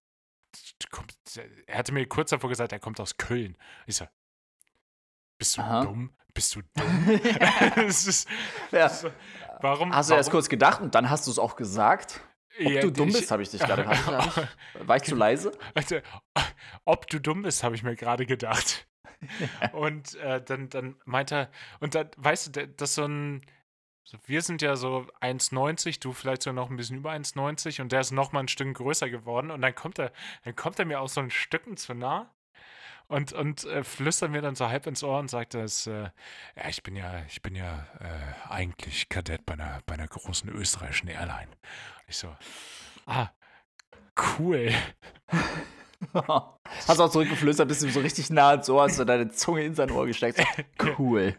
er 1.65 1.77
hatte 1.77 1.93
mir 1.93 2.05
kurz 2.07 2.29
davor 2.29 2.49
gesagt, 2.49 2.71
er 2.71 2.79
kommt 2.79 2.99
aus 2.99 3.17
Köln. 3.17 3.57
Ich 3.87 3.95
so, 3.95 4.05
bist 5.37 5.57
du 5.57 5.61
Aha. 5.61 5.83
dumm? 5.83 6.13
Bist 6.33 6.55
du 6.55 6.61
dumm? 6.75 7.09
ist, 7.87 8.27
ja. 8.71 8.89
so, 8.89 9.09
warum? 9.61 9.93
Hast 9.93 10.09
du 10.09 10.11
warum? 10.11 10.19
erst 10.19 10.31
kurz 10.31 10.49
gedacht 10.49 10.81
und 10.81 10.93
dann 10.95 11.09
hast 11.09 11.27
du 11.27 11.31
es 11.31 11.39
auch 11.39 11.55
gesagt? 11.55 12.21
Ob 12.59 12.71
ja, 12.71 12.81
du 12.81 12.91
dumm 12.91 13.09
ich, 13.09 13.15
bist, 13.15 13.31
habe 13.31 13.41
ich 13.41 13.49
dich 13.49 13.61
gerade. 13.61 13.85
war 14.85 14.95
ich 14.95 15.03
zu 15.03 15.15
leise? 15.15 15.51
Also, 15.73 15.97
ob 16.85 17.07
du 17.07 17.19
dumm 17.19 17.41
bist, 17.41 17.63
habe 17.63 17.73
ich 17.73 17.81
mir 17.81 17.95
gerade 17.95 18.27
gedacht. 18.27 18.87
und 19.73 20.15
äh, 20.15 20.41
dann, 20.43 20.69
dann 20.69 20.95
meint 21.05 21.31
er, 21.31 21.49
und 21.79 21.95
dann, 21.95 22.09
weißt 22.17 22.55
du, 22.55 22.67
das 22.67 22.89
ist 22.91 22.95
so 22.95 23.05
ein, 23.05 23.41
wir 24.25 24.41
sind 24.41 24.61
ja 24.61 24.75
so 24.75 25.07
1,90, 25.21 25.99
du 25.99 26.13
vielleicht 26.13 26.43
sogar 26.43 26.63
noch 26.63 26.69
ein 26.69 26.77
bisschen 26.77 26.97
über 26.97 27.11
1,90 27.11 27.81
und 27.81 27.91
der 27.91 28.01
ist 28.01 28.11
noch 28.11 28.31
mal 28.31 28.41
ein 28.41 28.47
Stück 28.47 28.73
größer 28.75 29.09
geworden 29.09 29.51
und 29.51 29.61
dann 29.61 29.73
kommt 29.75 29.99
er, 29.99 30.11
dann 30.43 30.55
kommt 30.55 30.79
er 30.79 30.85
mir 30.85 30.99
auch 30.99 31.09
so 31.09 31.21
ein 31.21 31.29
Stücken 31.29 31.77
zu 31.77 31.93
nah 31.93 32.29
und, 33.07 33.33
und 33.33 33.65
äh, 33.65 33.83
flüstert 33.83 34.31
mir 34.31 34.41
dann 34.41 34.55
so 34.55 34.67
halb 34.67 34.87
ins 34.87 35.03
Ohr 35.03 35.19
und 35.19 35.29
sagt, 35.29 35.53
dass, 35.53 35.87
äh, 35.87 36.09
ja, 36.55 36.67
ich 36.67 36.83
bin 36.83 36.95
ja, 36.95 37.23
ich 37.27 37.41
bin 37.41 37.55
ja 37.55 37.87
äh, 37.99 38.49
eigentlich 38.49 39.09
Kadett 39.09 39.45
bei 39.45 39.53
einer, 39.53 39.81
bei 39.85 39.93
einer 39.93 40.07
großen 40.07 40.49
österreichischen 40.49 41.09
Airline. 41.09 41.49
Und 41.49 42.07
ich 42.07 42.17
so, 42.17 42.35
ah, 43.05 43.29
cool. 44.39 44.71
Hast 46.13 46.99
du 46.99 47.03
auch 47.03 47.09
zurückgeflüstert, 47.09 47.67
bist 47.67 47.81
du 47.81 47.89
so 47.89 48.01
richtig 48.01 48.29
nah 48.29 48.55
ins 48.55 48.69
Ohr, 48.69 48.83
hast 48.83 48.99
du 48.99 49.05
deine 49.05 49.29
Zunge 49.29 49.63
in 49.63 49.73
sein 49.73 49.89
Ohr 49.89 50.05
gesteckt. 50.05 50.43
Cool. 50.97 51.37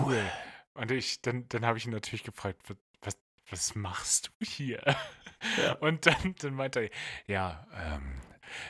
cool. 0.00 0.22
Und 0.74 0.90
ich, 0.90 1.20
dann, 1.22 1.48
dann 1.48 1.64
habe 1.64 1.78
ich 1.78 1.86
ihn 1.86 1.92
natürlich 1.92 2.24
gefragt, 2.24 2.60
was, 3.00 3.16
was 3.48 3.74
machst 3.74 4.30
du 4.38 4.46
hier? 4.46 4.82
Ja. 5.58 5.72
Und 5.80 6.06
dann, 6.06 6.34
dann 6.40 6.54
meinte 6.54 6.80
er, 6.80 6.90
ja, 7.26 7.66
ähm, 7.74 8.20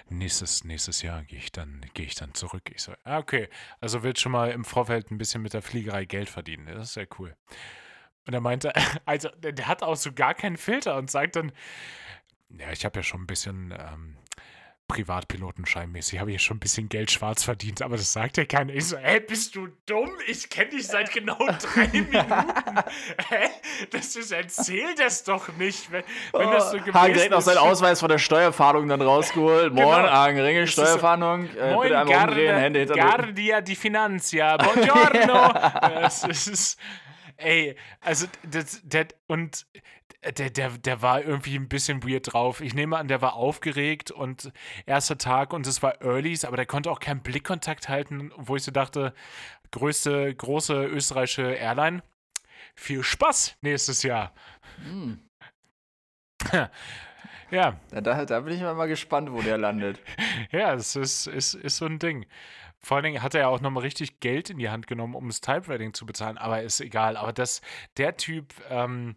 nächstes, 0.09 0.65
nächstes 0.65 1.03
Jahr 1.03 1.23
gehe 1.25 1.39
ich 1.39 1.53
dann, 1.53 1.85
gehe 1.95 2.07
ich 2.07 2.15
dann 2.15 2.35
zurück. 2.35 2.71
Ich 2.75 2.83
so, 2.83 2.93
ah, 3.05 3.19
okay, 3.19 3.49
also 3.81 4.03
willst 4.03 4.21
schon 4.21 4.33
mal 4.33 4.51
im 4.51 4.65
Vorfeld 4.65 5.11
ein 5.11 5.19
bisschen 5.19 5.43
mit 5.43 5.53
der 5.53 5.63
Fliegerei 5.63 6.05
Geld 6.05 6.29
verdienen. 6.29 6.67
Das 6.67 6.89
ist 6.89 6.95
sehr 6.95 7.09
cool. 7.19 7.37
Und 8.27 8.35
er 8.35 8.41
meinte, 8.41 8.73
also 9.05 9.29
der 9.31 9.67
hat 9.67 9.83
auch 9.83 9.97
so 9.97 10.13
gar 10.13 10.35
keinen 10.35 10.57
Filter 10.57 10.97
und 10.97 11.11
sagt 11.11 11.37
dann, 11.37 11.53
ja, 12.51 12.71
ich 12.71 12.85
habe 12.85 12.99
ja 12.99 13.03
schon 13.03 13.23
ein 13.23 13.27
bisschen 13.27 13.75
ähm, 13.77 14.17
Privatpilotenscheinmäßig 14.89 16.21
habe 16.21 16.33
ich 16.33 16.43
schon 16.43 16.59
ein 16.59 16.61
bisschen 16.61 16.91
Geld 16.91 17.11
schwarz 17.11 17.43
verdient, 17.43 17.81
aber 17.81 17.97
das 17.97 18.13
sagt 18.13 18.37
ja 18.37 18.45
keiner. 18.45 18.75
Ich 18.75 18.89
so, 18.89 18.99
hä, 18.99 19.19
bist 19.21 19.57
du 19.57 19.69
dumm? 19.87 20.11
Ich 20.27 20.51
kenne 20.51 20.71
dich 20.71 20.87
seit 20.87 21.11
genau 21.11 21.39
drei 21.75 21.89
Minuten. 21.89 22.15
hä? 23.29 23.49
Das 23.91 24.15
ist, 24.15 24.31
erzähl 24.31 24.95
das 24.95 25.25
doch 25.25 25.49
nicht. 25.57 25.91
Wenn, 25.91 26.05
wenn 26.33 26.51
das 26.51 26.71
so 26.71 26.77
oh, 26.77 26.93
Hagen 26.93 27.15
direkt 27.15 27.31
noch 27.31 27.41
seinen 27.41 27.59
Ausweis 27.59 28.01
von 28.01 28.11
der 28.11 28.19
Steuerfahndung 28.19 28.87
dann 28.89 29.01
rausgeholt. 29.01 29.75
Genau. 29.75 29.91
Moin, 29.91 30.03
Hagen 30.03 30.41
Ringel, 30.41 30.67
Steuerfahndung. 30.67 31.49
So, 31.53 31.59
äh, 31.59 31.73
Moin, 31.73 31.89
bitte 31.89 31.99
einmal 31.99 32.29
umdrehen, 32.29 32.57
Hände 32.57 32.79
hinter 32.81 32.95
Guardia 32.95 33.61
di 33.63 33.75
Finanzia. 33.75 34.57
Buongiorno. 34.59 35.53
das 35.81 36.25
ist, 36.25 36.79
ey, 37.37 37.77
also, 38.01 38.27
das, 38.51 38.83
das, 38.85 39.09
und 39.27 39.67
der, 40.37 40.51
der, 40.51 40.71
der 40.71 41.03
war 41.03 41.23
irgendwie 41.23 41.57
ein 41.57 41.69
bisschen 41.69 42.03
weird 42.03 42.33
drauf. 42.33 42.61
Ich 42.61 42.75
nehme 42.75 42.97
an, 42.97 43.09
der 43.09 43.21
war 43.21 43.35
aufgeregt 43.35 44.11
und 44.11 44.53
erster 44.87 45.19
Tag 45.19 45.53
und 45.53 45.67
es 45.67 45.83
war 45.83 46.01
Earlys, 46.01 46.45
aber 46.45 46.57
der 46.57 46.67
konnte 46.67 46.91
auch 46.91 47.01
keinen 47.01 47.23
Blickkontakt 47.23 47.89
halten, 47.89 48.33
wo 48.37 48.57
ich 48.57 48.63
so 48.63 48.71
dachte, 48.71 49.15
größte, 49.71 50.35
große 50.35 50.85
österreichische 50.87 51.53
Airline. 51.53 52.03
Viel 52.75 53.03
Spaß 53.03 53.59
nächstes 53.61 54.03
Jahr. 54.03 54.33
Mm. 54.79 55.15
ja. 57.51 57.79
Da, 57.91 58.25
da, 58.25 58.41
bin 58.41 58.55
ich 58.55 58.61
mal 58.61 58.87
gespannt, 58.87 59.33
wo 59.33 59.43
der 59.43 59.59
landet. 59.59 60.01
ja, 60.51 60.75
es 60.75 60.97
ist, 60.97 61.27
ist, 61.27 61.55
ist 61.55 61.77
so 61.77 61.87
ein 61.87 61.99
Ding. 61.99 62.27
Vor 62.79 62.97
allen 62.97 63.05
Dingen 63.05 63.23
hat 63.23 63.35
er 63.35 63.43
ja 63.43 63.49
auch 63.49 63.61
nochmal 63.61 63.83
richtig 63.83 64.21
Geld 64.21 64.51
in 64.51 64.59
die 64.59 64.69
Hand 64.69 64.87
genommen, 64.87 65.15
um 65.15 65.27
das 65.29 65.41
Typewriting 65.41 65.95
zu 65.95 66.05
bezahlen, 66.05 66.37
aber 66.37 66.63
ist 66.63 66.81
egal. 66.81 67.17
Aber 67.17 67.33
das, 67.33 67.63
der 67.97 68.17
Typ, 68.17 68.53
ähm, 68.69 69.17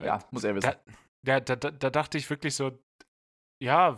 ja, 0.00 0.20
muss 0.30 0.44
er 0.44 0.54
wissen. 0.54 0.72
Da, 1.22 1.40
da, 1.40 1.56
da, 1.56 1.70
da 1.70 1.90
dachte 1.90 2.18
ich 2.18 2.30
wirklich 2.30 2.54
so, 2.54 2.78
ja, 3.60 3.96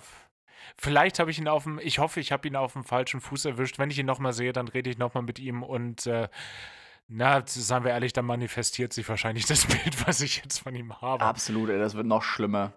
vielleicht 0.76 1.18
habe 1.18 1.30
ich 1.30 1.38
ihn 1.38 1.48
auf 1.48 1.64
dem, 1.64 1.78
ich 1.78 1.98
hoffe, 1.98 2.20
ich 2.20 2.32
habe 2.32 2.48
ihn 2.48 2.56
auf 2.56 2.72
dem 2.72 2.85
falschen 2.85 3.20
Fuß 3.20 3.44
erwischt. 3.44 3.78
Wenn 3.78 3.90
ich 3.90 3.98
ihn 3.98 4.06
nochmal 4.06 4.32
sehe, 4.32 4.52
dann 4.52 4.68
rede 4.68 4.90
ich 4.90 4.98
nochmal 4.98 5.22
mit 5.22 5.38
ihm 5.38 5.62
und 5.62 6.06
äh, 6.06 6.28
na, 7.08 7.42
sagen 7.46 7.85
wir 7.85 7.92
ehrlich, 7.92 8.12
dann 8.12 8.24
manifestiert 8.24 8.92
sich 8.92 9.08
wahrscheinlich 9.08 9.46
das 9.46 9.66
Bild, 9.66 10.06
was 10.06 10.20
ich 10.20 10.38
jetzt 10.38 10.58
von 10.58 10.74
ihm 10.74 11.00
habe. 11.00 11.24
Absolut, 11.24 11.68
ey, 11.68 11.78
das 11.78 11.94
wird 11.94 12.06
noch 12.06 12.22
schlimmer. 12.22 12.72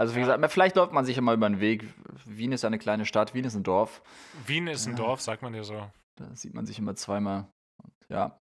Also 0.00 0.14
wie 0.14 0.20
ja. 0.20 0.34
gesagt, 0.34 0.52
vielleicht 0.52 0.76
läuft 0.76 0.94
man 0.94 1.04
sich 1.04 1.18
immer 1.18 1.34
über 1.34 1.46
den 1.46 1.60
Weg. 1.60 1.84
Wien 2.24 2.52
ist 2.52 2.64
eine 2.64 2.78
kleine 2.78 3.04
Stadt, 3.04 3.34
Wien 3.34 3.44
ist 3.44 3.54
ein 3.54 3.64
Dorf. 3.64 4.00
Wien 4.46 4.66
ist 4.66 4.86
ein 4.86 4.92
ja. 4.92 4.96
Dorf, 4.96 5.20
sagt 5.20 5.42
man 5.42 5.52
dir 5.52 5.62
so. 5.62 5.90
Da 6.16 6.34
sieht 6.34 6.54
man 6.54 6.64
sich 6.64 6.78
immer 6.78 6.94
zweimal. 6.96 7.48
Und, 7.76 7.92
ja. 8.08 8.40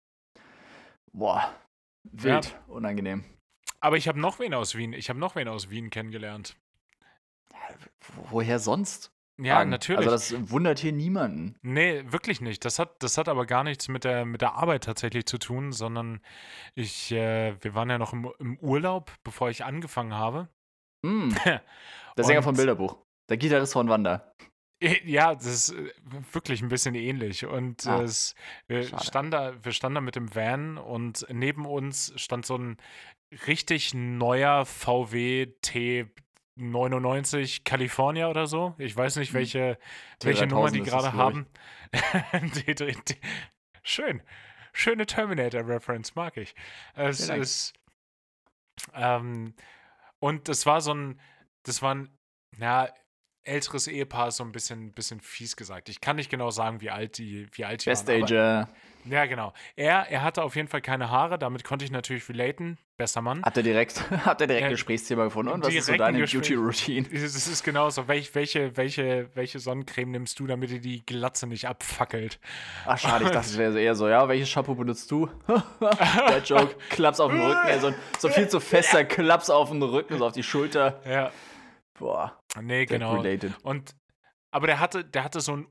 Boah, 1.14 1.52
wild, 2.04 2.52
ja. 2.52 2.60
unangenehm. 2.68 3.24
Aber 3.80 3.98
ich 3.98 4.08
habe 4.08 4.20
noch 4.20 4.38
wen 4.38 4.54
aus 4.54 4.76
Wien. 4.76 4.94
Ich 4.94 5.10
habe 5.10 5.18
noch 5.18 5.36
wen 5.36 5.48
aus 5.48 5.72
Wien 5.72 5.90
kennengelernt. 5.90 6.56
Woher 8.30 8.60
sonst? 8.60 9.12
Ja, 9.40 9.56
Fragen. 9.56 9.72
natürlich. 9.72 10.08
Also 10.08 10.12
das 10.12 10.52
wundert 10.52 10.78
hier 10.78 10.92
niemanden. 10.92 11.56
Nee, 11.64 12.04
wirklich 12.06 12.40
nicht. 12.40 12.66
Das 12.66 12.78
hat, 12.78 13.02
das 13.02 13.18
hat 13.18 13.28
aber 13.30 13.48
gar 13.48 13.64
nichts 13.64 13.88
mit 13.88 14.04
der, 14.04 14.26
mit 14.26 14.42
der 14.42 14.54
Arbeit 14.54 14.84
tatsächlich 14.84 15.26
zu 15.26 15.40
tun, 15.40 15.72
sondern 15.72 16.22
ich, 16.76 17.12
äh, 17.12 17.56
wir 17.62 17.74
waren 17.74 17.90
ja 17.90 17.98
noch 17.98 18.14
im, 18.14 18.32
im 18.38 18.60
Urlaub, 18.60 19.12
bevor 19.24 19.50
ich 19.50 19.66
angefangen 19.66 20.14
habe. 20.14 20.50
Mm. 21.04 21.30
Der 22.18 22.24
Sänger 22.24 22.44
vom 22.44 22.56
Bilderbuch. 22.56 22.98
Der 23.30 23.38
Gitarrist 23.38 23.74
von 23.74 23.90
Wanda. 23.90 24.34
Ja, 24.80 25.34
das 25.34 25.46
ist 25.46 25.70
äh, 25.72 25.92
wirklich 26.32 26.62
ein 26.62 26.70
bisschen 26.70 26.94
ähnlich. 26.94 27.46
Und 27.46 27.88
ah, 27.88 28.02
es, 28.02 28.36
wir, 28.68 28.84
standen 28.84 29.32
da, 29.32 29.64
wir 29.64 29.72
standen 29.72 29.96
da 29.96 30.02
mit 30.02 30.16
dem 30.16 30.36
Van 30.36 30.78
und 30.78 31.26
neben 31.30 31.66
uns 31.66 32.14
stand 32.16 32.46
so 32.46 32.58
ein 32.58 32.78
richtig 33.48 33.96
neuer 33.96 34.66
VW 34.66 35.48
T99 35.64 37.64
California 37.64 38.30
oder 38.30 38.46
so. 38.46 38.76
Ich 38.78 38.96
weiß 38.96 39.16
nicht, 39.16 39.30
hm. 39.30 39.36
welche, 39.36 39.80
welche 40.22 40.46
Nummer 40.46 40.70
die 40.70 40.82
gerade 40.82 41.14
haben. 41.14 41.48
Schön. 43.84 44.22
Schöne 44.74 45.08
Terminator-Reference, 45.08 46.14
mag 46.14 46.38
ich. 46.38 46.54
Es 46.94 47.30
ist. 47.30 47.74
Ähm, 48.94 49.56
und 50.20 50.48
das 50.48 50.66
war 50.66 50.82
so 50.82 50.94
ein. 50.94 51.20
Das 51.64 51.82
war 51.82 51.96
ein. 51.96 52.18
Ja, 52.58 52.90
älteres 53.44 53.88
Ehepaar 53.88 54.32
so 54.32 54.44
ein 54.44 54.52
bisschen, 54.52 54.94
bisschen 54.94 55.22
fies 55.22 55.56
gesagt. 55.56 55.90
Ich 55.90 56.02
kann 56.02 56.18
nicht 56.18 56.30
genau 56.30 56.52
sagen, 56.52 56.82
wie 56.82 56.92
alt 56.92 57.18
die, 57.18 57.48
wie 57.54 57.66
alt 57.66 57.86
die 57.86 57.90
Best 57.90 58.08
waren. 58.08 58.24
Ager. 58.24 58.70
Ja, 59.10 59.26
genau. 59.26 59.54
Er, 59.76 60.10
er 60.10 60.24
hatte 60.24 60.44
auf 60.44 60.56
jeden 60.56 60.68
Fall 60.68 60.82
keine 60.82 61.10
Haare, 61.10 61.38
damit 61.38 61.64
konnte 61.64 61.86
ich 61.86 61.92
natürlich 61.92 62.28
relaten. 62.30 62.78
Besser 62.98 63.22
Mann. 63.22 63.44
Hat 63.44 63.56
er 63.56 63.64
direkt, 63.64 64.10
hat 64.26 64.42
er 64.42 64.48
direkt 64.48 64.66
ein 64.66 64.72
Gesprächsthema 64.72 65.26
gefunden? 65.26 65.52
Und 65.52 65.64
was 65.64 65.74
ist 65.74 65.86
so 65.86 65.96
deine 65.96 66.20
Beauty-Routine? 66.26 67.08
Es 67.12 67.48
ist 67.48 67.64
genauso. 67.64 68.08
Welch, 68.08 68.34
welche, 68.34 68.76
welche, 68.76 69.30
welche 69.36 69.60
Sonnencreme 69.60 70.12
nimmst 70.12 70.40
du, 70.40 70.48
damit 70.48 70.72
dir 70.72 70.82
die 70.82 71.06
Glatze 71.06 71.46
nicht 71.46 71.68
abfackelt? 71.68 72.40
Ach, 72.86 72.98
schade, 72.98 73.26
ich 73.26 73.32
dachte, 73.32 73.48
es 73.48 73.58
wäre 73.58 73.80
eher 73.80 73.94
so, 73.94 74.10
ja, 74.10 74.28
welches 74.28 74.50
Shampoo 74.50 74.74
benutzt 74.74 75.12
du? 75.12 75.30
Der 75.80 76.42
Joke, 76.44 76.76
Klaps 76.90 77.20
auf 77.20 77.32
den 77.32 77.42
Rücken, 77.42 77.68
ey, 77.68 77.80
so, 77.80 77.94
so 78.18 78.30
viel 78.30 78.48
zu 78.48 78.60
fester 78.60 79.04
Klaps 79.04 79.50
auf 79.50 79.70
den 79.70 79.84
Rücken, 79.84 80.18
so 80.18 80.26
auf 80.26 80.34
die 80.34 80.44
Schulter. 80.44 81.00
Ja. 81.06 81.32
Boah. 82.00 82.40
Nee, 82.62 82.86
genau. 82.86 83.16
Related. 83.16 83.54
Und 83.64 83.96
aber 84.52 84.68
der 84.68 84.80
hatte, 84.80 85.04
der 85.04 85.24
hatte 85.24 85.40
so 85.40 85.54
einen 85.54 85.68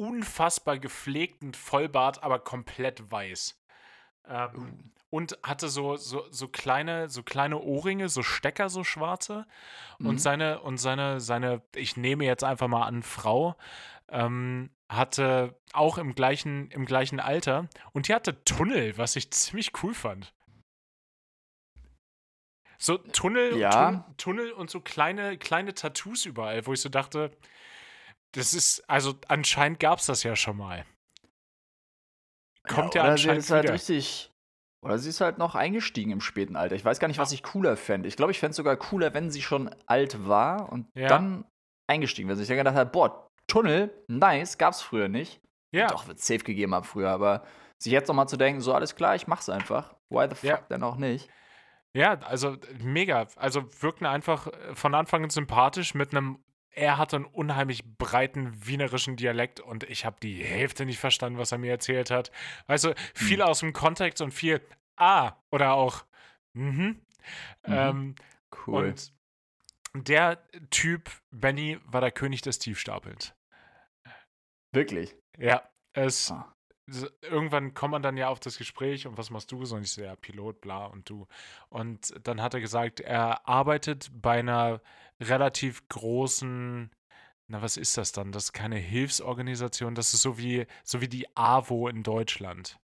unfassbar 0.00 0.78
gepflegten 0.78 1.52
Vollbart, 1.52 2.22
aber 2.22 2.38
komplett 2.38 3.10
weiß. 3.12 3.62
Ähm, 4.26 4.50
uh. 4.56 4.66
Und 5.10 5.38
hatte 5.42 5.68
so, 5.68 5.96
so, 5.96 6.24
so 6.30 6.48
kleine, 6.48 7.10
so 7.10 7.22
kleine 7.22 7.58
Ohrringe, 7.58 8.08
so 8.08 8.22
Stecker, 8.22 8.70
so 8.70 8.82
schwarze. 8.82 9.46
Mhm. 9.98 10.06
Und 10.06 10.20
seine, 10.20 10.60
und 10.60 10.78
seine, 10.78 11.20
seine, 11.20 11.62
ich 11.74 11.96
nehme 11.96 12.24
jetzt 12.24 12.44
einfach 12.44 12.68
mal 12.68 12.86
an, 12.86 13.02
Frau, 13.02 13.56
ähm, 14.08 14.70
hatte 14.88 15.60
auch 15.72 15.98
im 15.98 16.14
gleichen, 16.14 16.70
im 16.70 16.86
gleichen 16.86 17.20
Alter 17.20 17.68
und 17.92 18.08
die 18.08 18.14
hatte 18.14 18.42
Tunnel, 18.44 18.96
was 18.96 19.16
ich 19.16 19.30
ziemlich 19.30 19.72
cool 19.82 19.94
fand. 19.94 20.32
So 22.78 22.96
Tunnel, 22.96 23.58
ja. 23.58 23.92
Tun, 23.92 24.16
Tunnel 24.16 24.52
und 24.52 24.70
so 24.70 24.80
kleine, 24.80 25.36
kleine 25.36 25.74
Tattoos 25.74 26.24
überall, 26.24 26.66
wo 26.66 26.72
ich 26.72 26.80
so 26.80 26.88
dachte, 26.88 27.30
das 28.32 28.54
ist, 28.54 28.88
also 28.88 29.14
anscheinend 29.28 29.80
gab 29.80 29.98
es 29.98 30.06
das 30.06 30.22
ja 30.22 30.36
schon 30.36 30.56
mal. 30.56 30.84
Kommt 32.68 32.94
ja, 32.94 33.04
ja 33.04 33.10
anscheinend 33.12 33.42
sie 33.42 33.46
ist 33.46 33.50
halt 33.50 33.70
richtig. 33.70 34.30
Oder 34.82 34.98
sie 34.98 35.10
ist 35.10 35.20
halt 35.20 35.36
noch 35.36 35.54
eingestiegen 35.54 36.10
im 36.10 36.20
späten 36.20 36.56
Alter. 36.56 36.74
Ich 36.74 36.84
weiß 36.84 37.00
gar 37.00 37.08
nicht, 37.08 37.18
was 37.18 37.32
ich 37.32 37.42
cooler 37.42 37.76
fände. 37.76 38.08
Ich 38.08 38.16
glaube, 38.16 38.32
ich 38.32 38.38
fände 38.38 38.50
es 38.50 38.56
sogar 38.56 38.76
cooler, 38.76 39.12
wenn 39.12 39.30
sie 39.30 39.42
schon 39.42 39.74
alt 39.86 40.26
war 40.26 40.72
und 40.72 40.88
ja. 40.94 41.08
dann 41.08 41.44
eingestiegen 41.86 42.28
wäre. 42.28 42.36
Wenn 42.36 42.44
sich 42.44 42.48
dann 42.48 42.56
gedacht 42.56 42.76
hat, 42.76 42.92
boah, 42.92 43.28
Tunnel, 43.46 43.92
nice, 44.08 44.56
gab's 44.56 44.80
früher 44.80 45.08
nicht. 45.08 45.40
Ja. 45.72 45.88
Doch, 45.88 46.08
wird 46.08 46.20
safe 46.20 46.40
gegeben 46.40 46.74
haben 46.74 46.84
früher, 46.84 47.10
aber 47.10 47.44
sich 47.78 47.92
jetzt 47.92 48.08
nochmal 48.08 48.28
zu 48.28 48.36
denken, 48.36 48.60
so 48.60 48.72
alles 48.72 48.96
klar, 48.96 49.14
ich 49.14 49.26
mach's 49.26 49.48
einfach. 49.48 49.94
Why 50.08 50.26
the 50.28 50.34
fuck 50.34 50.44
ja. 50.44 50.56
denn 50.70 50.82
auch 50.82 50.96
nicht? 50.96 51.28
Ja, 51.92 52.18
also 52.20 52.56
mega. 52.78 53.26
Also 53.36 53.64
wirkten 53.82 54.06
einfach 54.06 54.48
von 54.74 54.94
Anfang 54.94 55.24
an 55.24 55.30
sympathisch 55.30 55.94
mit 55.94 56.12
einem. 56.12 56.42
Er 56.72 56.98
hatte 56.98 57.16
einen 57.16 57.24
unheimlich 57.24 57.84
breiten 57.96 58.66
wienerischen 58.66 59.16
Dialekt 59.16 59.60
und 59.60 59.84
ich 59.84 60.04
habe 60.04 60.16
die 60.22 60.42
Hälfte 60.44 60.86
nicht 60.86 60.98
verstanden, 60.98 61.38
was 61.38 61.52
er 61.52 61.58
mir 61.58 61.70
erzählt 61.70 62.10
hat. 62.10 62.30
Weißt 62.66 62.84
du, 62.84 62.94
viel 63.14 63.40
hm. 63.40 63.46
aus 63.46 63.60
dem 63.60 63.72
Kontext 63.72 64.22
und 64.22 64.32
viel 64.32 64.60
Ah 64.96 65.32
oder 65.50 65.72
auch 65.72 66.04
mhm. 66.52 66.72
mhm. 66.72 67.00
Ähm, 67.64 68.14
cool. 68.66 68.94
Und 69.92 70.06
der 70.06 70.46
Typ, 70.70 71.10
Benny, 71.30 71.78
war 71.84 72.00
der 72.00 72.12
König 72.12 72.42
des 72.42 72.58
Tiefstapels. 72.58 73.34
Wirklich? 74.72 75.16
Ja, 75.38 75.68
es, 75.94 76.30
ah 76.30 76.54
irgendwann 77.22 77.74
kommt 77.74 77.92
man 77.92 78.02
dann 78.02 78.16
ja 78.16 78.28
auf 78.28 78.40
das 78.40 78.58
Gespräch 78.58 79.06
und 79.06 79.18
was 79.18 79.30
machst 79.30 79.52
du? 79.52 79.64
So, 79.64 79.76
und 79.76 79.82
ich 79.82 79.92
so, 79.92 80.02
ja, 80.02 80.16
Pilot, 80.16 80.60
bla 80.60 80.86
und 80.86 81.08
du. 81.08 81.26
Und 81.68 82.14
dann 82.26 82.42
hat 82.42 82.54
er 82.54 82.60
gesagt, 82.60 83.00
er 83.00 83.46
arbeitet 83.48 84.10
bei 84.12 84.38
einer 84.38 84.80
relativ 85.20 85.86
großen, 85.88 86.90
na, 87.48 87.62
was 87.62 87.76
ist 87.76 87.96
das 87.96 88.12
dann? 88.12 88.32
Das 88.32 88.44
ist 88.44 88.52
keine 88.52 88.76
Hilfsorganisation, 88.76 89.94
das 89.94 90.14
ist 90.14 90.22
so 90.22 90.38
wie, 90.38 90.66
so 90.84 91.00
wie 91.00 91.08
die 91.08 91.26
AWO 91.36 91.88
in 91.88 92.02
Deutschland. 92.02 92.78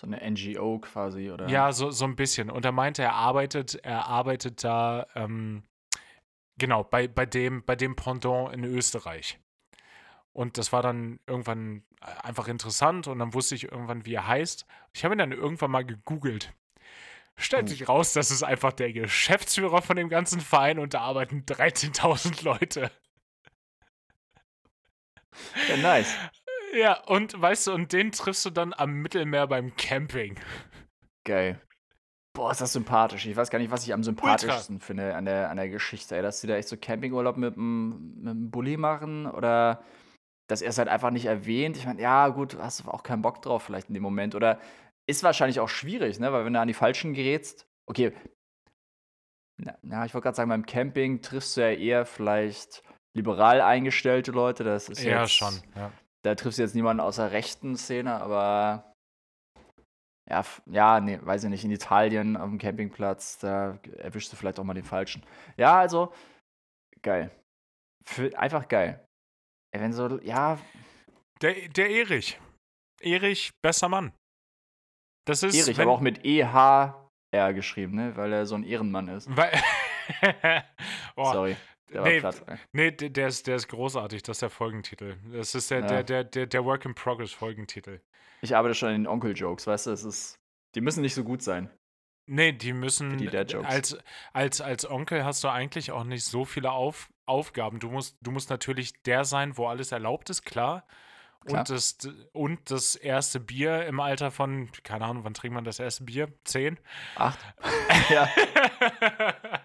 So 0.00 0.06
eine 0.06 0.30
NGO 0.30 0.78
quasi, 0.80 1.30
oder? 1.30 1.48
Ja, 1.48 1.72
so, 1.72 1.90
so 1.90 2.04
ein 2.04 2.16
bisschen. 2.16 2.50
Und 2.50 2.64
er 2.64 2.72
meinte, 2.72 3.02
er 3.02 3.14
arbeitet, 3.14 3.76
er 3.84 4.06
arbeitet 4.06 4.64
da, 4.64 5.06
ähm, 5.14 5.62
genau, 6.58 6.82
bei, 6.82 7.06
bei, 7.06 7.26
dem, 7.26 7.64
bei 7.64 7.76
dem 7.76 7.94
Pendant 7.94 8.52
in 8.52 8.64
Österreich. 8.64 9.38
Und 10.32 10.58
das 10.58 10.72
war 10.72 10.82
dann 10.82 11.20
irgendwann 11.26 11.84
äh, 12.00 12.06
einfach 12.22 12.48
interessant 12.48 13.06
und 13.06 13.18
dann 13.18 13.34
wusste 13.34 13.54
ich 13.54 13.70
irgendwann, 13.70 14.06
wie 14.06 14.14
er 14.14 14.26
heißt. 14.26 14.66
Ich 14.92 15.04
habe 15.04 15.14
ihn 15.14 15.18
dann 15.18 15.32
irgendwann 15.32 15.70
mal 15.70 15.84
gegoogelt. 15.84 16.52
Stellt 17.36 17.68
sich 17.68 17.88
raus, 17.88 18.12
das 18.12 18.30
ist 18.30 18.42
einfach 18.42 18.72
der 18.72 18.92
Geschäftsführer 18.92 19.82
von 19.82 19.96
dem 19.96 20.08
ganzen 20.08 20.40
Verein 20.40 20.78
und 20.78 20.94
da 20.94 21.00
arbeiten 21.00 21.44
13.000 21.46 22.44
Leute. 22.44 22.90
Ja, 25.68 25.76
nice. 25.78 26.14
Ja, 26.74 27.00
und 27.04 27.40
weißt 27.40 27.66
du, 27.66 27.72
und 27.72 27.92
den 27.92 28.12
triffst 28.12 28.44
du 28.44 28.50
dann 28.50 28.72
am 28.72 28.94
Mittelmeer 28.94 29.46
beim 29.46 29.74
Camping. 29.76 30.38
Geil. 31.24 31.60
Boah, 32.34 32.50
ist 32.50 32.62
das 32.62 32.72
sympathisch. 32.72 33.26
Ich 33.26 33.36
weiß 33.36 33.50
gar 33.50 33.58
nicht, 33.58 33.70
was 33.70 33.84
ich 33.84 33.92
am 33.92 34.02
sympathischsten 34.02 34.76
Ultra. 34.76 34.86
finde 34.86 35.14
an 35.14 35.26
der, 35.26 35.50
an 35.50 35.58
der 35.58 35.68
Geschichte. 35.68 36.16
Ey, 36.16 36.22
dass 36.22 36.40
sie 36.40 36.46
da 36.46 36.56
echt 36.56 36.68
so 36.68 36.76
Campingurlaub 36.78 37.36
mit 37.36 37.56
dem 37.56 38.50
Bulli 38.50 38.78
machen 38.78 39.26
oder 39.26 39.82
dass 40.48 40.62
er 40.62 40.70
es 40.70 40.78
halt 40.78 40.88
einfach 40.88 41.10
nicht 41.10 41.26
erwähnt. 41.26 41.76
Ich 41.76 41.84
meine, 41.84 42.00
ja, 42.00 42.28
gut, 42.28 42.56
hast 42.58 42.80
du 42.80 42.88
auch 42.88 43.02
keinen 43.02 43.22
Bock 43.22 43.42
drauf 43.42 43.62
vielleicht 43.62 43.88
in 43.88 43.94
dem 43.94 44.02
Moment. 44.02 44.34
Oder 44.34 44.58
ist 45.12 45.22
wahrscheinlich 45.22 45.60
auch 45.60 45.68
schwierig, 45.68 46.18
ne? 46.18 46.32
Weil 46.32 46.44
wenn 46.44 46.52
du 46.52 46.60
an 46.60 46.68
die 46.68 46.74
Falschen 46.74 47.14
gerätst, 47.14 47.66
okay, 47.88 48.12
na, 49.60 49.78
na 49.82 50.04
ich 50.04 50.14
wollte 50.14 50.24
gerade 50.24 50.36
sagen, 50.36 50.48
beim 50.48 50.66
Camping 50.66 51.20
triffst 51.22 51.56
du 51.56 51.60
ja 51.60 51.70
eher 51.70 52.06
vielleicht 52.06 52.82
liberal 53.16 53.60
eingestellte 53.60 54.32
Leute. 54.32 54.64
Das 54.64 54.88
ist 54.88 55.02
ja 55.02 55.26
schon, 55.28 55.54
ja. 55.76 55.92
Da 56.24 56.34
triffst 56.34 56.58
du 56.58 56.62
jetzt 56.62 56.74
niemanden 56.74 57.00
aus 57.00 57.16
der 57.16 57.32
rechten 57.32 57.76
Szene, 57.76 58.14
aber 58.14 58.92
ja, 60.30 60.44
ja, 60.66 61.00
nee, 61.00 61.18
weiß 61.20 61.44
ich 61.44 61.50
nicht, 61.50 61.64
in 61.64 61.70
Italien 61.70 62.36
auf 62.36 62.48
dem 62.48 62.58
Campingplatz, 62.58 63.38
da 63.38 63.78
erwischst 63.98 64.32
du 64.32 64.36
vielleicht 64.36 64.58
auch 64.58 64.64
mal 64.64 64.74
den 64.74 64.84
Falschen. 64.84 65.24
Ja, 65.56 65.78
also, 65.78 66.12
geil. 67.02 67.30
Für, 68.04 68.36
einfach 68.38 68.68
geil. 68.68 69.04
Wenn 69.72 69.92
so, 69.92 70.20
ja. 70.20 70.58
Der, 71.40 71.68
der 71.68 71.90
Erich. 71.90 72.40
Erich, 73.00 73.50
besser 73.62 73.88
Mann. 73.88 74.12
Das 75.24 75.42
ist. 75.42 75.54
Erich, 75.54 75.80
aber 75.80 75.90
auch 75.90 76.00
mit 76.00 76.24
E-H-R 76.24 77.54
geschrieben, 77.54 77.94
ne? 77.96 78.16
Weil 78.16 78.32
er 78.32 78.46
so 78.46 78.54
ein 78.54 78.64
Ehrenmann 78.64 79.08
ist. 79.08 79.28
Weil 79.36 79.52
oh, 81.16 81.32
Sorry. 81.32 81.56
Der 81.92 82.02
nee, 82.02 82.22
nee 82.72 82.90
der, 82.90 83.28
ist, 83.28 83.46
der 83.46 83.56
ist 83.56 83.68
großartig. 83.68 84.22
Das 84.22 84.36
ist 84.36 84.42
der 84.42 84.50
Folgentitel. 84.50 85.16
Das 85.30 85.54
ist 85.54 85.70
der, 85.70 85.80
ja. 85.80 85.86
der, 85.86 86.02
der, 86.02 86.24
der, 86.24 86.46
der 86.46 86.64
Work 86.64 86.86
in 86.86 86.94
Progress 86.94 87.32
Folgentitel. 87.32 88.00
Ich 88.40 88.56
arbeite 88.56 88.74
schon 88.74 88.88
in 88.90 89.02
den 89.02 89.06
Onkel-Jokes, 89.06 89.66
weißt 89.66 89.86
du? 89.86 89.90
Es 89.90 90.02
ist, 90.02 90.38
die 90.74 90.80
müssen 90.80 91.02
nicht 91.02 91.14
so 91.14 91.22
gut 91.22 91.42
sein. 91.42 91.70
Nee, 92.26 92.52
die 92.52 92.72
müssen. 92.72 93.18
Die 93.18 93.28
als, 93.28 93.98
als, 94.32 94.60
als 94.60 94.88
Onkel 94.88 95.24
hast 95.24 95.44
du 95.44 95.48
eigentlich 95.48 95.90
auch 95.90 96.04
nicht 96.04 96.24
so 96.24 96.44
viele 96.44 96.72
Auf, 96.72 97.10
Aufgaben. 97.26 97.78
Du 97.78 97.90
musst, 97.90 98.16
du 98.22 98.30
musst 98.30 98.48
natürlich 98.48 98.94
der 99.02 99.24
sein, 99.24 99.56
wo 99.58 99.66
alles 99.66 99.92
erlaubt 99.92 100.30
ist, 100.30 100.44
klar. 100.44 100.86
Klar. 101.44 101.60
Und, 101.60 101.70
das, 101.70 101.98
und 102.32 102.70
das 102.70 102.96
erste 102.96 103.40
Bier 103.40 103.86
im 103.86 104.00
Alter 104.00 104.30
von, 104.30 104.70
keine 104.82 105.04
Ahnung, 105.04 105.24
wann 105.24 105.34
trinkt 105.34 105.54
man 105.54 105.64
das 105.64 105.78
erste 105.78 106.04
Bier? 106.04 106.32
Zehn? 106.44 106.78
Acht. 107.16 107.38
ja. 108.10 108.28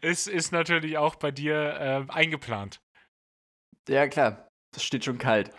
ist, 0.00 0.28
ist 0.28 0.52
natürlich 0.52 0.98
auch 0.98 1.16
bei 1.16 1.30
dir 1.30 2.06
äh, 2.08 2.12
eingeplant. 2.12 2.80
Ja, 3.88 4.08
klar. 4.08 4.48
Das 4.72 4.84
steht 4.84 5.04
schon 5.04 5.18
kalt. 5.18 5.50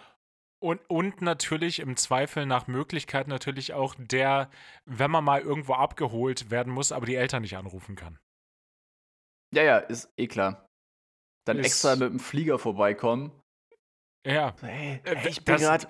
Und, 0.60 0.82
und 0.90 1.22
natürlich 1.22 1.80
im 1.80 1.98
Zweifel 1.98 2.46
nach 2.46 2.68
Möglichkeit 2.68 3.28
natürlich 3.28 3.74
auch 3.74 3.96
der, 3.98 4.50
wenn 4.86 5.12
man 5.12 5.24
mal 5.24 5.42
irgendwo 5.42 5.74
abgeholt 5.74 6.50
werden 6.50 6.74
muss, 6.74 6.92
aber 6.92 7.06
die 7.06 7.16
Eltern 7.16 7.44
nicht 7.44 7.58
anrufen 7.58 7.96
kann. 7.96 8.20
Ja, 9.54 9.64
ja, 9.64 9.78
ist 9.78 10.12
eh 10.18 10.28
klar. 10.28 10.68
Dann 11.46 11.60
ist 11.60 11.68
extra 11.68 11.96
mit 11.96 12.10
dem 12.10 12.20
Flieger 12.20 12.60
vorbeikommen. 12.60 13.32
Ja. 14.26 14.56
Hey, 14.62 15.02
äh, 15.04 15.28
ich 15.28 15.44
bin 15.46 15.58
gerade, 15.58 15.88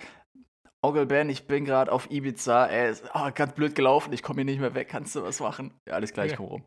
Onkel 0.80 1.06
Ben, 1.06 1.28
ich 1.28 1.46
bin 1.46 1.64
gerade 1.64 1.90
auf 1.90 2.10
Ibiza. 2.10 2.66
Ey, 2.66 2.90
ist 2.90 3.04
oh, 3.14 3.28
ganz 3.34 3.54
blöd 3.54 3.74
gelaufen. 3.74 4.12
Ich 4.12 4.22
komme 4.22 4.38
hier 4.38 4.44
nicht 4.44 4.60
mehr 4.60 4.74
weg. 4.74 4.88
Kannst 4.88 5.14
du 5.16 5.22
was 5.22 5.40
machen? 5.40 5.74
Ja, 5.86 5.94
alles 5.94 6.12
klar, 6.12 6.26
ich 6.26 6.36
komme 6.36 6.48
rum. 6.48 6.64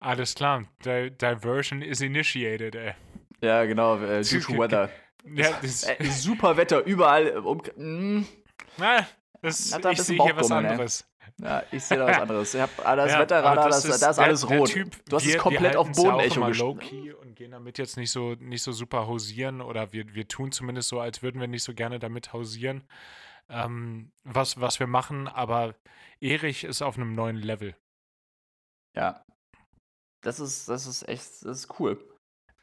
Alles 0.00 0.34
klar. 0.34 0.64
Di 0.84 1.10
Diversion 1.10 1.82
is 1.82 2.00
initiated, 2.00 2.74
ey. 2.74 2.94
Ja, 3.42 3.64
genau. 3.64 3.96
Äh, 3.96 4.22
due 4.22 4.40
to 4.40 4.56
weather. 4.56 4.88
Ja, 5.24 5.50
äh, 5.60 6.04
super 6.04 6.56
Wetter, 6.56 6.84
überall. 6.84 7.28
Äh, 7.28 7.36
um, 7.38 7.62
mm. 7.76 8.26
Na, 8.78 9.06
das, 9.40 9.70
da 9.70 9.90
ich 9.90 10.02
sehe 10.02 10.22
hier 10.22 10.36
was 10.36 10.50
anderes. 10.50 11.02
Ey. 11.02 11.46
Ja, 11.46 11.62
ich 11.70 11.84
sehe 11.84 11.98
da 11.98 12.06
was 12.06 12.20
anderes. 12.20 12.54
Ich 12.54 12.60
habe 12.60 12.72
das 12.76 13.10
ja, 13.12 13.18
Wetterradar, 13.18 13.68
das, 13.68 13.82
das, 13.82 13.94
ist, 13.94 14.02
das 14.02 14.10
ist 14.10 14.18
alles 14.18 14.46
der, 14.46 14.58
rot. 14.58 14.70
Typ, 14.70 15.04
du 15.06 15.16
hast 15.16 15.26
wir, 15.26 15.36
es 15.36 15.40
komplett 15.40 15.76
auf 15.76 15.90
Bodenecho 15.92 16.40
ja 16.40 16.48
gestellt. 16.48 17.16
Gehen 17.42 17.50
damit 17.50 17.76
jetzt 17.78 17.96
nicht 17.96 18.12
so, 18.12 18.34
nicht 18.34 18.62
so 18.62 18.70
super 18.70 19.08
hausieren 19.08 19.60
oder 19.60 19.92
wir, 19.92 20.14
wir 20.14 20.28
tun 20.28 20.52
zumindest 20.52 20.88
so, 20.88 21.00
als 21.00 21.22
würden 21.22 21.40
wir 21.40 21.48
nicht 21.48 21.64
so 21.64 21.74
gerne 21.74 21.98
damit 21.98 22.32
hausieren 22.32 22.84
ähm, 23.48 24.12
was, 24.24 24.60
was 24.60 24.80
wir 24.80 24.86
machen, 24.86 25.28
aber 25.28 25.74
Erich 26.20 26.64
ist 26.64 26.82
auf 26.82 26.96
einem 26.96 27.14
neuen 27.14 27.36
Level. 27.36 27.76
Ja. 28.96 29.24
Das 30.22 30.38
ist, 30.40 30.68
das 30.68 30.86
ist 30.86 31.08
echt, 31.08 31.44
das 31.44 31.64
ist 31.64 31.80
cool. 31.80 32.02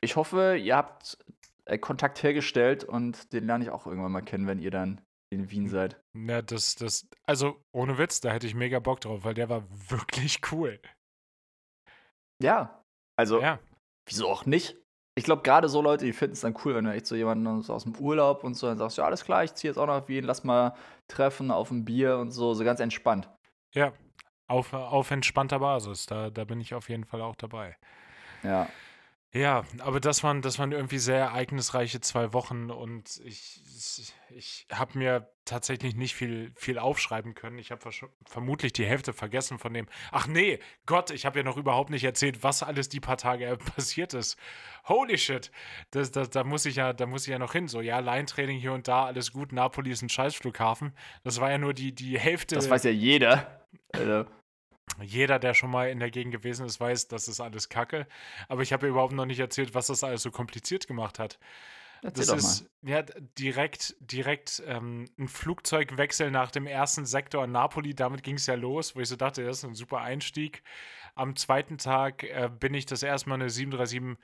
Ich 0.02 0.16
hoffe, 0.16 0.56
ihr 0.56 0.76
habt 0.76 1.18
äh, 1.66 1.78
Kontakt 1.78 2.24
hergestellt 2.24 2.84
und 2.84 3.34
den 3.34 3.46
lerne 3.46 3.66
ich 3.66 3.70
auch 3.70 3.86
irgendwann 3.86 4.14
mal 4.14 4.22
kennen, 4.22 4.48
wenn 4.48 4.60
ihr 4.60 4.72
dann 4.72 5.02
in 5.30 5.52
Wien 5.52 5.68
seid. 5.68 6.02
Ja, 6.16 6.42
das, 6.42 6.76
das, 6.76 7.08
also 7.26 7.62
ohne 7.72 7.98
Witz, 7.98 8.22
da 8.22 8.32
hätte 8.32 8.48
ich 8.48 8.56
mega 8.56 8.80
Bock 8.80 9.02
drauf, 9.02 9.26
weil 9.26 9.34
der 9.34 9.50
war 9.50 9.68
wirklich 9.90 10.40
cool. 10.52 10.80
Ja, 12.42 12.82
also, 13.18 13.42
ja. 13.42 13.60
Wieso 14.10 14.28
auch 14.28 14.46
nicht? 14.46 14.76
ich 15.20 15.26
glaube, 15.26 15.42
gerade 15.42 15.68
so 15.68 15.82
Leute, 15.82 16.06
die 16.06 16.14
finden 16.14 16.34
es 16.34 16.40
dann 16.40 16.56
cool, 16.64 16.76
wenn 16.76 16.86
du 16.86 16.94
echt 16.94 17.06
so 17.06 17.14
jemanden 17.14 17.62
so 17.62 17.74
aus 17.74 17.84
dem 17.84 17.94
Urlaub 17.98 18.46
und 18.46 18.54
so 18.54 18.68
dann 18.68 18.78
sagst, 18.78 18.98
ja, 18.98 19.04
alles 19.04 19.26
klar, 19.26 19.44
ich 19.44 19.54
ziehe 19.54 19.70
jetzt 19.70 19.78
auch 19.78 19.86
noch 19.86 19.96
auf 19.96 20.08
Wien, 20.08 20.24
lass 20.24 20.46
mal 20.46 20.74
treffen 21.10 21.52
auf 21.52 21.72
ein 21.72 21.84
Bier 21.84 22.18
und 22.18 22.32
so, 22.32 22.54
so 22.54 22.64
ganz 22.64 22.80
entspannt. 22.80 23.30
Ja, 23.76 23.92
auf, 24.48 24.74
auf 24.74 25.12
entspannter 25.12 25.60
Basis. 25.60 26.06
Da, 26.06 26.30
da 26.30 26.46
bin 26.46 26.62
ich 26.62 26.74
auf 26.74 26.88
jeden 26.88 27.04
Fall 27.04 27.22
auch 27.22 27.36
dabei. 27.36 27.76
Ja. 28.44 28.70
Ja, 29.32 29.64
aber 29.78 30.00
das 30.00 30.24
waren, 30.24 30.42
das 30.42 30.58
waren 30.58 30.72
irgendwie 30.72 30.98
sehr 30.98 31.20
ereignisreiche 31.20 32.02
zwei 32.02 32.34
Wochen 32.34 32.72
und 32.72 33.22
ich, 33.24 33.62
ich, 34.32 34.66
habe 34.72 34.98
mir 34.98 35.30
tatsächlich 35.46 35.96
nicht 35.96 36.16
viel, 36.16 36.52
viel 36.56 36.80
aufschreiben 36.80 37.36
können. 37.36 37.60
Ich 37.60 37.70
habe 37.70 37.92
vermutlich 38.26 38.74
die 38.74 38.88
Hälfte 38.88 39.14
vergessen 39.14 39.60
von 39.60 39.72
dem. 39.72 39.86
Ach 40.12 40.26
nee, 40.26 40.58
Gott, 40.88 41.12
ich 41.12 41.28
habe 41.28 41.40
ja 41.40 41.44
noch 41.44 41.58
überhaupt 41.58 41.92
nicht 41.92 42.04
erzählt, 42.04 42.42
was 42.42 42.64
alles 42.64 42.90
die 42.90 43.00
paar 43.00 43.18
Tage 43.18 43.56
passiert 43.76 44.16
ist. 44.16 44.36
Holy 44.88 45.20
shit, 45.20 45.52
das, 45.92 46.10
das, 46.10 46.32
da, 46.32 46.44
muss 46.44 46.66
ich 46.66 46.78
ja, 46.78 46.92
da 46.94 47.06
muss 47.06 47.28
ich 47.28 47.32
ja 47.32 47.38
noch 47.38 47.54
hin. 47.54 47.68
So, 47.68 47.82
ja, 47.82 48.00
Line-Training 48.00 48.58
hier 48.58 48.74
und 48.74 48.88
da, 48.88 49.06
alles 49.06 49.32
gut, 49.32 49.52
Napoli 49.52 49.92
ist 49.92 50.02
ein 50.02 50.10
Scheißflughafen. 50.10 50.96
Das 51.24 51.40
war 51.40 51.52
ja 51.52 51.60
nur 51.60 51.76
die, 51.76 51.94
die 51.94 52.18
Hälfte. 52.18 52.56
Das 52.56 52.68
weiß 52.68 52.84
ja 52.86 52.92
jeder. 52.92 53.64
Also. 53.94 54.26
Jeder, 55.02 55.40
der 55.40 55.54
schon 55.54 55.72
mal 55.72 55.90
in 55.90 56.00
der 56.00 56.12
Gegend 56.12 56.34
gewesen 56.34 56.66
ist, 56.66 56.80
weiß, 56.80 57.08
das 57.08 57.28
ist 57.28 57.40
alles 57.40 57.70
Kacke. 57.70 58.08
Aber 58.48 58.62
ich 58.62 58.74
habe 58.74 58.88
überhaupt 58.88 59.14
noch 59.14 59.26
nicht 59.26 59.40
erzählt, 59.40 59.74
was 59.74 59.88
das 59.88 60.04
alles 60.04 60.22
so 60.22 60.32
kompliziert 60.32 60.88
gemacht 60.88 61.20
hat. 61.20 61.40
Erzähl 62.02 62.26
das 62.28 62.44
ist 62.44 62.70
ja 62.82 63.04
direkt, 63.38 63.96
direkt 64.00 64.64
ähm, 64.66 65.06
ein 65.18 65.28
Flugzeugwechsel 65.28 66.32
nach 66.32 66.50
dem 66.52 66.66
ersten 66.66 67.06
Sektor 67.06 67.44
in 67.44 67.52
Napoli. 67.52 67.94
Damit 67.94 68.24
ging 68.24 68.36
es 68.36 68.46
ja 68.46 68.56
los, 68.56 68.96
wo 68.96 69.02
ich 69.02 69.10
so 69.10 69.16
dachte, 69.16 69.44
das 69.44 69.60
ist 69.60 69.64
ein 69.66 69.76
super 69.76 70.00
Einstieg. 70.00 70.64
Am 71.16 71.36
zweiten 71.36 71.78
Tag 71.78 72.24
äh, 72.24 72.50
bin 72.58 72.74
ich 72.74 72.86
das 72.86 73.04
erste 73.04 73.30
Mal 73.30 73.36
eine 73.36 73.50
737 73.50 74.18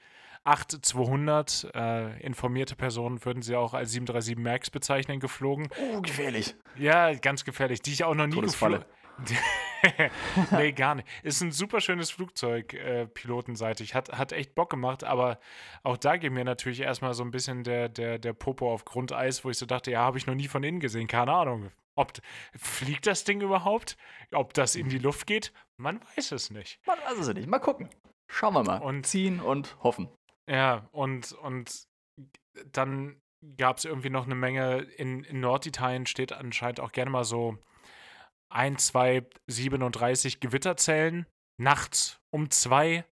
8200, 0.46 1.72
äh, 1.74 2.22
informierte 2.22 2.76
Personen 2.76 3.26
würden 3.26 3.42
sie 3.42 3.56
auch 3.56 3.74
als 3.74 3.92
737 3.92 4.38
MAX 4.38 4.70
bezeichnen, 4.70 5.20
geflogen. 5.20 5.68
Oh, 5.76 6.02
gefährlich. 6.02 6.56
Ja, 6.78 7.14
ganz 7.16 7.46
gefährlich, 7.46 7.82
die 7.82 7.94
ich 7.94 8.04
auch 8.04 8.14
noch 8.14 8.28
nie 8.28 8.40
geflogen 8.40 8.86
nee, 10.52 10.72
gar 10.72 10.96
nicht. 10.96 11.08
Ist 11.24 11.42
ein 11.42 11.52
super 11.52 11.82
schönes 11.82 12.12
Flugzeug, 12.12 12.74
äh, 12.74 13.08
pilotenseitig. 13.08 13.94
Hat, 13.94 14.12
hat 14.18 14.32
echt 14.32 14.56
Bock 14.56 14.70
gemacht, 14.70 15.04
aber 15.04 15.40
auch 15.84 15.98
da 15.98 16.18
geht 16.18 16.32
mir 16.32 16.44
natürlich 16.44 16.82
erstmal 16.82 17.14
so 17.14 17.24
ein 17.24 17.32
bisschen 17.32 17.64
der, 17.64 17.90
der, 17.90 18.20
der 18.20 18.34
Popo 18.34 18.72
auf 18.72 18.86
Grundeis, 18.86 19.46
wo 19.46 19.50
ich 19.50 19.58
so 19.58 19.66
dachte, 19.66 19.92
ja, 19.92 20.02
habe 20.02 20.18
ich 20.18 20.28
noch 20.28 20.36
nie 20.36 20.48
von 20.48 20.64
innen 20.64 20.80
gesehen. 20.80 21.08
Keine 21.08 21.34
Ahnung. 21.34 21.72
Ob 21.96 22.12
fliegt 22.58 23.08
das 23.08 23.24
Ding 23.24 23.42
überhaupt? 23.42 23.98
Ob 24.34 24.54
das 24.54 24.76
in 24.76 24.90
die 24.90 24.98
Luft 24.98 25.28
geht? 25.28 25.54
Man 25.78 26.02
weiß 26.16 26.34
es 26.34 26.52
nicht. 26.52 26.80
Man 26.86 26.98
weiß 27.00 27.28
es 27.28 27.34
nicht. 27.34 27.48
Mal 27.48 27.60
gucken. 27.60 27.90
Schauen 28.28 28.54
wir 28.54 28.64
mal. 28.64 28.82
Und 28.82 29.06
ziehen 29.06 29.40
und 29.40 29.78
hoffen. 29.82 30.10
Ja, 30.50 30.90
und, 30.92 31.32
und 31.32 31.88
dann 32.72 33.22
gab 33.58 33.78
es 33.78 33.86
irgendwie 33.86 34.10
noch 34.10 34.26
eine 34.26 34.36
Menge. 34.36 34.80
In, 34.98 35.24
in 35.24 35.40
Norditalien 35.40 36.06
steht 36.06 36.34
anscheinend 36.34 36.80
auch 36.80 36.92
gerne 36.92 37.12
mal 37.12 37.24
so 37.24 37.58
ein, 38.56 38.78
zwei, 38.78 39.26
37 39.48 40.40
Gewitterzellen 40.40 41.26
nachts 41.58 42.20
um 42.32 42.50
zwei. 42.50 43.06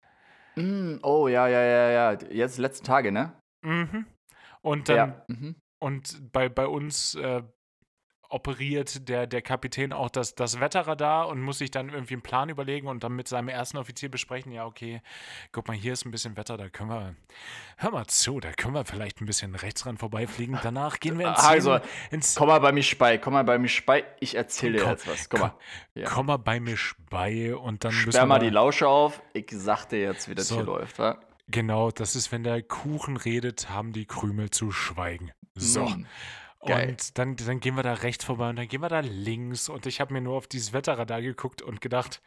Mm, 0.55 0.97
oh, 1.03 1.27
ja, 1.27 1.47
ja, 1.47 1.61
ja, 1.61 1.89
ja. 2.13 2.17
Jetzt 2.29 2.57
letzten 2.57 2.85
Tage, 2.85 3.11
ne? 3.11 3.33
Mhm. 3.63 4.05
Und 4.61 4.89
dann, 4.89 4.95
ja. 4.95 5.25
mhm. 5.27 5.55
und 5.79 6.31
bei, 6.31 6.49
bei 6.49 6.67
uns 6.67 7.15
äh, 7.15 7.43
operiert 8.33 9.07
der, 9.07 9.27
der 9.27 9.41
Kapitän 9.41 9.93
auch 9.93 10.09
das, 10.09 10.35
das 10.35 10.59
Wetterradar 10.59 11.27
und 11.27 11.41
muss 11.41 11.59
sich 11.59 11.71
dann 11.71 11.89
irgendwie 11.89 12.15
einen 12.15 12.21
Plan 12.21 12.49
überlegen 12.49 12.87
und 12.87 13.03
dann 13.03 13.13
mit 13.13 13.27
seinem 13.27 13.47
ersten 13.47 13.77
Offizier 13.77 14.09
besprechen, 14.09 14.51
ja, 14.51 14.65
okay, 14.65 15.01
guck 15.51 15.67
mal, 15.67 15.75
hier 15.75 15.93
ist 15.93 16.05
ein 16.05 16.11
bisschen 16.11 16.35
Wetter, 16.35 16.57
da 16.57 16.69
können 16.69 16.89
wir, 16.89 17.15
hör 17.77 17.91
mal 17.91 18.07
zu, 18.07 18.39
da 18.39 18.51
können 18.51 18.73
wir 18.73 18.85
vielleicht 18.85 19.21
ein 19.21 19.25
bisschen 19.25 19.55
rechts 19.55 19.85
ran 19.85 19.97
vorbeifliegen. 19.97 20.59
Danach 20.63 20.99
gehen 20.99 21.19
wir 21.19 21.29
ins 21.29 21.39
Also, 21.39 21.79
ins 22.11 22.35
komm 22.35 22.47
mal 22.47 22.59
bei 22.59 22.71
mir 22.71 22.83
bei, 22.97 23.17
komm 23.17 23.33
mal 23.33 23.43
bei 23.43 23.57
mir 23.57 23.69
bei, 23.85 24.03
ich 24.19 24.35
erzähle 24.35 24.79
dir 24.79 24.89
jetzt 24.89 25.07
was. 25.07 25.29
Komm, 25.29 25.39
komm 25.39 25.49
mal. 25.49 25.55
Ja. 25.93 26.09
Komm 26.09 26.25
mal 26.25 26.37
bei 26.37 26.59
mir 26.59 26.77
bei 27.09 27.55
und 27.55 27.83
dann 27.83 27.91
Sperr 27.91 28.25
mal 28.25 28.39
die 28.39 28.49
Lausche 28.49 28.87
auf, 28.87 29.21
ich 29.33 29.47
sag 29.51 29.85
dir 29.85 30.01
jetzt, 30.01 30.27
wie 30.27 30.35
das 30.35 30.47
so, 30.47 30.55
hier 30.55 30.65
läuft, 30.65 30.99
wa? 30.99 31.19
Genau, 31.49 31.91
das 31.91 32.15
ist, 32.15 32.31
wenn 32.31 32.43
der 32.43 32.63
Kuchen 32.63 33.17
redet, 33.17 33.69
haben 33.69 33.93
die 33.93 34.05
Krümel 34.05 34.49
zu 34.49 34.71
schweigen. 34.71 35.31
So. 35.55 35.85
Mm. 35.85 36.07
Geil. 36.65 36.89
Und 36.89 37.17
dann, 37.17 37.35
dann 37.35 37.59
gehen 37.59 37.75
wir 37.75 37.83
da 37.83 37.93
rechts 37.93 38.25
vorbei 38.25 38.49
und 38.49 38.55
dann 38.55 38.67
gehen 38.67 38.81
wir 38.81 38.89
da 38.89 39.01
links. 39.01 39.69
Und 39.69 39.85
ich 39.85 39.99
habe 39.99 40.13
mir 40.13 40.21
nur 40.21 40.35
auf 40.35 40.47
dieses 40.47 40.73
Wetterradar 40.73 41.21
geguckt 41.21 41.61
und 41.61 41.81
gedacht, 41.81 42.21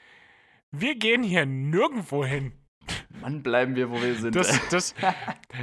wir 0.71 0.97
gehen 0.97 1.23
hier 1.23 1.47
nirgendwo 1.47 2.25
hin. 2.25 2.53
Wann 3.21 3.43
bleiben 3.43 3.75
wir, 3.75 3.91
wo 3.91 4.01
wir 4.01 4.15
sind? 4.15 4.37
Das, 4.37 4.61
das, 4.71 4.95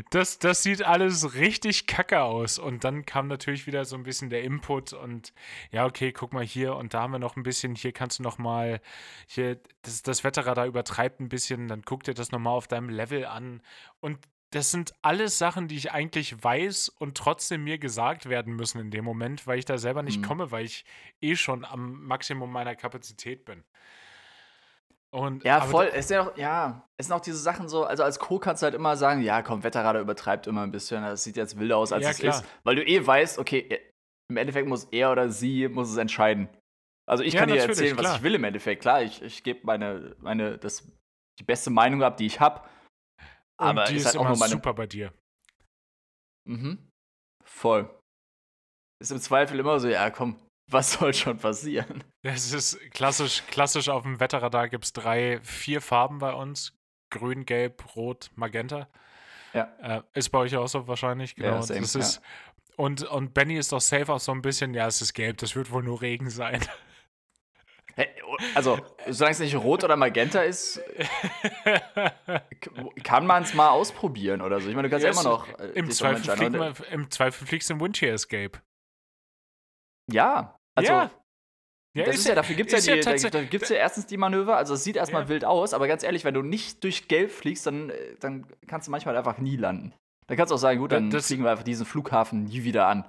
das, 0.09 0.39
das 0.39 0.63
sieht 0.63 0.83
alles 0.83 1.35
richtig 1.35 1.87
kacke 1.87 2.21
aus. 2.21 2.59
Und 2.59 2.83
dann 2.83 3.05
kam 3.05 3.27
natürlich 3.27 3.67
wieder 3.67 3.85
so 3.85 3.95
ein 3.95 4.03
bisschen 4.03 4.29
der 4.29 4.43
Input 4.43 4.93
und 4.93 5.33
ja, 5.71 5.85
okay, 5.85 6.11
guck 6.11 6.33
mal 6.33 6.43
hier 6.43 6.75
und 6.75 6.93
da 6.93 7.01
haben 7.01 7.13
wir 7.13 7.19
noch 7.19 7.35
ein 7.35 7.43
bisschen, 7.43 7.75
hier 7.75 7.91
kannst 7.91 8.19
du 8.19 8.23
noch 8.23 8.37
mal, 8.37 8.81
hier, 9.27 9.59
das, 9.83 10.01
das 10.01 10.23
Wetterradar 10.23 10.65
übertreibt 10.65 11.19
ein 11.19 11.29
bisschen, 11.29 11.67
dann 11.67 11.83
guck 11.83 12.03
dir 12.03 12.13
das 12.13 12.31
nochmal 12.31 12.53
auf 12.53 12.67
deinem 12.67 12.89
Level 12.89 13.25
an. 13.25 13.61
Und 13.99 14.19
das 14.53 14.69
sind 14.69 14.93
alles 15.01 15.39
Sachen, 15.39 15.67
die 15.67 15.75
ich 15.75 15.91
eigentlich 15.91 16.43
weiß 16.43 16.89
und 16.89 17.17
trotzdem 17.17 17.63
mir 17.63 17.79
gesagt 17.79 18.29
werden 18.29 18.55
müssen 18.55 18.79
in 18.79 18.91
dem 18.91 19.03
Moment, 19.03 19.47
weil 19.47 19.57
ich 19.57 19.65
da 19.65 19.79
selber 19.79 20.03
nicht 20.03 20.19
mhm. 20.19 20.25
komme, 20.25 20.51
weil 20.51 20.65
ich 20.65 20.85
eh 21.21 21.35
schon 21.35 21.65
am 21.65 22.03
Maximum 22.03 22.51
meiner 22.51 22.75
Kapazität 22.75 23.45
bin. 23.45 23.63
Und, 25.09 25.43
ja, 25.43 25.61
voll. 25.61 25.91
Es 25.93 26.07
sind, 26.07 26.19
auch, 26.19 26.37
ja, 26.37 26.87
es 26.97 27.07
sind 27.07 27.15
auch 27.15 27.21
diese 27.21 27.37
Sachen 27.37 27.67
so, 27.67 27.83
also 27.83 28.03
als 28.03 28.19
Co 28.19 28.39
kannst 28.39 28.61
du 28.61 28.65
halt 28.65 28.75
immer 28.75 28.95
sagen, 28.95 29.21
ja, 29.21 29.41
komm, 29.41 29.63
Wetterradar 29.63 30.01
übertreibt 30.01 30.47
immer 30.47 30.61
ein 30.61 30.71
bisschen, 30.71 31.03
das 31.03 31.23
sieht 31.23 31.37
jetzt 31.37 31.59
wilder 31.59 31.77
aus, 31.77 31.91
als 31.91 32.03
ja, 32.03 32.11
es 32.11 32.17
klar. 32.17 32.35
ist. 32.35 32.45
Weil 32.63 32.75
du 32.75 32.85
eh 32.85 33.05
weißt, 33.05 33.39
okay, 33.39 33.79
im 34.29 34.37
Endeffekt 34.37 34.67
muss 34.67 34.85
er 34.85 35.11
oder 35.11 35.29
sie 35.29 35.67
muss 35.67 35.89
es 35.89 35.97
entscheiden. 35.97 36.47
Also 37.07 37.23
ich 37.23 37.33
ja, 37.33 37.41
kann 37.41 37.49
dir 37.49 37.61
erzählen, 37.61 37.95
klar. 37.95 38.11
was 38.11 38.17
ich 38.17 38.23
will 38.23 38.35
im 38.35 38.43
Endeffekt. 38.43 38.81
Klar, 38.81 39.01
ich, 39.01 39.21
ich 39.21 39.43
gebe 39.43 39.59
meine, 39.63 40.15
meine, 40.19 40.57
das, 40.57 40.87
die 41.39 41.43
beste 41.43 41.69
Meinung 41.69 42.03
ab, 42.03 42.17
die 42.17 42.25
ich 42.25 42.39
habe. 42.39 42.61
Aber 43.57 43.85
die 43.85 43.95
ist, 43.95 44.05
halt 44.05 44.17
auch 44.17 44.25
immer 44.25 44.37
meine... 44.37 44.51
super 44.51 44.73
bei 44.73 44.87
dir. 44.87 45.13
Mhm. 46.47 46.89
Voll. 47.43 47.89
Ist 49.01 49.11
im 49.11 49.19
Zweifel 49.19 49.59
immer 49.59 49.79
so, 49.79 49.87
ja, 49.87 50.09
komm, 50.09 50.39
was 50.71 50.93
soll 50.93 51.13
schon 51.13 51.37
passieren? 51.37 52.03
Es 52.23 52.53
ist 52.53 52.79
klassisch, 52.91 53.43
klassisch 53.47 53.89
auf 53.89 54.03
dem 54.03 54.19
Wetterradar 54.19 54.69
gibt 54.69 54.85
es 54.85 54.93
drei, 54.93 55.39
vier 55.41 55.81
Farben 55.81 56.19
bei 56.19 56.33
uns. 56.33 56.73
Grün, 57.11 57.45
Gelb, 57.45 57.95
Rot, 57.95 58.31
Magenta. 58.35 58.89
Ja. 59.53 59.71
Äh, 59.81 60.01
ist 60.13 60.29
bei 60.29 60.39
euch 60.39 60.55
auch 60.55 60.67
so 60.67 60.87
wahrscheinlich, 60.87 61.35
genau. 61.35 61.55
Ja, 61.55 61.61
same, 61.61 61.81
das 61.81 61.95
ist, 61.95 62.15
ja. 62.15 62.21
und, 62.77 63.03
und 63.03 63.35
Benny 63.35 63.55
ist 63.55 63.71
doch 63.71 63.81
safe 63.81 64.11
auch 64.11 64.19
so 64.19 64.31
ein 64.31 64.41
bisschen, 64.41 64.73
ja, 64.73 64.87
es 64.87 64.99
ist 65.01 65.13
gelb, 65.13 65.37
das 65.37 65.55
wird 65.55 65.69
wohl 65.71 65.83
nur 65.83 66.01
Regen 66.01 66.31
sein. 66.31 66.65
Also, 68.55 68.79
solange 69.09 69.33
es 69.33 69.39
nicht 69.39 69.55
rot 69.55 69.83
oder 69.83 69.95
magenta 69.95 70.41
ist, 70.41 70.81
kann 73.03 73.27
man 73.27 73.43
es 73.43 73.53
mal 73.53 73.69
ausprobieren 73.69 74.41
oder 74.41 74.59
so. 74.59 74.69
Ich 74.69 74.75
meine, 74.75 74.89
du 74.89 74.91
kannst 74.91 75.05
ja, 75.05 75.11
ja 75.11 75.19
immer 75.19 75.29
noch. 75.29 75.47
Äh, 75.59 75.67
Im, 75.75 75.91
Zweifel 75.91 76.35
fliegt 76.35 76.51
man, 76.53 76.73
Im 76.91 77.11
Zweifel 77.11 77.47
fliegst 77.47 77.69
du 77.69 77.75
im 77.75 77.81
Windshear 77.81 78.13
Escape. 78.13 78.61
Ja, 80.11 80.57
also. 80.75 80.91
Ja. 80.91 81.11
Ja, 81.95 82.05
das 82.05 82.15
ist, 82.15 82.27
ja, 82.27 82.33
dafür 82.33 82.55
gibt 82.55 82.73
es 82.73 82.87
ja, 82.87 82.95
ja, 82.95 83.29
da, 83.29 83.43
gibt's 83.43 83.69
ja 83.69 83.75
erstens 83.75 84.07
die 84.07 84.17
Manöver, 84.17 84.57
also 84.57 84.73
es 84.73 84.83
sieht 84.83 84.95
erstmal 84.95 85.23
ja. 85.23 85.29
wild 85.29 85.45
aus, 85.45 85.75
aber 85.75 85.87
ganz 85.87 86.01
ehrlich, 86.01 86.25
wenn 86.25 86.33
du 86.33 86.41
nicht 86.41 86.83
durch 86.83 87.07
Gelb 87.07 87.29
fliegst, 87.29 87.67
dann, 87.67 87.91
äh, 87.91 88.15
dann 88.19 88.47
kannst 88.65 88.87
du 88.87 88.91
manchmal 88.91 89.15
einfach 89.15 89.37
nie 89.37 89.57
landen. 89.57 89.93
Dann 90.25 90.35
kannst 90.35 90.49
du 90.49 90.55
auch 90.55 90.59
sagen, 90.59 90.79
gut, 90.79 90.91
dann 90.91 91.11
das, 91.11 91.27
fliegen 91.27 91.43
wir 91.43 91.51
einfach 91.51 91.63
diesen 91.63 91.85
Flughafen 91.85 92.45
nie 92.45 92.63
wieder 92.63 92.87
an. 92.87 93.05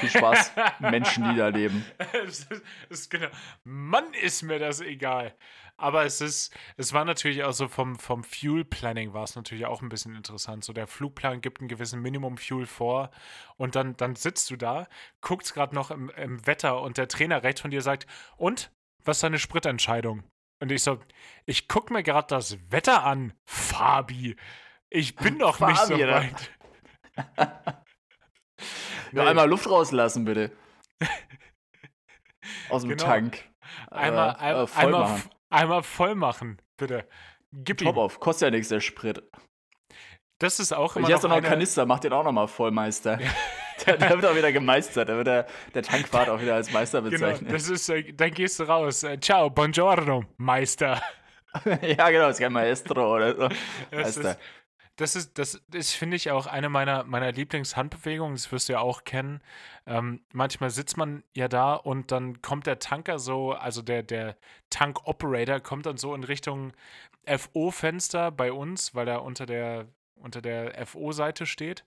Viel 0.00 0.10
Spaß, 0.10 0.52
Menschen, 0.80 1.24
die 1.30 1.36
da 1.36 1.48
leben. 1.48 1.84
das 2.12 2.46
ist 2.88 3.10
genau. 3.10 3.28
Mann, 3.64 4.12
ist 4.14 4.42
mir 4.42 4.58
das 4.58 4.80
egal. 4.80 5.34
Aber 5.78 6.04
es 6.04 6.20
ist, 6.22 6.56
es 6.76 6.94
war 6.94 7.04
natürlich 7.04 7.44
auch 7.44 7.52
so 7.52 7.68
vom, 7.68 7.98
vom 7.98 8.24
Fuel 8.24 8.64
Planning 8.64 9.12
war 9.12 9.24
es 9.24 9.36
natürlich 9.36 9.66
auch 9.66 9.82
ein 9.82 9.90
bisschen 9.90 10.14
interessant. 10.14 10.64
So 10.64 10.72
der 10.72 10.86
Flugplan 10.86 11.42
gibt 11.42 11.60
einen 11.60 11.68
gewissen 11.68 12.00
Minimum 12.00 12.38
Fuel 12.38 12.66
vor 12.66 13.10
und 13.56 13.76
dann, 13.76 13.96
dann 13.96 14.16
sitzt 14.16 14.50
du 14.50 14.56
da, 14.56 14.88
guckst 15.20 15.52
gerade 15.52 15.74
noch 15.74 15.90
im, 15.90 16.08
im 16.10 16.46
Wetter 16.46 16.80
und 16.80 16.96
der 16.96 17.08
Trainer 17.08 17.42
rechts 17.42 17.60
von 17.60 17.70
dir 17.70 17.82
sagt, 17.82 18.06
und 18.36 18.70
was 19.04 19.18
ist 19.18 19.22
deine 19.22 19.38
Spritentscheidung? 19.38 20.24
Und 20.60 20.72
ich 20.72 20.82
so, 20.82 20.98
ich 21.44 21.68
guck 21.68 21.90
mir 21.90 22.02
gerade 22.02 22.28
das 22.28 22.56
Wetter 22.70 23.04
an, 23.04 23.34
Fabi. 23.44 24.36
Ich 24.88 25.14
bin 25.16 25.38
doch 25.38 25.60
nicht 25.60 25.78
so 25.78 25.98
weit. 25.98 26.50
Nur 29.16 29.26
einmal 29.26 29.48
Luft 29.48 29.68
rauslassen, 29.68 30.24
bitte. 30.24 30.52
Aus 32.68 32.82
dem 32.82 32.90
genau. 32.90 33.04
Tank. 33.04 33.44
Einmal, 33.90 34.30
äh, 34.30 34.38
ein, 34.38 34.56
äh, 34.56 34.66
voll 34.66 34.84
einmal, 34.84 35.00
machen. 35.00 35.30
einmal 35.50 35.82
voll 35.82 36.14
machen, 36.14 36.62
bitte. 36.76 37.08
Gib 37.52 37.78
Top 37.78 37.96
ihm. 37.96 37.98
auf, 37.98 38.20
kostet 38.20 38.46
ja 38.46 38.50
nichts, 38.50 38.68
der 38.68 38.80
Sprit. 38.80 39.22
Das 40.38 40.60
ist 40.60 40.72
auch 40.72 40.96
immer 40.96 41.08
Ich 41.08 41.14
habe 41.14 41.28
noch 41.28 41.36
einen 41.36 41.46
Kanister, 41.46 41.86
mach 41.86 42.00
den 42.00 42.12
auch 42.12 42.24
nochmal 42.24 42.48
voll, 42.48 42.70
Meister. 42.70 43.20
Ja. 43.20 43.30
Der, 43.84 43.98
der, 43.98 44.10
wird 44.10 44.24
auch 44.24 44.34
wieder 44.34 44.52
gemeistert. 44.52 45.10
Da 45.10 45.16
wird 45.16 45.26
der, 45.26 45.46
der 45.74 45.82
Tankwart 45.82 46.30
auch 46.30 46.40
wieder 46.40 46.54
als 46.54 46.72
Meister 46.72 47.02
genau, 47.02 47.10
bezeichnet. 47.10 47.40
Genau, 47.40 47.52
das 47.52 47.68
ist, 47.68 47.90
äh, 47.90 48.10
dann 48.14 48.30
gehst 48.32 48.58
du 48.58 48.64
raus. 48.64 49.02
Äh, 49.02 49.20
ciao, 49.20 49.50
buongiorno, 49.50 50.24
Meister. 50.38 51.02
ja, 51.82 52.08
genau, 52.08 52.26
das 52.26 52.36
ist 52.36 52.40
kein 52.40 52.54
Maestro 52.54 53.14
oder 53.14 53.36
so. 53.36 53.48
Meister. 53.94 54.30
Ist, 54.30 54.38
das 54.96 55.14
ist, 55.14 55.38
das 55.38 55.60
ist, 55.72 55.92
finde 55.92 56.16
ich, 56.16 56.30
auch 56.30 56.46
eine 56.46 56.70
meiner, 56.70 57.04
meiner 57.04 57.30
Lieblingshandbewegungen. 57.30 58.34
Das 58.34 58.50
wirst 58.50 58.68
du 58.68 58.74
ja 58.74 58.80
auch 58.80 59.04
kennen. 59.04 59.40
Ähm, 59.86 60.20
manchmal 60.32 60.70
sitzt 60.70 60.96
man 60.96 61.22
ja 61.34 61.48
da 61.48 61.74
und 61.74 62.12
dann 62.12 62.40
kommt 62.40 62.66
der 62.66 62.78
Tanker 62.78 63.18
so, 63.18 63.52
also 63.52 63.82
der, 63.82 64.02
der 64.02 64.36
Tank-Operator 64.70 65.60
kommt 65.60 65.86
dann 65.86 65.98
so 65.98 66.14
in 66.14 66.24
Richtung 66.24 66.72
FO-Fenster 67.26 68.30
bei 68.30 68.52
uns, 68.52 68.94
weil 68.94 69.06
er 69.08 69.22
unter 69.22 69.44
der, 69.44 69.86
unter 70.16 70.40
der 70.40 70.86
FO-Seite 70.86 71.44
steht. 71.44 71.84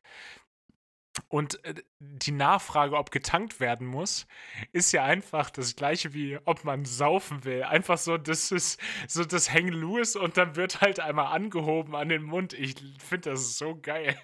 Und 1.28 1.64
äh, 1.66 1.76
die 2.00 2.32
Nachfrage, 2.32 2.98
ob 2.98 3.12
getankt 3.12 3.60
werden 3.60 3.86
muss, 3.86 4.26
ist 4.72 4.92
ja 4.92 5.04
einfach 5.04 5.50
das 5.50 5.76
gleiche 5.76 6.14
wie 6.14 6.40
ob 6.46 6.64
man 6.64 6.86
saufen 6.86 7.44
will. 7.44 7.64
Einfach 7.64 7.98
so, 7.98 8.18
das 8.18 8.52
ist 8.52 8.80
so 9.08 9.24
das 9.26 9.54
Hang 9.54 9.68
Loose 9.68 10.20
und 10.20 10.38
dann 10.38 10.56
wird 10.56 10.82
halt 10.82 11.00
einmal 11.00 11.28
angehoben 11.28 11.96
an 11.96 12.10
den 12.10 12.24
Mund. 12.24 12.54
Ich 12.54 12.76
finde 13.00 13.32
das 13.32 13.58
so 13.58 13.76
geil. 13.80 14.20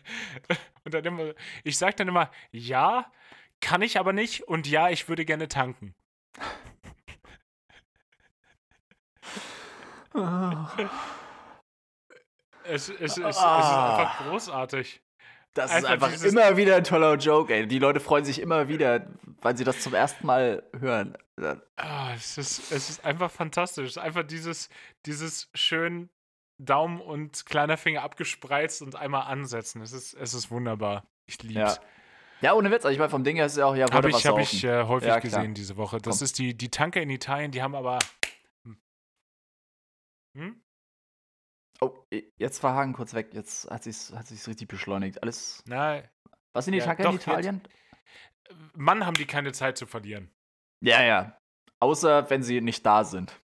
Und 0.86 0.94
dann 0.94 1.04
immer, 1.04 1.34
ich 1.64 1.80
sage 1.80 1.96
dann 1.96 2.08
immer, 2.08 2.30
ja, 2.52 3.12
kann 3.60 3.82
ich 3.82 4.00
aber 4.00 4.14
nicht 4.14 4.48
und 4.48 4.68
ja, 4.68 4.90
ich 4.90 5.10
würde 5.10 5.26
gerne 5.26 5.48
tanken. 5.48 5.96
es, 12.64 12.90
es, 12.90 12.90
es, 12.90 13.00
es 13.00 13.18
ist 13.18 13.40
einfach 13.40 14.28
großartig. 14.28 15.02
Das 15.56 15.72
einfach 15.72 16.12
ist 16.12 16.24
einfach 16.24 16.28
immer 16.28 16.58
wieder 16.58 16.76
ein 16.76 16.84
toller 16.84 17.16
Joke, 17.16 17.54
ey. 17.54 17.66
Die 17.66 17.80
Leute 17.80 18.02
freuen 18.02 18.26
sich 18.26 18.40
immer 18.40 18.68
wieder, 18.68 19.08
weil 19.42 19.56
sie 19.56 19.64
das 19.64 19.80
zum 19.80 19.94
ersten 19.94 20.28
Mal 20.28 20.64
hören. 20.78 21.18
Ah, 21.78 22.14
es, 22.14 22.38
ist, 22.38 22.72
es 22.74 22.90
ist 22.90 23.06
einfach 23.06 23.32
fantastisch. 23.32 23.98
Einfach 23.98 24.24
dieses, 24.24 24.70
dieses 25.06 25.50
schön 25.54 26.10
Daumen 26.58 27.00
und 27.00 27.46
kleiner 27.46 27.78
Finger 27.78 28.04
abgespreizt 28.04 28.82
und 28.82 28.98
einmal 28.98 29.24
ansetzen. 29.24 29.82
Es 29.82 29.94
ist, 29.94 30.14
es 30.14 30.34
ist 30.34 30.52
wunderbar. 30.52 31.08
Ich 31.26 31.42
liebe 31.42 31.62
es. 31.62 31.76
Ja. 31.78 31.82
Ja, 32.42 32.54
ohne 32.54 32.70
Witz. 32.70 32.84
Also 32.84 32.90
ich 32.90 33.00
meine, 33.00 33.10
vom 33.10 33.24
Ding 33.24 33.38
her 33.38 33.46
ist 33.46 33.54
es 33.54 33.60
ja 33.60 33.66
auch, 33.66 33.76
ja, 33.76 33.90
Habe 33.90 34.10
ich, 34.10 34.26
hab 34.26 34.38
ich 34.38 34.64
äh, 34.66 34.84
häufig 34.84 35.08
ja, 35.08 35.20
gesehen 35.20 35.54
diese 35.54 35.78
Woche. 35.78 36.00
Das 36.00 36.20
Komm. 36.20 36.26
ist 36.26 36.38
die, 36.38 36.56
die 36.56 36.70
Tanker 36.70 37.02
in 37.02 37.10
Italien, 37.10 37.52
die 37.52 37.64
haben 37.64 37.76
aber. 37.76 37.98
Hm? 40.36 40.62
Oh, 41.82 41.94
jetzt 42.38 42.64
war 42.64 42.74
Hagen 42.74 42.94
kurz 42.94 43.14
weg. 43.14 43.34
Jetzt 43.34 43.70
hat 43.70 43.84
sich's, 43.84 44.14
hat 44.14 44.28
sich's 44.28 44.48
richtig 44.48 44.68
beschleunigt. 44.68 45.22
Alles. 45.22 45.64
Nein. 45.68 46.08
Was 46.54 46.66
sind 46.66 46.74
die 46.74 46.80
ja, 46.80 46.86
Tanker 46.86 47.10
in 47.10 47.16
Italien? 47.16 47.62
Jetzt, 47.64 48.76
Mann, 48.76 49.06
haben 49.06 49.16
die 49.16 49.26
keine 49.26 49.52
Zeit 49.52 49.78
zu 49.78 49.86
verlieren. 49.86 50.32
Ja, 50.82 51.04
ja. 51.04 51.38
Außer 51.80 52.30
wenn 52.30 52.44
sie 52.44 52.62
nicht 52.62 52.86
da 52.86 53.04
sind. 53.04 53.42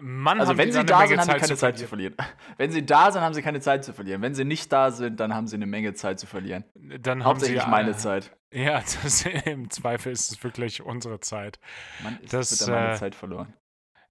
Mann, 0.00 0.40
also 0.40 0.56
wenn 0.56 0.72
sie 0.72 0.84
da 0.84 1.06
sind, 1.06 1.20
haben 1.20 1.30
sie 1.30 1.38
keine 1.38 1.56
Zeit 1.56 1.78
zu 1.78 1.86
verlieren. 1.86 2.16
Wenn 2.56 2.72
sie 2.72 2.84
da 2.84 3.12
sind, 3.12 3.22
haben 3.22 3.32
sie 3.32 3.42
keine 3.42 3.60
Zeit 3.60 3.84
zu 3.84 3.92
verlieren. 3.92 4.22
Wenn 4.22 4.34
sie 4.34 4.44
nicht 4.44 4.72
da 4.72 4.90
sind, 4.90 5.20
dann 5.20 5.32
haben 5.32 5.46
sie 5.46 5.54
eine 5.54 5.66
Menge 5.66 5.94
Zeit 5.94 6.18
zu 6.18 6.26
verlieren. 6.26 6.64
Dann 6.74 7.22
Hauptsächlich 7.22 7.60
haben 7.60 7.66
sie, 7.66 7.70
meine 7.70 7.96
Zeit. 7.96 8.36
Ja, 8.52 8.80
das, 9.02 9.24
im 9.24 9.70
Zweifel 9.70 10.12
ist 10.12 10.32
es 10.32 10.42
wirklich 10.42 10.82
unsere 10.82 11.20
Zeit. 11.20 11.60
Man 12.02 12.18
ist 12.20 12.32
das, 12.32 12.60
mit 12.60 12.74
meine 12.74 12.94
äh, 12.94 12.96
Zeit 12.96 13.14
verloren. 13.14 13.54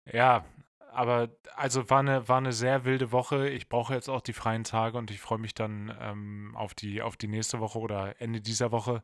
Ja, 0.09 0.45
aber 0.93 1.29
also 1.55 1.89
war 1.89 1.99
eine, 1.99 2.27
war 2.27 2.37
eine 2.37 2.53
sehr 2.53 2.85
wilde 2.85 3.11
Woche. 3.11 3.49
Ich 3.49 3.69
brauche 3.69 3.93
jetzt 3.93 4.09
auch 4.09 4.21
die 4.21 4.33
freien 4.33 4.63
Tage 4.63 4.97
und 4.97 5.11
ich 5.11 5.19
freue 5.19 5.39
mich 5.39 5.53
dann 5.53 5.95
ähm, 5.99 6.55
auf, 6.55 6.73
die, 6.73 7.01
auf 7.01 7.17
die 7.17 7.27
nächste 7.27 7.59
Woche 7.59 7.79
oder 7.79 8.21
Ende 8.21 8.41
dieser 8.41 8.71
Woche. 8.71 9.03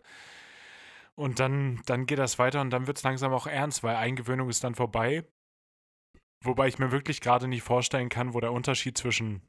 Und 1.15 1.39
dann, 1.39 1.81
dann 1.85 2.05
geht 2.05 2.19
das 2.19 2.39
weiter 2.39 2.61
und 2.61 2.69
dann 2.69 2.87
wird 2.87 2.97
es 2.97 3.03
langsam 3.03 3.33
auch 3.33 3.47
ernst, 3.47 3.83
weil 3.83 3.95
Eingewöhnung 3.95 4.49
ist 4.49 4.63
dann 4.63 4.75
vorbei. 4.75 5.25
Wobei 6.43 6.67
ich 6.67 6.79
mir 6.79 6.91
wirklich 6.91 7.19
gerade 7.19 7.47
nicht 7.47 7.63
vorstellen 7.63 8.09
kann, 8.09 8.33
wo 8.33 8.39
der 8.39 8.53
Unterschied 8.53 8.97
zwischen 8.97 9.41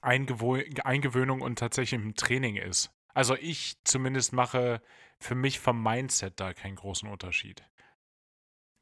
Eingewo 0.00 0.58
Eingewöhnung 0.84 1.42
und 1.42 1.58
tatsächlichem 1.58 2.14
Training 2.14 2.56
ist. 2.56 2.90
Also 3.14 3.34
ich 3.34 3.76
zumindest 3.84 4.32
mache 4.32 4.80
für 5.20 5.34
mich 5.34 5.60
vom 5.60 5.82
Mindset 5.82 6.38
da 6.38 6.54
keinen 6.54 6.76
großen 6.76 7.08
Unterschied. 7.08 7.64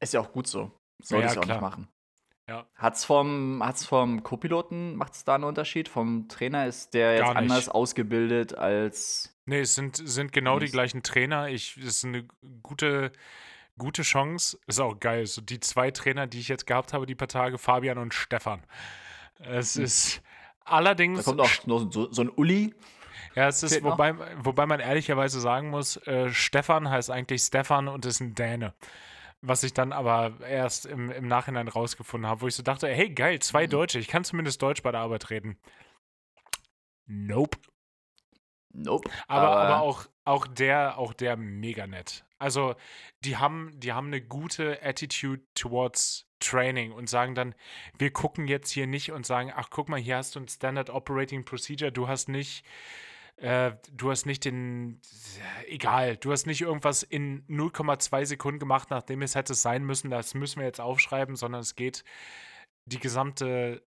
Ist 0.01 0.13
ja 0.13 0.21
auch 0.21 0.31
gut 0.31 0.47
so. 0.47 0.71
Soll 1.01 1.21
ja, 1.21 1.31
ich 1.31 1.37
auch 1.37 1.41
klar. 1.41 1.57
nicht 1.57 1.61
machen. 1.61 1.94
Ja. 2.47 2.67
Hat's 2.75 3.05
vom, 3.05 3.61
hat's 3.63 3.85
vom 3.85 4.21
Co-Piloten, 4.21 4.95
macht 4.95 5.13
es 5.13 5.23
da 5.23 5.35
einen 5.35 5.45
Unterschied? 5.45 5.89
Vom 5.89 6.27
Trainer 6.27 6.67
ist 6.67 6.93
der 6.93 7.15
jetzt 7.15 7.35
anders 7.35 7.69
ausgebildet 7.69 8.55
als. 8.55 9.35
Nee, 9.45 9.61
es 9.61 9.73
sind, 9.73 9.95
sind 9.95 10.31
genau 10.31 10.59
die 10.59 10.67
gleichen 10.67 11.01
Trainer. 11.01 11.49
Ich, 11.49 11.77
es 11.77 11.85
ist 11.85 12.05
eine 12.05 12.27
gute, 12.61 13.11
gute 13.77 14.03
Chance. 14.03 14.59
Ist 14.67 14.79
auch 14.79 14.99
geil. 14.99 15.25
So 15.25 15.41
die 15.41 15.59
zwei 15.59 15.89
Trainer, 15.89 16.27
die 16.27 16.39
ich 16.39 16.47
jetzt 16.47 16.67
gehabt 16.67 16.93
habe, 16.93 17.05
die 17.05 17.15
paar 17.15 17.27
Tage, 17.27 17.57
Fabian 17.57 17.97
und 17.97 18.13
Stefan. 18.13 18.63
Es 19.39 19.75
hm. 19.75 19.83
ist 19.83 20.21
allerdings. 20.65 21.19
Da 21.19 21.23
kommt 21.23 21.41
auch 21.41 21.91
so, 21.91 22.11
so 22.11 22.21
ein 22.21 22.29
Uli. 22.29 22.75
Ja, 23.33 23.47
es 23.47 23.63
ist, 23.63 23.83
wobei, 23.83 24.15
wobei 24.37 24.65
man 24.65 24.79
ehrlicherweise 24.79 25.39
sagen 25.41 25.69
muss, 25.69 25.97
äh, 26.07 26.29
Stefan 26.29 26.89
heißt 26.89 27.11
eigentlich 27.11 27.41
Stefan 27.41 27.87
und 27.87 28.05
ist 28.05 28.21
ein 28.21 28.33
Däne 28.33 28.73
was 29.47 29.63
ich 29.63 29.73
dann 29.73 29.93
aber 29.93 30.39
erst 30.41 30.85
im, 30.85 31.11
im 31.11 31.27
Nachhinein 31.27 31.67
rausgefunden 31.67 32.29
habe, 32.29 32.41
wo 32.41 32.47
ich 32.47 32.55
so 32.55 32.63
dachte, 32.63 32.87
hey 32.87 33.09
geil, 33.09 33.39
zwei 33.39 33.65
mhm. 33.65 33.71
Deutsche, 33.71 33.99
ich 33.99 34.07
kann 34.07 34.23
zumindest 34.23 34.61
Deutsch 34.61 34.81
bei 34.81 34.91
der 34.91 35.01
Arbeit 35.01 35.29
reden. 35.29 35.57
Nope. 37.05 37.57
Nope. 38.73 39.09
Aber, 39.27 39.49
aber, 39.49 39.61
aber 39.61 39.81
auch, 39.81 40.05
auch 40.25 40.47
der, 40.47 40.97
auch 40.97 41.13
der 41.13 41.37
mega 41.37 41.87
nett. 41.87 42.25
Also, 42.37 42.75
die 43.21 43.37
haben, 43.37 43.71
die 43.75 43.93
haben 43.93 44.07
eine 44.07 44.21
gute 44.21 44.81
Attitude 44.83 45.43
towards 45.53 46.27
Training 46.39 46.91
und 46.91 47.09
sagen 47.09 47.33
dann, 47.33 47.55
wir 47.97 48.11
gucken 48.11 48.47
jetzt 48.47 48.71
hier 48.71 48.87
nicht 48.87 49.11
und 49.11 49.25
sagen, 49.25 49.53
ach 49.55 49.69
guck 49.69 49.87
mal, 49.87 49.99
hier 49.99 50.17
hast 50.17 50.35
du 50.35 50.41
ein 50.41 50.47
Standard 50.47 50.89
Operating 50.89 51.45
Procedure, 51.45 51.91
du 51.91 52.07
hast 52.07 52.27
nicht 52.27 52.65
äh, 53.37 53.73
du 53.91 54.11
hast 54.11 54.25
nicht 54.25 54.45
den, 54.45 55.01
egal, 55.67 56.17
du 56.17 56.31
hast 56.31 56.45
nicht 56.45 56.61
irgendwas 56.61 57.03
in 57.03 57.45
0,2 57.47 58.25
Sekunden 58.25 58.59
gemacht, 58.59 58.89
nachdem 58.89 59.21
es 59.21 59.35
hätte 59.35 59.53
sein 59.53 59.83
müssen, 59.83 60.09
das 60.09 60.33
müssen 60.33 60.59
wir 60.59 60.65
jetzt 60.65 60.81
aufschreiben, 60.81 61.35
sondern 61.35 61.61
es 61.61 61.75
geht 61.75 62.03
die 62.85 62.99
gesamte 62.99 63.83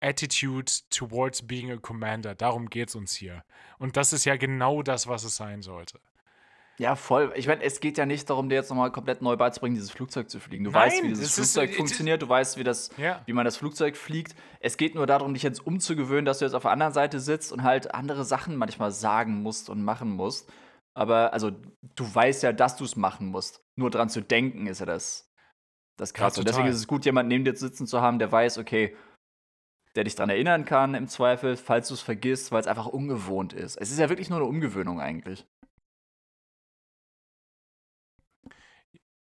Attitude 0.00 0.70
towards 0.90 1.46
being 1.46 1.70
a 1.70 1.76
commander. 1.76 2.34
Darum 2.34 2.70
geht 2.70 2.88
es 2.88 2.94
uns 2.94 3.14
hier. 3.14 3.44
Und 3.78 3.96
das 3.96 4.12
ist 4.12 4.24
ja 4.24 4.36
genau 4.36 4.82
das, 4.82 5.06
was 5.08 5.24
es 5.24 5.36
sein 5.36 5.62
sollte. 5.62 6.00
Ja, 6.78 6.94
voll. 6.94 7.32
Ich 7.34 7.48
meine, 7.48 7.62
es 7.64 7.80
geht 7.80 7.98
ja 7.98 8.06
nicht 8.06 8.30
darum, 8.30 8.48
dir 8.48 8.54
jetzt 8.54 8.70
nochmal 8.70 8.92
komplett 8.92 9.20
neu 9.20 9.36
beizubringen, 9.36 9.74
dieses 9.74 9.90
Flugzeug 9.90 10.30
zu 10.30 10.38
fliegen. 10.38 10.62
Du 10.62 10.70
Nein, 10.70 10.82
weißt, 10.82 11.02
wie 11.02 11.08
dieses 11.08 11.34
Flugzeug 11.34 11.70
ist, 11.70 11.76
funktioniert, 11.76 12.22
du 12.22 12.28
weißt, 12.28 12.56
wie, 12.56 12.62
das, 12.62 12.90
ja. 12.96 13.20
wie 13.26 13.32
man 13.32 13.44
das 13.44 13.56
Flugzeug 13.56 13.96
fliegt. 13.96 14.36
Es 14.60 14.76
geht 14.76 14.94
nur 14.94 15.06
darum, 15.06 15.34
dich 15.34 15.42
jetzt 15.42 15.66
umzugewöhnen, 15.66 16.24
dass 16.24 16.38
du 16.38 16.44
jetzt 16.44 16.54
auf 16.54 16.62
der 16.62 16.70
anderen 16.70 16.92
Seite 16.92 17.18
sitzt 17.18 17.52
und 17.52 17.64
halt 17.64 17.94
andere 17.94 18.24
Sachen 18.24 18.56
manchmal 18.56 18.92
sagen 18.92 19.42
musst 19.42 19.68
und 19.68 19.82
machen 19.82 20.10
musst. 20.10 20.52
Aber 20.94 21.32
also, 21.32 21.50
du 21.96 22.14
weißt 22.14 22.44
ja, 22.44 22.52
dass 22.52 22.76
du 22.76 22.84
es 22.84 22.94
machen 22.94 23.26
musst. 23.26 23.60
Nur 23.76 23.90
dran 23.90 24.08
zu 24.08 24.20
denken 24.20 24.68
ist 24.68 24.78
ja 24.78 24.86
das, 24.86 25.32
das 25.96 26.14
Krasse. 26.14 26.40
Ja, 26.40 26.44
deswegen 26.44 26.68
ist 26.68 26.76
es 26.76 26.86
gut, 26.86 27.04
jemanden 27.04 27.28
neben 27.28 27.44
dir 27.44 27.56
sitzen 27.56 27.88
zu 27.88 28.00
haben, 28.00 28.20
der 28.20 28.30
weiß, 28.30 28.58
okay, 28.58 28.96
der 29.96 30.04
dich 30.04 30.14
daran 30.14 30.30
erinnern 30.30 30.64
kann 30.64 30.94
im 30.94 31.08
Zweifel, 31.08 31.56
falls 31.56 31.88
du 31.88 31.94
es 31.94 32.02
vergisst, 32.02 32.52
weil 32.52 32.60
es 32.60 32.68
einfach 32.68 32.86
ungewohnt 32.86 33.52
ist. 33.52 33.76
Es 33.76 33.90
ist 33.90 33.98
ja 33.98 34.08
wirklich 34.08 34.30
nur 34.30 34.38
eine 34.38 34.48
Umgewöhnung 34.48 35.00
eigentlich. 35.00 35.44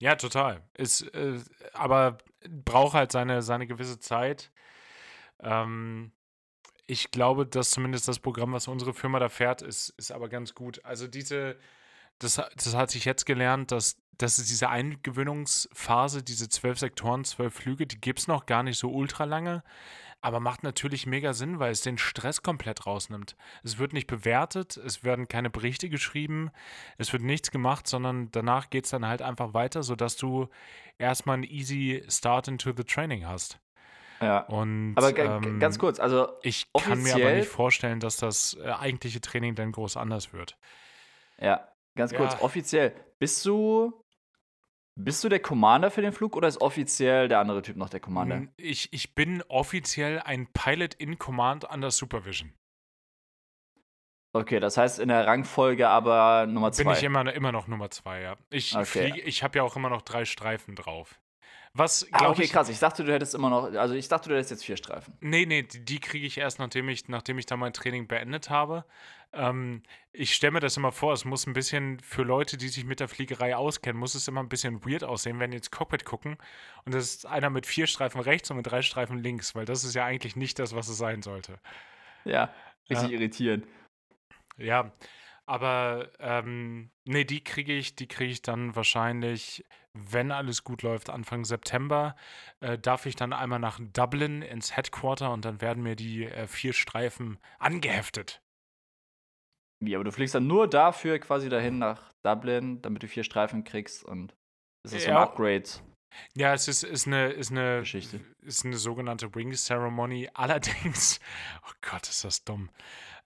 Ja, 0.03 0.15
total. 0.17 0.61
Ist, 0.73 1.03
äh, 1.15 1.39
aber 1.71 2.17
braucht 2.49 2.93
halt 2.93 3.13
seine, 3.13 3.41
seine 3.41 3.67
gewisse 3.67 3.99
Zeit. 3.99 4.51
Ähm, 5.39 6.11
ich 6.87 7.09
glaube, 7.11 7.45
dass 7.45 7.71
zumindest 7.71 8.09
das 8.09 8.19
Programm, 8.19 8.51
was 8.51 8.67
unsere 8.67 8.93
Firma 8.93 9.19
da 9.19 9.29
fährt, 9.29 9.61
ist, 9.61 9.91
ist 9.91 10.11
aber 10.11 10.27
ganz 10.27 10.55
gut. 10.55 10.83
Also 10.83 11.07
diese, 11.07 11.57
das, 12.19 12.35
das 12.35 12.75
hat 12.75 12.91
sich 12.91 13.05
jetzt 13.05 13.25
gelernt, 13.25 13.71
dass, 13.71 13.95
dass 14.17 14.39
es 14.39 14.47
diese 14.47 14.67
Eingewöhnungsphase, 14.67 16.21
diese 16.21 16.49
zwölf 16.49 16.79
Sektoren, 16.79 17.23
zwölf 17.23 17.53
Flüge, 17.53 17.87
die 17.87 18.01
gibt 18.01 18.19
es 18.19 18.27
noch 18.27 18.45
gar 18.45 18.63
nicht 18.63 18.77
so 18.77 18.91
ultra 18.91 19.23
lange. 19.23 19.63
Aber 20.23 20.39
macht 20.39 20.63
natürlich 20.63 21.05
mega 21.05 21.33
Sinn, 21.33 21.59
weil 21.59 21.73
es 21.73 21.81
den 21.81 21.97
Stress 21.97 22.41
komplett 22.41 22.85
rausnimmt. 22.85 23.35
Es 23.61 23.77
wird 23.77 23.91
nicht 23.91 24.07
bewertet, 24.07 24.77
es 24.77 25.03
werden 25.03 25.27
keine 25.27 25.49
Berichte 25.49 25.89
geschrieben, 25.89 26.49
es 26.97 27.11
wird 27.11 27.23
nichts 27.23 27.51
gemacht, 27.51 27.87
sondern 27.87 28.31
danach 28.31 28.69
geht 28.69 28.85
es 28.85 28.91
dann 28.91 29.05
halt 29.05 29.21
einfach 29.21 29.53
weiter, 29.53 29.83
sodass 29.83 30.15
du 30.15 30.47
erstmal 30.97 31.33
einen 31.33 31.43
easy 31.43 32.05
Start 32.07 32.47
into 32.47 32.71
the 32.75 32.85
Training 32.85 33.27
hast. 33.27 33.59
Ja. 34.21 34.39
Und, 34.43 34.93
aber 34.95 35.17
ähm, 35.17 35.59
ganz 35.59 35.77
kurz, 35.77 35.99
also 35.99 36.29
ich 36.41 36.71
kann 36.71 37.03
mir 37.03 37.15
aber 37.15 37.33
nicht 37.33 37.49
vorstellen, 37.49 37.99
dass 37.99 38.15
das 38.15 38.55
äh, 38.63 38.69
eigentliche 38.69 39.19
Training 39.19 39.55
dann 39.55 39.73
groß 39.73 39.97
anders 39.97 40.31
wird. 40.31 40.57
Ja, 41.37 41.67
ganz 41.95 42.13
kurz, 42.13 42.31
ja. 42.31 42.41
offiziell, 42.41 42.95
bist 43.19 43.45
du 43.45 44.02
bist 44.95 45.23
du 45.23 45.29
der 45.29 45.39
Commander 45.39 45.91
für 45.91 46.01
den 46.01 46.11
Flug 46.11 46.35
oder 46.35 46.47
ist 46.47 46.61
offiziell 46.61 47.27
der 47.27 47.39
andere 47.39 47.61
Typ 47.61 47.77
noch 47.77 47.89
der 47.89 47.99
Commander? 47.99 48.47
Ich, 48.57 48.91
ich 48.93 49.15
bin 49.15 49.41
offiziell 49.47 50.19
ein 50.19 50.47
Pilot 50.53 50.93
in 50.95 51.17
Command 51.17 51.69
under 51.69 51.91
Supervision. 51.91 52.53
Okay, 54.35 54.59
das 54.59 54.77
heißt 54.77 54.99
in 54.99 55.09
der 55.09 55.27
Rangfolge 55.27 55.87
aber 55.87 56.47
Nummer 56.47 56.71
zwei. 56.71 56.83
Bin 56.83 56.93
ich 56.93 57.03
immer, 57.03 57.33
immer 57.33 57.51
noch 57.51 57.67
Nummer 57.67 57.91
zwei, 57.91 58.21
ja. 58.21 58.35
Ich, 58.49 58.75
okay. 58.75 59.21
ich 59.25 59.43
habe 59.43 59.59
ja 59.59 59.63
auch 59.63 59.75
immer 59.75 59.89
noch 59.89 60.01
drei 60.01 60.25
Streifen 60.25 60.75
drauf. 60.75 61.19
Was, 61.75 62.07
ah, 62.11 62.29
okay, 62.29 62.43
ich, 62.43 62.51
krass. 62.51 62.69
Ich 62.69 62.77
dachte, 62.77 63.03
du 63.03 63.11
hättest 63.11 63.33
immer 63.33 63.49
noch, 63.49 63.73
also 63.73 63.95
ich 63.95 64.07
dachte, 64.07 64.29
du 64.29 64.35
hättest 64.35 64.51
jetzt 64.51 64.63
vier 64.63 64.77
Streifen. 64.77 65.15
Nee, 65.21 65.47
nee, 65.47 65.63
die, 65.63 65.83
die 65.83 65.99
kriege 65.99 66.25
ich 66.25 66.37
erst, 66.37 66.59
nachdem 66.59 66.87
ich, 66.87 67.07
nachdem 67.07 67.39
ich 67.39 67.47
da 67.47 67.57
mein 67.57 67.73
Training 67.73 68.07
beendet 68.07 68.51
habe. 68.51 68.85
Ähm, 69.33 69.81
ich 70.11 70.35
stelle 70.35 70.51
mir 70.51 70.59
das 70.59 70.77
immer 70.77 70.91
vor, 70.91 71.13
es 71.13 71.25
muss 71.25 71.47
ein 71.47 71.53
bisschen 71.53 71.99
für 71.99 72.23
Leute, 72.23 72.55
die 72.55 72.67
sich 72.67 72.85
mit 72.85 72.99
der 72.99 73.07
Fliegerei 73.07 73.55
auskennen, 73.55 73.99
muss 73.99 74.13
es 74.13 74.27
immer 74.27 74.41
ein 74.41 74.49
bisschen 74.49 74.85
weird 74.85 75.03
aussehen, 75.03 75.39
wenn 75.39 75.51
die 75.51 75.57
ins 75.57 75.71
Cockpit 75.71 76.05
gucken 76.05 76.37
und 76.85 76.93
das 76.93 77.05
ist 77.05 77.25
einer 77.25 77.49
mit 77.49 77.65
vier 77.65 77.87
Streifen 77.87 78.21
rechts 78.21 78.51
und 78.51 78.57
mit 78.57 78.67
drei 78.67 78.83
Streifen 78.83 79.17
links, 79.17 79.55
weil 79.55 79.65
das 79.65 79.83
ist 79.83 79.95
ja 79.95 80.05
eigentlich 80.05 80.35
nicht 80.35 80.59
das, 80.59 80.75
was 80.75 80.87
es 80.87 80.97
sein 80.97 81.23
sollte. 81.23 81.59
Ja, 82.25 82.53
richtig 82.89 83.09
ja. 83.09 83.17
irritierend. 83.17 83.67
Ja, 84.57 84.93
aber 85.45 86.11
ähm, 86.19 86.91
nee, 87.05 87.25
die 87.25 87.43
kriege 87.43 87.73
ich, 87.73 87.95
die 87.95 88.07
kriege 88.07 88.31
ich 88.31 88.41
dann 88.43 88.75
wahrscheinlich, 88.75 89.65
wenn 89.93 90.31
alles 90.31 90.63
gut 90.63 90.83
läuft, 90.83 91.09
Anfang 91.09 91.43
September. 91.43 92.15
Äh, 92.61 92.77
darf 92.77 93.05
ich 93.07 93.15
dann 93.15 93.33
einmal 93.33 93.59
nach 93.59 93.79
Dublin 93.81 94.41
ins 94.41 94.77
Headquarter 94.77 95.31
und 95.31 95.43
dann 95.43 95.59
werden 95.59 95.83
mir 95.83 95.95
die 95.95 96.25
äh, 96.25 96.47
vier 96.47 96.73
Streifen 96.73 97.39
angeheftet. 97.59 98.42
Wie, 99.85 99.95
aber 99.95 100.03
du 100.03 100.11
fliegst 100.11 100.35
dann 100.35 100.47
nur 100.47 100.67
dafür 100.67 101.19
quasi 101.19 101.49
dahin 101.49 101.79
nach 101.79 102.11
Dublin, 102.23 102.81
damit 102.81 103.03
du 103.03 103.07
vier 103.07 103.23
Streifen 103.23 103.63
kriegst 103.63 104.03
und 104.03 104.33
es 104.83 104.93
ist 104.93 105.05
ja. 105.05 105.17
ein 105.17 105.23
Upgrade. 105.23 105.63
Ja, 106.35 106.53
es 106.53 106.67
ist, 106.67 106.83
ist, 106.83 107.07
eine, 107.07 107.29
ist, 107.29 107.51
eine, 107.51 107.79
Geschichte. 107.79 108.19
ist 108.41 108.65
eine 108.65 108.77
sogenannte 108.77 109.33
Ring 109.35 109.53
Ceremony. 109.53 110.29
Allerdings, 110.33 111.19
oh 111.65 111.71
Gott, 111.81 112.07
ist 112.07 112.23
das 112.23 112.43
dumm. 112.43 112.69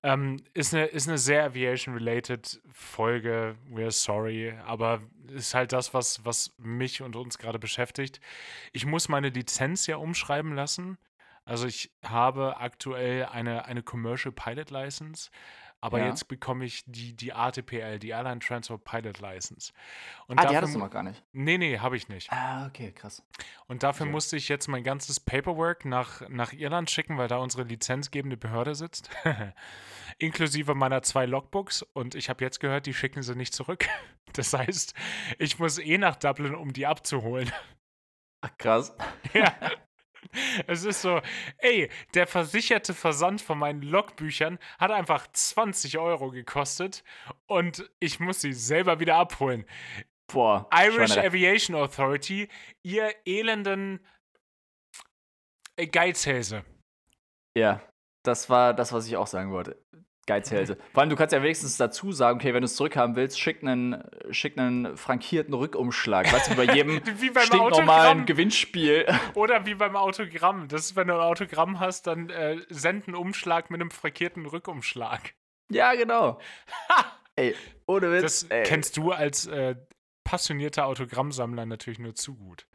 Ähm, 0.04 0.38
ist, 0.54 0.74
eine, 0.74 0.86
ist 0.86 1.08
eine 1.08 1.18
sehr 1.18 1.44
Aviation-related 1.44 2.62
Folge. 2.72 3.58
We're 3.70 3.92
sorry. 3.92 4.54
Aber 4.66 5.02
ist 5.28 5.54
halt 5.54 5.74
das, 5.74 5.94
was, 5.94 6.24
was 6.24 6.54
mich 6.58 7.02
und 7.02 7.16
uns 7.16 7.38
gerade 7.38 7.60
beschäftigt. 7.60 8.22
Ich 8.74 8.86
muss 8.86 9.10
meine 9.10 9.30
Lizenz 9.30 9.88
ja 9.88 9.98
umschreiben 9.98 10.56
lassen. 10.56 10.98
Also 11.46 11.66
ich 11.66 11.92
habe 12.04 12.58
aktuell 12.58 13.26
eine, 13.26 13.66
eine 13.66 13.82
Commercial 13.82 14.34
Pilot 14.34 14.70
License. 14.70 15.30
Aber 15.80 16.00
ja. 16.00 16.08
jetzt 16.08 16.28
bekomme 16.28 16.66
ich 16.66 16.84
die, 16.88 17.16
die 17.16 17.34
ATPL, 17.34 18.00
die 18.00 18.10
Airline 18.10 18.40
Transfer 18.40 18.78
Pilot 18.80 19.20
License. 19.20 19.72
Und 20.26 20.40
ah, 20.40 20.44
dafür, 20.44 20.50
die 20.50 20.58
hattest 20.58 20.76
du 20.76 20.80
noch 20.80 20.90
gar 20.90 21.04
nicht? 21.04 21.24
Nee, 21.34 21.58
nee, 21.58 21.78
habe 21.78 21.96
ich 21.96 22.10
nicht. 22.10 22.32
Ah, 22.32 22.66
okay, 22.66 22.92
krass. 22.92 23.24
Und 23.68 23.84
dafür 23.84 24.06
okay. 24.06 24.12
musste 24.12 24.38
ich 24.38 24.50
jetzt 24.50 24.68
mein 24.68 24.84
ganzes 24.84 25.20
Paperwork 25.20 25.86
nach, 25.86 26.28
nach 26.30 26.52
Irland 26.52 26.90
schicken, 26.90 27.18
weil 27.18 27.28
da 27.28 27.38
unsere 27.38 27.64
lizenzgebende 27.64 28.38
Behörde 28.38 28.74
sitzt. 28.74 29.10
Inklusive 30.18 30.74
meiner 30.74 31.04
zwei 31.04 31.28
Logbooks. 31.28 31.84
Und 31.84 32.16
ich 32.16 32.30
habe 32.30 32.44
jetzt 32.44 32.60
gehört, 32.60 32.88
die 32.88 32.94
schicken 32.94 33.22
sie 33.22 33.36
nicht 33.36 33.54
zurück. 33.54 33.88
Das 34.34 34.52
heißt, 34.52 34.94
ich 35.40 35.58
muss 35.58 35.80
eh 35.80 35.98
nach 35.98 36.18
Dublin, 36.18 36.54
um 36.54 36.74
die 36.74 36.86
abzuholen. 36.86 37.50
Ach, 38.42 38.58
krass. 38.58 38.94
Ja. 39.34 39.54
Es 40.68 40.84
ist 40.84 41.02
so, 41.02 41.22
ey, 41.58 41.90
der 42.14 42.28
versicherte 42.28 42.94
Versand 42.94 43.42
von 43.42 43.58
meinen 43.58 43.82
Logbüchern 43.82 44.60
hat 44.80 44.92
einfach 44.92 45.28
20 45.32 45.98
Euro 45.98 46.32
gekostet 46.32 47.04
und 47.46 47.90
ich 48.00 48.20
muss 48.20 48.42
sie 48.42 48.54
selber 48.54 49.00
wieder 49.00 49.16
abholen. 49.16 49.66
Boah. 50.28 50.68
Irish 50.74 51.14
Schweine. 51.14 51.28
Aviation 51.28 51.76
Authority, 51.76 52.50
ihr 52.84 53.14
elenden 53.26 54.06
Geizhälse. 55.92 56.66
Ja, 57.56 57.82
das 58.24 58.50
war 58.50 58.74
das, 58.74 58.92
was 58.92 59.08
ich 59.08 59.16
auch 59.16 59.28
sagen 59.28 59.52
wollte. 59.52 59.82
Geizhälse. 60.28 60.78
Vor 60.94 61.02
allem, 61.02 61.10
du 61.10 61.16
kannst 61.16 61.34
ja 61.34 61.42
wenigstens 61.42 61.78
dazu 61.78 62.12
sagen, 62.12 62.38
okay, 62.38 62.54
wenn 62.54 62.62
du 62.62 62.66
es 62.66 62.76
zurückhaben 62.76 63.16
willst, 63.16 63.40
schick 63.40 63.64
einen, 63.64 64.04
schick 64.30 64.58
einen 64.58 64.96
frankierten 64.98 65.54
Rückumschlag. 65.54 66.32
Weißt 66.32 66.52
du, 66.52 66.56
bei 66.56 66.66
jedem 66.76 67.02
wie 67.20 67.30
beim 67.32 67.46
stinknormalen 67.46 68.26
Gewinnspiel. 68.26 69.06
Oder 69.34 69.66
wie 69.66 69.76
beim 69.76 69.96
Autogramm. 69.96 70.68
Das 70.68 70.82
ist, 70.82 70.96
wenn 70.96 71.08
du 71.08 71.16
ein 71.16 71.22
Autogramm 71.22 71.80
hast, 71.80 72.08
dann 72.08 72.30
äh, 72.30 72.58
send 72.70 73.08
einen 73.08 73.16
Umschlag 73.16 73.72
mit 73.72 73.82
einem 73.82 73.90
frankierten 73.90 74.46
Rückumschlag. 74.46 75.34
Ja, 75.72 75.94
genau. 75.96 76.40
ey, 77.36 77.56
ohne 77.88 78.12
Witz. 78.12 78.22
Das 78.22 78.44
ey. 78.44 78.64
kennst 78.64 78.98
du 78.98 79.12
als 79.12 79.48
äh, 79.48 79.76
passionierter 80.26 80.86
Autogrammsammler 80.86 81.66
natürlich 81.66 82.00
nur 82.00 82.16
zu 82.16 82.36
gut. 82.36 82.68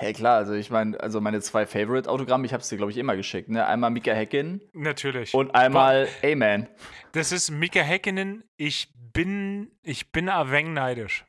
Hey, 0.00 0.14
klar, 0.14 0.38
also 0.38 0.54
ich 0.54 0.70
meine, 0.70 0.98
also 0.98 1.20
meine 1.20 1.42
zwei 1.42 1.66
Favorite-Autogramme, 1.66 2.46
ich 2.46 2.54
habe 2.54 2.62
es 2.62 2.70
dir, 2.70 2.78
glaube 2.78 2.90
ich, 2.90 2.96
immer 2.96 3.16
geschickt. 3.16 3.50
Ne? 3.50 3.66
Einmal 3.66 3.90
Mika 3.90 4.12
Häkkinen. 4.12 4.62
Natürlich. 4.72 5.34
Und 5.34 5.54
einmal 5.54 6.08
Amen. 6.24 6.68
Das 7.12 7.32
ist 7.32 7.50
Mika 7.50 7.80
Häkkinen. 7.80 8.42
Ich 8.56 8.94
bin, 9.12 9.70
ich 9.82 10.10
bin 10.10 10.30
ein 10.30 10.72
neidisch. 10.72 11.26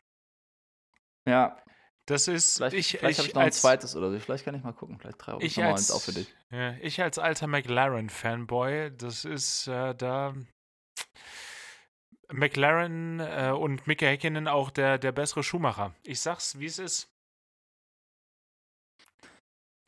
Ja. 1.28 1.58
Das 2.06 2.30
ist. 2.30 2.60
Vielleicht, 2.60 2.76
ich, 2.78 2.98
vielleicht 2.98 3.20
habe 3.20 3.28
ich 3.28 3.36
noch 3.36 3.42
ein 3.42 3.52
zweites 3.52 3.94
oder 3.98 4.10
so. 4.10 4.18
Vielleicht 4.22 4.46
kann 4.46 4.56
ich 4.56 4.64
mal 4.64 4.72
gucken. 4.72 4.98
Vielleicht 5.00 5.20
traue 5.20 5.40
ich, 5.44 5.48
ich 5.48 5.58
noch 5.58 5.66
eins 5.66 5.92
auch 5.92 6.02
für 6.02 6.14
dich. 6.14 6.34
Ja, 6.50 6.76
ich 6.80 7.02
als 7.02 7.20
alter 7.20 7.48
McLaren-Fanboy, 7.48 8.92
das 8.96 9.26
ist 9.26 9.68
äh, 9.68 9.94
da. 9.96 10.34
McLaren 12.32 13.20
äh, 13.20 13.52
und 13.52 13.86
Mika 13.86 14.06
Häkkinen 14.06 14.48
auch 14.48 14.70
der, 14.70 14.98
der 14.98 15.12
bessere 15.12 15.44
Schuhmacher. 15.44 15.94
Ich 16.04 16.22
sag's, 16.22 16.58
wie 16.58 16.68
es 16.68 16.80
ist. 16.80 17.11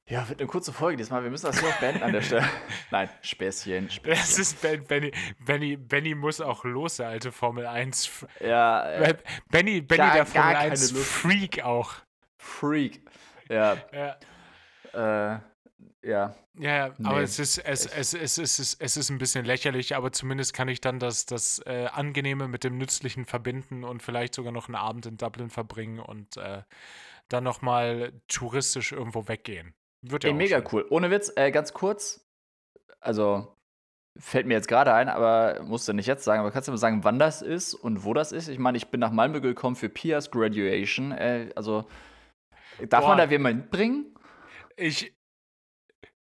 Ja, 0.09 0.27
wird 0.27 0.41
eine 0.41 0.47
kurze 0.47 0.73
Folge 0.73 0.97
diesmal. 0.97 1.23
Wir 1.23 1.29
müssen 1.29 1.45
das 1.45 1.59
hier 1.59 1.69
auch 1.69 1.79
beenden 1.79 2.03
an 2.03 2.11
der 2.11 2.21
Stelle. 2.23 2.47
Nein, 2.91 3.09
Späßchen. 3.21 3.89
Späßchen. 3.89 4.19
Das 4.19 4.37
ist 4.37 4.61
ben, 4.61 4.83
Benny, 4.83 5.11
Benny, 5.39 5.77
Benny 5.77 6.13
muss 6.13 6.41
auch 6.41 6.65
los, 6.65 6.97
der 6.97 7.07
alte 7.07 7.31
Formel 7.31 7.65
1. 7.65 8.25
Ja. 8.41 8.89
Äh, 8.91 9.17
Benny, 9.49 9.81
Benny 9.81 9.97
gar, 9.97 10.13
der 10.13 10.25
Formel 10.25 10.55
1 10.55 10.91
Freak 10.91 11.63
auch. 11.63 11.93
Freak. 12.37 13.01
Ja. 13.49 13.77
Ja. 13.93 15.35
Äh, 15.35 15.39
ja. 16.03 16.35
Ja, 16.55 16.89
nee. 16.97 17.07
aber 17.07 17.21
es 17.21 17.39
ist, 17.39 17.57
es, 17.57 17.85
es, 17.87 18.13
es, 18.13 18.37
es, 18.37 18.59
ist, 18.59 18.81
es 18.81 18.97
ist 18.97 19.09
ein 19.09 19.17
bisschen 19.17 19.45
lächerlich, 19.45 19.95
aber 19.95 20.11
zumindest 20.11 20.53
kann 20.53 20.67
ich 20.67 20.81
dann 20.81 20.99
das, 20.99 21.25
das 21.25 21.59
äh, 21.65 21.87
Angenehme 21.91 22.47
mit 22.47 22.63
dem 22.63 22.77
Nützlichen 22.77 23.25
verbinden 23.25 23.83
und 23.83 24.03
vielleicht 24.03 24.35
sogar 24.35 24.51
noch 24.51 24.67
einen 24.67 24.75
Abend 24.75 25.05
in 25.05 25.17
Dublin 25.17 25.49
verbringen 25.49 25.99
und 25.99 26.37
äh, 26.37 26.61
dann 27.29 27.43
nochmal 27.43 28.13
touristisch 28.27 28.91
irgendwo 28.91 29.27
weggehen. 29.27 29.73
Wird 30.03 30.25
ja 30.25 30.29
Ey, 30.31 30.35
mega 30.35 30.57
schön. 30.57 30.67
cool. 30.71 30.85
Ohne 30.89 31.09
Witz, 31.11 31.31
äh, 31.35 31.51
ganz 31.51 31.73
kurz. 31.73 32.27
Also, 32.99 33.55
fällt 34.19 34.45
mir 34.45 34.53
jetzt 34.53 34.67
gerade 34.67 34.93
ein, 34.93 35.09
aber 35.09 35.63
musst 35.63 35.87
du 35.87 35.93
nicht 35.93 36.07
jetzt 36.07 36.23
sagen, 36.23 36.41
aber 36.41 36.51
kannst 36.51 36.67
du 36.67 36.71
mal 36.71 36.77
sagen, 36.77 37.03
wann 37.03 37.19
das 37.19 37.41
ist 37.41 37.73
und 37.73 38.03
wo 38.03 38.13
das 38.13 38.31
ist? 38.31 38.49
Ich 38.49 38.59
meine, 38.59 38.77
ich 38.77 38.89
bin 38.89 38.99
nach 38.99 39.11
Malmö 39.11 39.39
gekommen 39.39 39.75
für 39.75 39.89
Pias 39.89 40.29
Graduation. 40.29 41.11
Äh, 41.13 41.51
also, 41.55 41.87
darf 42.89 43.03
Boah. 43.03 43.09
man 43.09 43.17
da 43.17 43.29
wen 43.29 43.41
mitbringen? 43.41 44.13
Ich. 44.75 45.15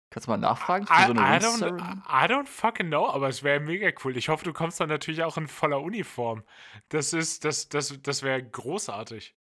Kannst 0.09 0.27
du 0.27 0.31
mal 0.31 0.37
nachfragen? 0.37 0.85
I, 0.85 1.07
so 1.07 1.11
I, 1.11 1.37
don't, 1.39 2.03
I 2.07 2.31
don't 2.31 2.47
fucking 2.47 2.87
know, 2.87 3.09
aber 3.09 3.27
es 3.27 3.43
wäre 3.43 3.59
mega 3.59 3.89
cool. 4.05 4.15
Ich 4.15 4.29
hoffe, 4.29 4.45
du 4.45 4.53
kommst 4.53 4.79
dann 4.79 4.87
natürlich 4.87 5.23
auch 5.23 5.35
in 5.35 5.49
voller 5.49 5.81
Uniform. 5.81 6.43
Das 6.87 7.11
ist, 7.11 7.43
das, 7.43 7.67
das, 7.67 8.01
das 8.01 8.23
wäre 8.23 8.41
großartig. 8.41 9.35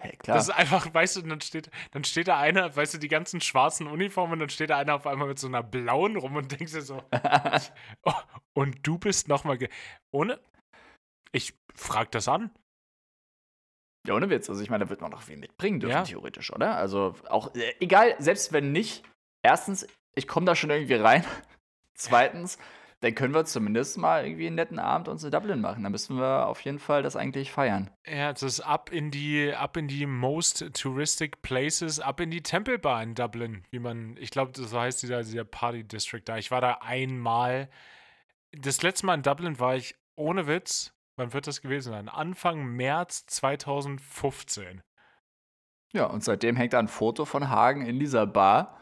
Hey, 0.00 0.16
klar. 0.16 0.36
Das 0.36 0.48
ist 0.48 0.54
einfach, 0.54 0.92
weißt 0.92 1.16
du, 1.16 1.22
dann 1.22 1.40
steht, 1.40 1.70
dann 1.92 2.04
steht 2.04 2.28
da 2.28 2.38
einer, 2.38 2.74
weißt 2.74 2.94
du, 2.94 2.98
die 2.98 3.08
ganzen 3.08 3.40
schwarzen 3.40 3.86
Uniformen, 3.86 4.40
dann 4.40 4.48
steht 4.48 4.70
da 4.70 4.78
einer 4.78 4.94
auf 4.94 5.06
einmal 5.06 5.28
mit 5.28 5.38
so 5.38 5.46
einer 5.46 5.62
blauen 5.62 6.16
rum 6.16 6.36
und 6.36 6.50
denkst 6.58 6.72
dir 6.72 6.82
so, 6.82 7.02
oh, 8.02 8.12
und 8.54 8.86
du 8.86 8.98
bist 8.98 9.28
nochmal, 9.28 9.58
ohne, 10.10 10.40
ich 11.30 11.54
frag 11.74 12.10
das 12.10 12.28
an. 12.28 12.50
Ja, 14.06 14.14
ohne 14.14 14.30
Witz. 14.30 14.48
Also 14.50 14.62
ich 14.62 14.70
meine, 14.70 14.84
da 14.84 14.90
wird 14.90 15.00
man 15.00 15.12
noch 15.12 15.22
viel 15.22 15.36
mitbringen 15.36 15.78
dürfen, 15.78 15.94
ja. 15.94 16.02
theoretisch, 16.02 16.52
oder? 16.52 16.76
Also 16.76 17.14
auch, 17.28 17.54
äh, 17.54 17.74
egal, 17.80 18.16
selbst 18.18 18.52
wenn 18.52 18.72
nicht, 18.72 19.04
erstens, 19.42 19.86
ich 20.16 20.26
komme 20.26 20.46
da 20.46 20.56
schon 20.56 20.70
irgendwie 20.70 20.94
rein. 20.94 21.24
Zweitens, 21.94 22.58
dann 23.02 23.16
können 23.16 23.34
wir 23.34 23.44
zumindest 23.44 23.98
mal 23.98 24.24
irgendwie 24.24 24.46
einen 24.46 24.54
netten 24.54 24.78
Abend 24.78 25.08
uns 25.08 25.24
in 25.24 25.32
Dublin 25.32 25.60
machen. 25.60 25.82
Da 25.82 25.90
müssen 25.90 26.18
wir 26.18 26.46
auf 26.46 26.60
jeden 26.60 26.78
Fall 26.78 27.02
das 27.02 27.16
eigentlich 27.16 27.50
feiern. 27.50 27.90
Ja, 28.06 28.32
das 28.32 28.44
ist 28.44 28.60
ab 28.60 28.92
in 28.92 29.10
die, 29.10 29.52
ab 29.52 29.76
in 29.76 29.88
die 29.88 30.06
most 30.06 30.72
touristic 30.72 31.42
places, 31.42 31.98
ab 31.98 32.20
in 32.20 32.30
die 32.30 32.44
Temple 32.44 32.78
Bar 32.78 33.02
in 33.02 33.16
Dublin, 33.16 33.64
wie 33.70 33.80
man, 33.80 34.16
ich 34.20 34.30
glaube, 34.30 34.52
so 34.54 34.80
heißt 34.80 35.02
dieser, 35.02 35.24
dieser 35.24 35.42
Party 35.44 35.82
District 35.82 36.22
da. 36.24 36.38
Ich 36.38 36.52
war 36.52 36.60
da 36.60 36.78
einmal. 36.80 37.68
Das 38.52 38.82
letzte 38.82 39.06
Mal 39.06 39.14
in 39.14 39.22
Dublin 39.22 39.58
war 39.58 39.74
ich 39.74 39.96
ohne 40.14 40.46
Witz, 40.46 40.94
wann 41.16 41.32
wird 41.32 41.48
das 41.48 41.60
gewesen 41.60 41.90
sein? 41.90 42.08
Anfang 42.08 42.64
März 42.64 43.26
2015. 43.26 44.80
Ja, 45.92 46.06
und 46.06 46.22
seitdem 46.22 46.54
hängt 46.54 46.72
da 46.72 46.78
ein 46.78 46.86
Foto 46.86 47.24
von 47.24 47.50
Hagen 47.50 47.84
in 47.84 47.98
dieser 47.98 48.28
Bar 48.28 48.78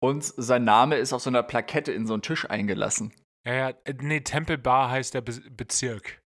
und 0.00 0.24
sein 0.24 0.64
Name 0.64 0.96
ist 0.96 1.12
auf 1.12 1.22
so 1.22 1.30
einer 1.30 1.42
Plakette 1.42 1.92
in 1.92 2.06
so 2.06 2.14
einen 2.14 2.22
Tisch 2.22 2.48
eingelassen. 2.48 3.12
Ja, 3.46 3.54
ja, 3.54 3.68
äh, 3.84 3.94
nee, 4.00 4.20
Temple 4.20 4.58
Bar 4.58 4.90
heißt 4.90 5.14
der 5.14 5.20
Be 5.20 5.40
Bezirk. 5.50 6.20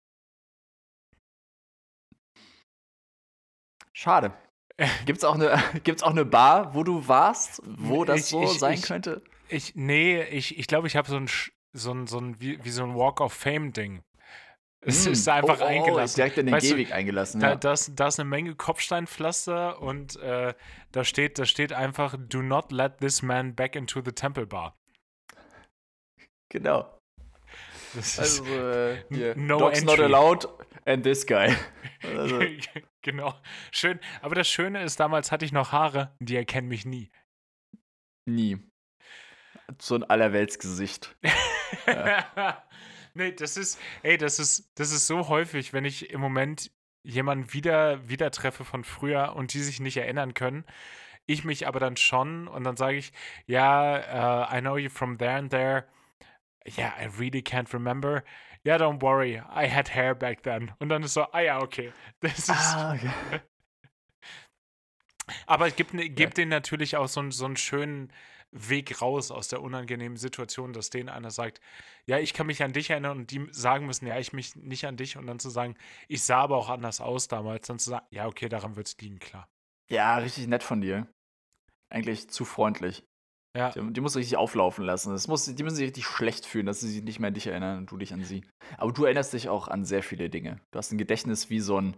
Schade. 3.93 4.33
Gibt's 5.05 5.25
auch, 5.25 5.35
eine, 5.35 5.63
gibt's 5.85 6.03
auch 6.03 6.11
eine 6.11 6.25
Bar, 6.25 6.75
wo 6.75 6.85
du 6.85 7.07
warst, 7.07 7.61
wo 7.67 8.07
das 8.07 8.21
ich, 8.21 8.27
so 8.27 8.45
ich, 8.45 8.59
sein 8.59 8.75
ich, 8.75 8.83
könnte? 8.83 9.23
Ich, 9.49 9.75
nee, 9.75 10.23
ich, 10.23 10.59
ich 10.59 10.67
glaube, 10.67 10.87
ich 10.87 10.97
habe 10.97 11.11
so 11.11 11.17
ein, 11.17 11.29
so 11.75 11.93
ein, 11.93 12.07
so 12.07 12.19
ein 12.19 12.41
wie, 12.41 12.65
wie 12.65 12.71
so 12.71 12.83
ein 12.83 12.95
Walk 12.95 13.21
of 13.21 13.35
Fame-Ding. 13.35 14.01
Es 14.83 15.05
hm. 15.05 15.13
ist 15.13 15.29
einfach 15.29 15.61
oh, 15.61 15.65
oh, 15.65 15.67
eingelassen. 15.67 16.17
direkt 16.17 16.39
in 16.39 16.47
den 16.47 16.55
weißt 16.55 16.71
Gehweg 16.71 16.89
du, 16.89 16.95
eingelassen. 16.95 17.41
Da, 17.41 17.51
ja. 17.51 17.57
da, 17.57 17.73
ist, 17.73 17.93
da 17.97 18.07
ist 18.09 18.19
eine 18.19 18.29
Menge 18.29 18.55
Kopfsteinpflaster 18.55 19.81
und 19.83 20.17
äh, 20.17 20.55
da, 20.93 21.05
steht, 21.05 21.39
da 21.39 21.45
steht 21.45 21.73
einfach: 21.73 22.17
Do 22.19 22.41
not 22.41 22.73
let 22.73 22.99
this 22.99 23.21
man 23.21 23.55
back 23.55 23.77
into 23.77 24.01
the 24.03 24.13
temple 24.13 24.47
bar. 24.47 24.79
Genau. 26.49 26.99
Das 27.95 28.19
also, 28.19 28.45
äh, 28.45 29.05
hier, 29.11 29.37
no 29.37 29.59
Dogs 29.59 29.81
entry. 29.81 29.97
not 29.97 30.05
allowed 30.05 30.49
and 30.87 31.03
this 31.03 31.27
guy. 31.27 31.55
Also. 32.03 32.41
genau. 33.03 33.35
Schön. 33.73 34.01
Aber 34.23 34.35
das 34.35 34.49
Schöne 34.49 34.83
ist, 34.83 34.99
damals 34.99 35.31
hatte 35.31 35.45
ich 35.45 35.53
noch 35.53 35.73
Haare, 35.73 36.17
die 36.19 36.35
erkennen 36.35 36.67
mich 36.67 36.87
nie. 36.87 37.11
Nie. 38.25 38.57
So 39.79 39.97
ein 39.97 40.05
Allerweltsgesicht. 40.05 41.15
ja. 41.87 42.65
Nee, 43.15 43.33
das 43.33 43.57
ist, 43.57 43.81
ey, 44.03 44.17
das 44.17 44.39
ist, 44.39 44.71
das 44.77 44.93
ist 44.93 45.07
so 45.07 45.29
häufig, 45.29 45.73
wenn 45.73 45.85
ich 45.85 46.11
im 46.11 46.21
Moment 46.21 46.71
jemanden 47.03 47.53
wieder, 47.53 48.09
wieder 48.09 48.31
treffe 48.31 48.65
von 48.65 48.85
früher 48.85 49.35
und 49.35 49.55
die 49.55 49.61
sich 49.61 49.81
nicht 49.81 49.97
erinnern 49.97 50.35
können. 50.35 50.65
Ich 51.27 51.45
mich 51.45 51.67
aber 51.67 51.81
dann 51.81 51.97
schon 51.97 52.49
und 52.49 52.65
dann 52.65 52.77
sage 52.77 52.97
ich, 52.97 53.13
ja, 53.47 54.49
uh, 54.51 54.57
I 54.57 54.61
know 54.61 54.77
you 54.77 54.91
from 54.91 55.19
there 55.19 55.37
and 55.37 55.51
there. 55.51 55.85
Yeah, 56.67 56.93
I 57.01 57.07
really 57.19 57.41
can't 57.41 57.73
remember. 57.73 58.23
Yeah, 58.65 58.77
don't 58.77 59.01
worry, 59.01 59.37
I 59.37 59.67
had 59.67 59.95
hair 59.95 60.15
back 60.15 60.43
then. 60.43 60.73
Und 60.79 60.91
dann 60.91 61.03
ist 61.03 61.15
so, 61.15 61.23
ah 61.33 61.41
ja, 61.41 61.61
okay. 61.61 61.93
Das 62.21 62.39
ist. 62.39 62.51
Ah, 62.51 62.95
okay. 62.95 63.41
aber 65.47 65.69
es 65.69 65.77
gibt, 65.77 65.93
gibt 65.93 66.19
ja. 66.19 66.27
denen 66.29 66.51
natürlich 66.51 66.97
auch 66.97 67.09
so, 67.09 67.31
so 67.31 67.47
einen 67.47 67.57
schönen 67.57 68.13
Weg 68.53 69.01
raus 69.01 69.31
aus 69.31 69.49
der 69.49 69.63
unangenehmen 69.63 70.17
Situation, 70.17 70.73
dass 70.73 70.91
denen 70.91 71.09
einer 71.09 71.31
sagt, 71.31 71.61
ja, 72.07 72.19
ich 72.19 72.35
kann 72.35 72.47
mich 72.47 72.63
an 72.63 72.73
dich 72.73 72.91
erinnern 72.91 73.19
und 73.19 73.31
die 73.31 73.47
sagen 73.53 73.87
müssen, 73.87 74.07
ja, 74.07 74.19
ich 74.19 74.33
mich 74.33 74.57
nicht 74.57 74.87
an 74.87 74.97
dich 74.97 75.17
und 75.17 75.27
dann 75.27 75.39
zu 75.39 75.51
sagen, 75.51 75.77
ich 76.09 76.25
sah 76.25 76.39
aber 76.39 76.57
auch 76.57 76.69
anders 76.69 77.01
aus 77.01 77.29
damals, 77.29 77.67
dann 77.69 77.79
zu 77.79 77.91
sagen, 77.91 78.07
ja, 78.11 78.27
okay, 78.27 78.49
daran 78.49 78.77
wird 78.77 78.89
es 78.89 78.97
liegen, 78.99 79.19
klar. 79.19 79.49
Ja, 79.91 80.17
richtig 80.19 80.47
nett 80.49 80.63
von 80.63 80.81
dir. 80.81 81.07
Eigentlich 81.93 82.29
zu 82.29 82.45
freundlich. 82.45 83.05
Ja. 83.57 83.71
Die, 83.71 83.93
die 83.93 84.01
muss 84.01 84.17
richtig 84.17 84.37
auflaufen 84.37 84.85
lassen. 84.85 85.11
Das 85.13 85.27
muss, 85.27 85.45
die 85.45 85.63
müssen 85.63 85.77
sich 85.77 85.87
richtig 85.87 86.05
schlecht 86.05 86.47
fühlen, 86.47 86.67
dass 86.67 86.81
sie 86.81 86.89
sich 86.89 87.03
nicht 87.03 87.19
mehr 87.19 87.29
an 87.29 87.35
dich 87.35 87.49
erinnern 87.49 87.79
und 87.79 87.91
du 87.91 87.97
dich 87.97 88.13
an 88.13 88.23
sie. 88.23 88.45
Aber 88.79 88.93
du 88.93 89.05
erinnerst 89.05 89.33
dich 89.33 89.49
auch 89.49 89.67
an 89.69 89.85
sehr 89.85 90.03
viele 90.03 90.31
Dinge. 90.31 90.61
Du 90.71 90.79
hast 90.79 90.93
ein 90.93 90.99
Gedächtnis 90.99 91.51
wie 91.51 91.61
so 91.61 91.81
ein. 91.81 91.97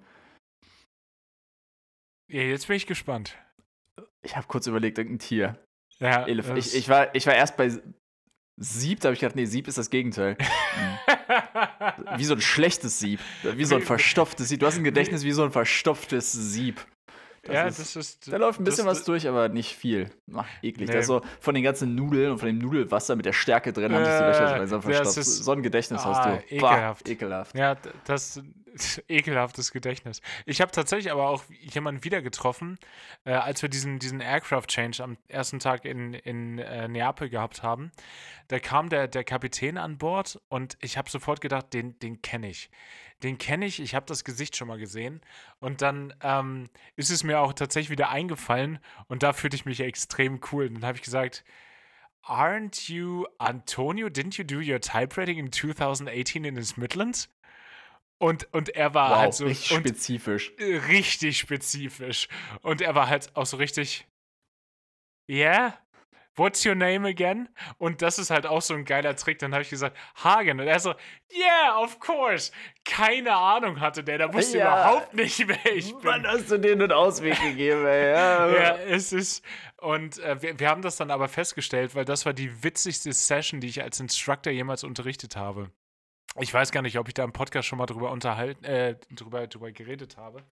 Ja, 2.30 2.40
jetzt 2.42 2.68
bin 2.68 2.76
ich 2.76 2.86
gespannt. 2.86 3.36
Ich 4.22 4.36
habe 4.36 4.46
kurz 4.46 4.66
überlegt, 4.66 4.96
irgendein 4.96 5.18
Tier. 5.18 5.62
Ja, 6.02 6.26
ich, 6.26 6.74
ich, 6.74 6.88
war, 6.88 7.14
ich 7.14 7.26
war 7.26 7.34
erst 7.34 7.56
bei 7.56 7.70
Sieb, 8.56 9.00
da 9.00 9.08
habe 9.08 9.14
ich 9.14 9.20
gedacht, 9.20 9.36
nee, 9.36 9.44
Sieb 9.44 9.68
ist 9.68 9.78
das 9.78 9.88
Gegenteil. 9.88 10.36
Wie 12.16 12.24
so 12.24 12.34
ein 12.34 12.40
schlechtes 12.40 12.98
Sieb. 12.98 13.20
Wie 13.42 13.64
so 13.64 13.76
ein 13.76 13.82
verstopftes 13.82 14.48
Sieb. 14.48 14.60
Du 14.60 14.66
hast 14.66 14.76
ein 14.76 14.84
Gedächtnis 14.84 15.24
wie 15.24 15.32
so 15.32 15.44
ein 15.44 15.52
verstopftes 15.52 16.32
Sieb. 16.32 16.84
Das 17.42 17.54
ja, 17.54 17.66
ist, 17.66 17.78
das 17.80 17.96
ist. 17.96 18.32
Da 18.32 18.36
läuft 18.36 18.60
ein 18.60 18.64
bisschen 18.64 18.86
was 18.86 19.02
durch, 19.02 19.26
aber 19.26 19.48
nicht 19.48 19.74
viel. 19.74 20.10
Ach, 20.32 20.46
eklig. 20.62 20.88
Nee. 20.88 20.94
Also 20.94 21.22
von 21.40 21.54
den 21.54 21.64
ganzen 21.64 21.96
Nudeln 21.96 22.30
und 22.30 22.38
von 22.38 22.46
dem 22.46 22.58
Nudelwasser 22.58 23.16
mit 23.16 23.26
der 23.26 23.32
Stärke 23.32 23.72
drin 23.72 23.90
äh, 23.90 23.96
haben 23.96 24.04
sich 24.04 24.14
die 24.14 24.24
Löcher 24.24 24.48
schon 24.48 24.58
langsam 24.58 24.82
verstopft. 24.82 25.24
So 25.24 25.52
ein 25.52 25.62
Gedächtnis 25.62 26.02
ah, 26.02 26.14
hast 26.14 26.24
du. 26.24 26.54
Ekelhaft. 26.54 27.04
Bah, 27.04 27.10
ekelhaft. 27.10 27.54
Ja, 27.56 27.76
das, 28.04 28.40
ekelhaftes 29.08 29.72
Gedächtnis. 29.72 30.20
Ich 30.46 30.60
habe 30.60 30.70
tatsächlich 30.70 31.12
aber 31.12 31.28
auch 31.28 31.42
jemanden 31.60 32.04
wieder 32.04 32.22
getroffen, 32.22 32.78
äh, 33.24 33.32
als 33.32 33.62
wir 33.62 33.68
diesen, 33.68 33.98
diesen 33.98 34.20
Aircraft 34.20 34.66
Change 34.68 35.02
am 35.02 35.16
ersten 35.28 35.58
Tag 35.58 35.84
in, 35.84 36.14
in 36.14 36.58
äh, 36.58 36.88
Neapel 36.88 37.28
gehabt 37.28 37.62
haben. 37.62 37.92
Da 38.48 38.58
kam 38.58 38.88
der, 38.88 39.08
der 39.08 39.24
Kapitän 39.24 39.78
an 39.78 39.98
Bord 39.98 40.40
und 40.48 40.76
ich 40.80 40.96
habe 40.96 41.10
sofort 41.10 41.40
gedacht, 41.40 41.72
den, 41.72 41.98
den 41.98 42.22
kenne 42.22 42.50
ich. 42.50 42.70
Den 43.22 43.38
kenne 43.38 43.66
ich, 43.66 43.80
ich 43.80 43.94
habe 43.94 44.06
das 44.06 44.24
Gesicht 44.24 44.56
schon 44.56 44.68
mal 44.68 44.78
gesehen. 44.78 45.20
Und 45.60 45.82
dann 45.82 46.14
ähm, 46.22 46.68
ist 46.96 47.10
es 47.10 47.24
mir 47.24 47.40
auch 47.40 47.52
tatsächlich 47.52 47.90
wieder 47.90 48.10
eingefallen 48.10 48.78
und 49.08 49.22
da 49.22 49.32
fühlte 49.32 49.56
ich 49.56 49.64
mich 49.64 49.80
extrem 49.80 50.40
cool. 50.50 50.66
Und 50.66 50.74
dann 50.74 50.86
habe 50.86 50.96
ich 50.96 51.04
gesagt, 51.04 51.44
Aren't 52.24 52.90
you 52.92 53.26
Antonio? 53.38 54.06
Didn't 54.06 54.38
you 54.38 54.44
do 54.44 54.60
your 54.60 54.80
typewriting 54.80 55.38
in 55.38 55.50
2018 55.50 56.44
in 56.44 56.62
the 56.62 56.80
Midlands? 56.80 57.28
Und, 58.18 58.46
und 58.52 58.68
er 58.68 58.94
war 58.94 59.10
wow, 59.10 59.18
halt 59.18 59.34
so. 59.34 59.46
Richtig 59.46 59.76
spezifisch. 59.76 60.52
Richtig 60.58 61.38
spezifisch. 61.38 62.28
Und 62.60 62.80
er 62.80 62.94
war 62.94 63.08
halt 63.08 63.34
auch 63.34 63.46
so 63.46 63.56
richtig. 63.56 64.06
Yeah? 65.28 65.81
What's 66.34 66.64
your 66.64 66.74
name 66.74 67.06
again? 67.06 67.48
Und 67.76 68.00
das 68.00 68.18
ist 68.18 68.30
halt 68.30 68.46
auch 68.46 68.62
so 68.62 68.72
ein 68.72 68.86
geiler 68.86 69.14
Trick. 69.16 69.38
Dann 69.38 69.52
habe 69.52 69.62
ich 69.62 69.70
gesagt, 69.70 69.96
Hagen. 70.16 70.60
Und 70.60 70.66
er 70.66 70.80
so, 70.80 70.94
yeah, 71.30 71.78
of 71.78 72.00
course. 72.00 72.52
Keine 72.84 73.34
Ahnung 73.34 73.80
hatte 73.80 74.02
der. 74.02 74.18
Da 74.18 74.32
wusste 74.32 74.58
ja. 74.58 74.64
überhaupt 74.64 75.14
nicht, 75.14 75.38
wer 75.48 75.74
ich 75.74 75.92
bin. 75.92 76.04
Wann 76.04 76.26
hast 76.26 76.50
du 76.50 76.58
denen 76.58 76.82
einen 76.82 76.92
Ausweg 76.92 77.38
gegeben, 77.40 77.84
ey? 77.86 78.12
Ja, 78.12 78.48
ja 78.54 78.76
es 78.76 79.12
ist. 79.12 79.44
Und 79.76 80.18
äh, 80.20 80.40
wir, 80.40 80.58
wir 80.58 80.68
haben 80.68 80.82
das 80.82 80.96
dann 80.96 81.10
aber 81.10 81.28
festgestellt, 81.28 81.94
weil 81.94 82.06
das 82.06 82.24
war 82.24 82.32
die 82.32 82.62
witzigste 82.62 83.12
Session, 83.12 83.60
die 83.60 83.68
ich 83.68 83.82
als 83.82 84.00
Instructor 84.00 84.52
jemals 84.52 84.84
unterrichtet 84.84 85.36
habe. 85.36 85.70
Ich 86.40 86.52
weiß 86.54 86.72
gar 86.72 86.80
nicht, 86.80 86.98
ob 86.98 87.08
ich 87.08 87.14
da 87.14 87.24
im 87.24 87.32
Podcast 87.32 87.68
schon 87.68 87.78
mal 87.78 87.86
drüber 87.86 88.10
unterhalten, 88.10 88.64
äh, 88.64 88.96
drüber, 89.10 89.46
drüber 89.46 89.70
geredet 89.70 90.16
habe. 90.16 90.42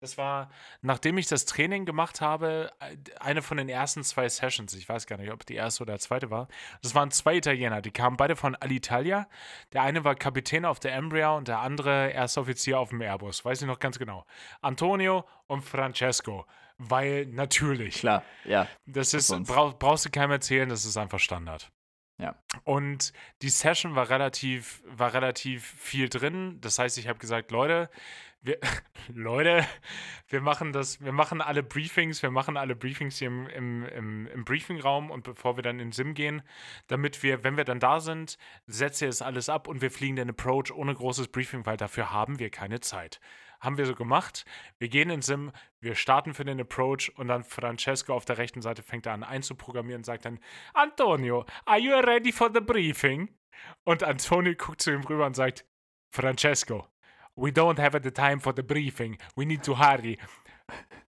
Das 0.00 0.16
war, 0.16 0.50
nachdem 0.80 1.18
ich 1.18 1.28
das 1.28 1.44
Training 1.44 1.84
gemacht 1.84 2.22
habe, 2.22 2.72
äh, 2.80 2.96
eine 3.20 3.42
von 3.42 3.58
den 3.58 3.68
ersten 3.68 4.02
zwei 4.02 4.28
Sessions. 4.30 4.72
Ich 4.74 4.88
weiß 4.88 5.06
gar 5.06 5.18
nicht, 5.18 5.30
ob 5.30 5.44
die 5.44 5.54
erste 5.54 5.82
oder 5.82 5.98
zweite 5.98 6.30
war. 6.30 6.48
Das 6.82 6.94
waren 6.94 7.10
zwei 7.10 7.36
Italiener, 7.36 7.82
die 7.82 7.90
kamen 7.90 8.16
beide 8.16 8.34
von 8.34 8.54
Alitalia. 8.56 9.28
Der 9.74 9.82
eine 9.82 10.02
war 10.02 10.14
Kapitän 10.14 10.64
auf 10.64 10.80
der 10.80 10.94
Embraer 10.94 11.36
und 11.36 11.48
der 11.48 11.58
andere 11.58 12.10
Erstoffizier 12.12 12.80
auf 12.80 12.88
dem 12.88 13.02
Airbus. 13.02 13.44
Weiß 13.44 13.60
ich 13.60 13.68
noch 13.68 13.78
ganz 13.78 13.98
genau. 13.98 14.24
Antonio 14.62 15.26
und 15.46 15.62
Francesco. 15.62 16.46
Weil 16.78 17.26
natürlich. 17.26 17.96
Klar, 17.96 18.24
ja. 18.46 18.66
Das 18.86 19.12
ist, 19.12 19.28
brauch, 19.44 19.78
brauchst 19.78 20.06
du 20.06 20.10
keinem 20.10 20.30
erzählen, 20.30 20.66
das 20.66 20.86
ist 20.86 20.96
einfach 20.96 21.18
Standard. 21.18 21.70
Ja. 22.16 22.36
Und 22.64 23.12
die 23.42 23.50
Session 23.50 23.94
war 23.94 24.08
relativ, 24.08 24.82
war 24.86 25.12
relativ 25.12 25.64
viel 25.64 26.08
drin. 26.08 26.58
Das 26.60 26.78
heißt, 26.78 26.98
ich 26.98 27.08
habe 27.08 27.18
gesagt, 27.18 27.50
Leute, 27.50 27.90
wir, 28.42 28.58
Leute, 29.08 29.66
wir 30.28 30.40
machen 30.40 30.72
das, 30.72 31.00
wir 31.02 31.12
machen 31.12 31.40
alle 31.40 31.62
Briefings, 31.62 32.22
wir 32.22 32.30
machen 32.30 32.56
alle 32.56 32.74
Briefings 32.76 33.18
hier 33.18 33.28
im, 33.28 33.46
im, 33.48 33.84
im, 33.86 34.26
im 34.28 34.44
Briefingraum 34.44 35.10
und 35.10 35.24
bevor 35.24 35.56
wir 35.56 35.62
dann 35.62 35.80
in 35.80 35.92
Sim 35.92 36.14
gehen, 36.14 36.42
damit 36.86 37.22
wir, 37.22 37.44
wenn 37.44 37.56
wir 37.56 37.64
dann 37.64 37.80
da 37.80 38.00
sind, 38.00 38.38
setze 38.66 39.06
es 39.06 39.22
alles 39.22 39.48
ab 39.48 39.68
und 39.68 39.82
wir 39.82 39.90
fliegen 39.90 40.16
den 40.16 40.30
Approach 40.30 40.72
ohne 40.72 40.94
großes 40.94 41.28
Briefing, 41.28 41.66
weil 41.66 41.76
dafür 41.76 42.12
haben 42.12 42.38
wir 42.38 42.50
keine 42.50 42.80
Zeit. 42.80 43.20
Haben 43.60 43.76
wir 43.76 43.84
so 43.84 43.94
gemacht. 43.94 44.46
Wir 44.78 44.88
gehen 44.88 45.10
in 45.10 45.20
Sim, 45.20 45.52
wir 45.80 45.94
starten 45.94 46.32
für 46.32 46.46
den 46.46 46.58
Approach 46.60 47.12
und 47.16 47.28
dann 47.28 47.44
Francesco 47.44 48.14
auf 48.14 48.24
der 48.24 48.38
rechten 48.38 48.62
Seite 48.62 48.82
fängt 48.82 49.04
er 49.04 49.12
an 49.12 49.22
einzuprogrammieren 49.22 50.00
und 50.00 50.06
sagt 50.06 50.24
dann: 50.24 50.40
Antonio, 50.72 51.44
are 51.66 51.78
you 51.78 51.92
ready 51.92 52.32
for 52.32 52.50
the 52.50 52.60
briefing? 52.60 53.28
Und 53.84 54.02
Antonio 54.02 54.54
guckt 54.56 54.80
zu 54.80 54.92
ihm 54.92 55.02
rüber 55.02 55.26
und 55.26 55.36
sagt: 55.36 55.66
Francesco, 56.10 56.86
we 57.36 57.50
don't 57.50 57.78
have 57.78 57.98
the 58.02 58.10
time 58.10 58.40
for 58.40 58.52
the 58.52 58.62
briefing. 58.62 59.18
We 59.36 59.44
need 59.44 59.62
to 59.64 59.74
hurry. 59.74 60.18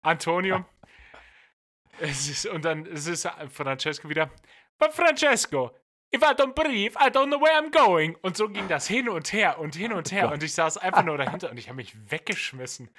Antonio. 0.02 0.64
es 2.00 2.28
ist, 2.28 2.46
und 2.46 2.64
dann 2.64 2.86
es 2.86 3.06
ist 3.06 3.28
Francesco 3.50 4.08
wieder. 4.08 4.30
But 4.78 4.92
Francesco, 4.94 5.70
if 6.12 6.22
I 6.22 6.34
don't 6.34 6.54
brief, 6.54 6.96
I 6.96 7.08
don't 7.08 7.28
know 7.28 7.40
where 7.40 7.56
I'm 7.56 7.70
going. 7.70 8.16
Und 8.22 8.36
so 8.36 8.48
ging 8.48 8.68
das 8.68 8.86
hin 8.86 9.08
und 9.08 9.32
her 9.32 9.58
und 9.58 9.74
hin 9.74 9.92
und 9.92 10.10
her. 10.10 10.30
Und 10.30 10.42
ich 10.42 10.54
saß 10.54 10.78
einfach 10.78 11.04
nur 11.04 11.18
dahinter 11.18 11.50
und 11.50 11.58
ich 11.58 11.68
habe 11.68 11.76
mich 11.76 11.94
weggeschmissen. 12.10 12.90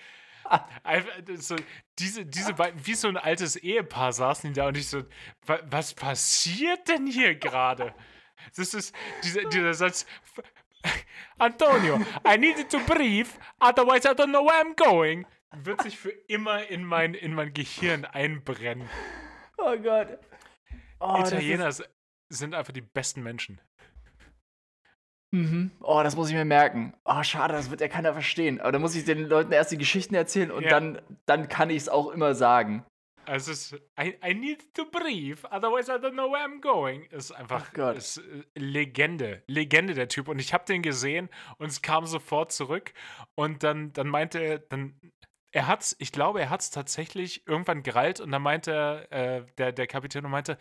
so, 1.37 1.55
diese, 1.99 2.25
diese 2.25 2.53
beiden, 2.53 2.85
wie 2.85 2.95
so 2.95 3.07
ein 3.07 3.17
altes 3.17 3.55
Ehepaar 3.55 4.13
saßen 4.13 4.53
die 4.53 4.59
da 4.59 4.67
und 4.67 4.77
ich 4.77 4.87
so, 4.87 5.03
was 5.45 5.93
passiert 5.93 6.87
denn 6.87 7.07
hier 7.07 7.35
gerade? 7.35 7.93
Das 8.55 8.73
ist 8.73 8.93
dieser, 9.23 9.45
dieser 9.45 9.73
Satz. 9.73 10.05
Antonio, 11.37 11.99
I 12.25 12.37
needed 12.37 12.69
to 12.69 12.79
breathe, 12.79 13.29
otherwise 13.59 14.07
I 14.07 14.13
don't 14.13 14.29
know 14.29 14.45
where 14.45 14.61
I'm 14.61 14.75
going. 14.75 15.25
Wird 15.55 15.83
sich 15.83 15.97
für 15.97 16.09
immer 16.27 16.67
in 16.67 16.83
mein, 16.83 17.13
in 17.13 17.33
mein 17.33 17.53
Gehirn 17.53 18.05
einbrennen. 18.05 18.89
Oh 19.57 19.77
Gott. 19.77 20.19
Oh, 20.99 21.17
Italiener 21.19 21.71
sind 22.29 22.55
einfach 22.55 22.73
die 22.73 22.81
besten 22.81 23.21
Menschen. 23.21 23.61
Mhm. 25.31 25.71
Oh, 25.81 26.01
das 26.03 26.15
muss 26.15 26.29
ich 26.29 26.35
mir 26.35 26.45
merken. 26.45 26.93
Oh, 27.05 27.23
schade, 27.23 27.53
das 27.53 27.71
wird 27.71 27.81
ja 27.81 27.87
keiner 27.87 28.13
verstehen. 28.13 28.61
Aber 28.61 28.71
dann 28.71 28.81
muss 28.81 28.95
ich 28.95 29.03
den 29.03 29.27
Leuten 29.27 29.51
erst 29.51 29.71
die 29.71 29.77
Geschichten 29.77 30.13
erzählen 30.13 30.51
und 30.51 30.63
ja. 30.63 30.69
dann, 30.69 31.01
dann 31.25 31.47
kann 31.47 31.71
ich 31.71 31.77
es 31.77 31.89
auch 31.89 32.11
immer 32.11 32.35
sagen. 32.35 32.85
Also 33.25 33.51
es 33.51 33.71
ist, 33.71 33.81
I, 33.99 34.15
I 34.25 34.33
need 34.33 34.73
to 34.73 34.85
breathe, 34.85 35.39
otherwise 35.51 35.91
I 35.91 35.95
don't 35.95 36.11
know 36.11 36.31
where 36.31 36.45
I'm 36.45 36.61
going. 36.61 37.05
Ist 37.05 37.31
einfach 37.31 37.71
oh 37.77 37.89
ist, 37.89 38.17
äh, 38.17 38.43
Legende, 38.55 39.43
Legende 39.47 39.93
der 39.93 40.07
Typ. 40.07 40.27
Und 40.27 40.39
ich 40.39 40.53
habe 40.53 40.65
den 40.65 40.81
gesehen 40.81 41.29
und 41.57 41.67
es 41.67 41.81
kam 41.81 42.05
sofort 42.05 42.51
zurück. 42.51 42.93
Und 43.35 43.63
dann, 43.63 43.93
dann 43.93 44.07
meinte 44.07 44.39
er, 44.39 44.59
dann 44.59 44.99
er 45.53 45.67
hat's, 45.67 45.95
ich 45.99 46.11
glaube, 46.11 46.41
er 46.41 46.49
hat 46.49 46.61
es 46.61 46.71
tatsächlich 46.71 47.47
irgendwann 47.47 47.83
gerallt 47.83 48.19
und 48.19 48.31
dann 48.31 48.41
meinte 48.41 49.07
äh, 49.11 49.43
der, 49.59 49.71
der 49.71 49.85
Kapitän 49.85 50.25
und 50.25 50.31
meinte, 50.31 50.57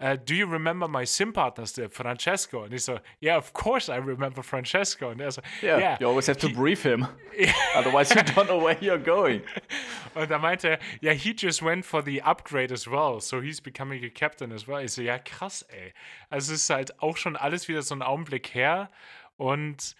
uh, 0.00 0.16
do 0.16 0.34
you 0.34 0.46
remember 0.46 0.86
my 0.86 1.04
sim-partners, 1.04 1.72
der 1.72 1.90
Francesco? 1.90 2.62
Und 2.62 2.72
ich 2.72 2.84
so, 2.84 3.00
yeah, 3.20 3.36
of 3.36 3.52
course 3.52 3.90
I 3.92 3.96
remember 3.96 4.44
Francesco. 4.44 5.08
Und 5.10 5.20
er 5.20 5.32
so, 5.32 5.42
yeah, 5.62 5.78
yeah 5.78 5.96
you 6.00 6.08
always 6.08 6.28
have 6.28 6.38
to 6.38 6.46
he, 6.46 6.54
brief 6.54 6.84
him, 6.84 7.08
otherwise 7.74 8.14
you 8.14 8.20
don't 8.20 8.46
know 8.46 8.64
where 8.64 8.76
you're 8.76 9.02
going. 9.02 9.42
Und 10.14 10.30
dann 10.30 10.40
meinte 10.40 10.68
er, 10.68 10.78
yeah, 11.02 11.12
he 11.12 11.34
just 11.36 11.60
went 11.62 11.84
for 11.84 12.00
the 12.00 12.22
upgrade 12.22 12.72
as 12.72 12.88
well, 12.88 13.20
so 13.20 13.40
he's 13.40 13.60
becoming 13.60 14.04
a 14.04 14.10
captain 14.10 14.52
as 14.52 14.68
well. 14.68 14.82
Ich 14.84 14.92
so, 14.92 15.02
ja, 15.02 15.18
krass, 15.18 15.62
ey. 15.62 15.92
Also 16.30 16.52
es 16.52 16.62
ist 16.62 16.70
halt 16.70 17.02
auch 17.02 17.16
schon 17.16 17.34
alles 17.34 17.66
wieder 17.66 17.82
so 17.82 17.96
ein 17.96 18.02
Augenblick 18.02 18.54
her 18.54 18.90
und 19.38 19.96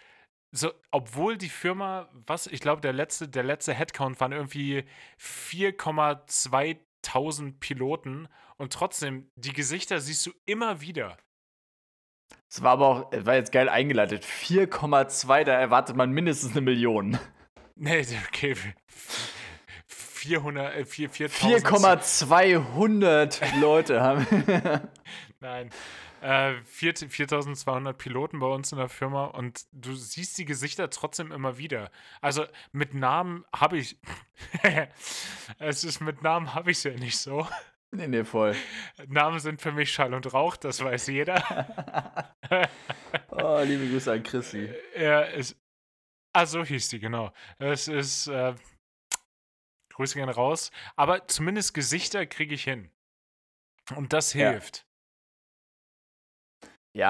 so, 0.57 0.73
obwohl 0.91 1.37
die 1.37 1.49
Firma, 1.49 2.09
was, 2.27 2.47
ich 2.47 2.61
glaube, 2.61 2.81
der 2.81 2.93
letzte, 2.93 3.29
der 3.29 3.43
letzte 3.43 3.75
Headcount 3.75 4.21
waren 4.21 4.31
irgendwie 4.33 4.85
4,2000 5.21 7.59
Piloten 7.61 8.29
und 8.57 8.73
trotzdem, 8.73 9.29
die 9.37 9.53
Gesichter 9.53 10.01
siehst 10.01 10.25
du 10.27 10.33
immer 10.47 10.81
wieder. 10.81 11.19
Es 12.49 12.63
war 12.63 12.73
aber 12.73 12.87
auch, 12.87 13.13
war 13.13 13.35
jetzt 13.35 13.53
geil 13.53 13.69
eingeleitet. 13.69 14.25
4,2, 14.25 15.45
da 15.45 15.53
erwartet 15.53 15.95
man 15.97 16.13
mindestens 16.13 16.53
eine 16.53 16.63
Million. 16.63 17.19
Nee, 17.75 18.07
okay. 18.29 18.57
400, 19.87 20.75
äh, 20.75 20.87
4,200 20.87 23.43
Leute 23.61 24.01
haben. 24.01 24.27
Nein. 25.41 25.71
Äh, 26.27 26.61
4200 26.65 27.97
Piloten 27.97 28.41
bei 28.41 28.49
uns 28.49 28.73
in 28.73 28.79
der 28.79 28.89
Firma 28.89 29.27
und 29.27 29.65
du 29.71 29.95
siehst 29.95 30.37
die 30.39 30.45
Gesichter 30.45 30.91
trotzdem 30.91 31.31
immer 31.31 31.57
wieder. 31.57 31.89
Also 32.21 32.47
mit 32.73 32.95
Namen 32.95 33.45
habe 33.55 33.79
ich. 33.79 33.97
es 35.61 35.85
ist 35.85 36.01
mit 36.01 36.23
Namen 36.23 36.53
habe 36.53 36.73
ich 36.73 36.79
es 36.79 36.83
ja 36.83 36.95
nicht 36.95 37.17
so. 37.17 37.47
Nee, 37.93 38.09
nee, 38.09 38.25
voll. 38.25 38.57
Namen 39.07 39.39
sind 39.39 39.61
für 39.61 39.71
mich 39.71 39.93
Schall 39.93 40.15
und 40.15 40.33
Rauch, 40.35 40.57
das 40.57 40.83
weiß 40.83 41.07
jeder. 41.07 41.37
oh, 43.31 43.61
liebe 43.63 43.89
Grüße 43.89 44.11
an 44.11 44.25
Chrissy. 44.25 44.69
Ja, 44.99 45.23
es. 45.23 45.55
Ah, 46.33 46.45
so 46.45 46.65
hieß 46.65 46.89
die, 46.89 46.99
genau. 46.99 47.33
Es 47.59 47.87
ist. 47.87 48.27
Äh, 48.27 48.57
Grüße 49.91 50.17
gerne 50.17 50.35
raus. 50.35 50.73
Aber 50.97 51.29
zumindest 51.29 51.73
Gesichter 51.73 52.27
kriege 52.27 52.57
ich 52.57 52.65
hin. 52.65 52.91
Und 53.95 54.13
das 54.13 54.33
hilft. 54.33 54.79
Ja, 54.79 54.86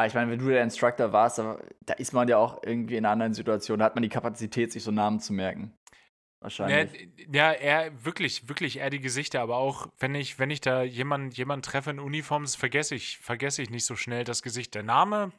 ich 0.04 0.14
meine, 0.14 0.32
wenn 0.32 0.40
du 0.40 0.48
der 0.48 0.64
Instructor 0.64 1.12
warst, 1.12 1.38
da 1.38 1.92
ist 1.94 2.12
man 2.12 2.26
ja 2.26 2.38
auch 2.38 2.60
irgendwie 2.64 2.96
in 2.96 3.04
einer 3.04 3.12
anderen 3.12 3.34
Situation, 3.34 3.78
da 3.78 3.84
hat 3.84 3.94
man 3.94 4.02
die 4.02 4.08
Kapazität, 4.08 4.72
sich 4.72 4.82
so 4.82 4.90
Namen 4.90 5.20
zu 5.20 5.32
merken. 5.32 5.72
Wahrscheinlich. 6.40 7.08
Ja, 7.32 7.52
ja, 7.52 7.52
eher 7.52 8.04
wirklich, 8.04 8.48
wirklich 8.48 8.78
eher 8.78 8.90
die 8.90 9.00
Gesichter, 9.00 9.40
aber 9.40 9.56
auch 9.56 9.88
wenn 9.98 10.14
ich, 10.14 10.38
wenn 10.38 10.50
ich 10.50 10.60
da 10.60 10.82
jemanden 10.82 11.30
jemand 11.30 11.64
treffe 11.64 11.90
in 11.90 12.00
Uniform, 12.00 12.42
das 12.42 12.56
vergesse 12.56 12.94
ich, 12.96 13.18
vergesse 13.18 13.62
ich 13.62 13.70
nicht 13.70 13.86
so 13.86 13.96
schnell 13.96 14.24
das 14.24 14.42
Gesicht. 14.42 14.74
Der 14.74 14.82
Name. 14.82 15.30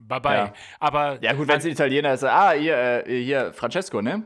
Bye 0.00 0.20
bye. 0.20 0.34
Ja. 0.34 0.52
Aber. 0.80 1.22
Ja, 1.22 1.32
gut, 1.32 1.48
wenn 1.48 1.58
es 1.58 1.64
ein 1.64 1.70
Italiener 1.70 2.14
ist, 2.14 2.24
ah, 2.24 2.52
hier, 2.52 3.06
äh, 3.06 3.22
hier, 3.22 3.54
Francesco, 3.54 4.02
ne? 4.02 4.22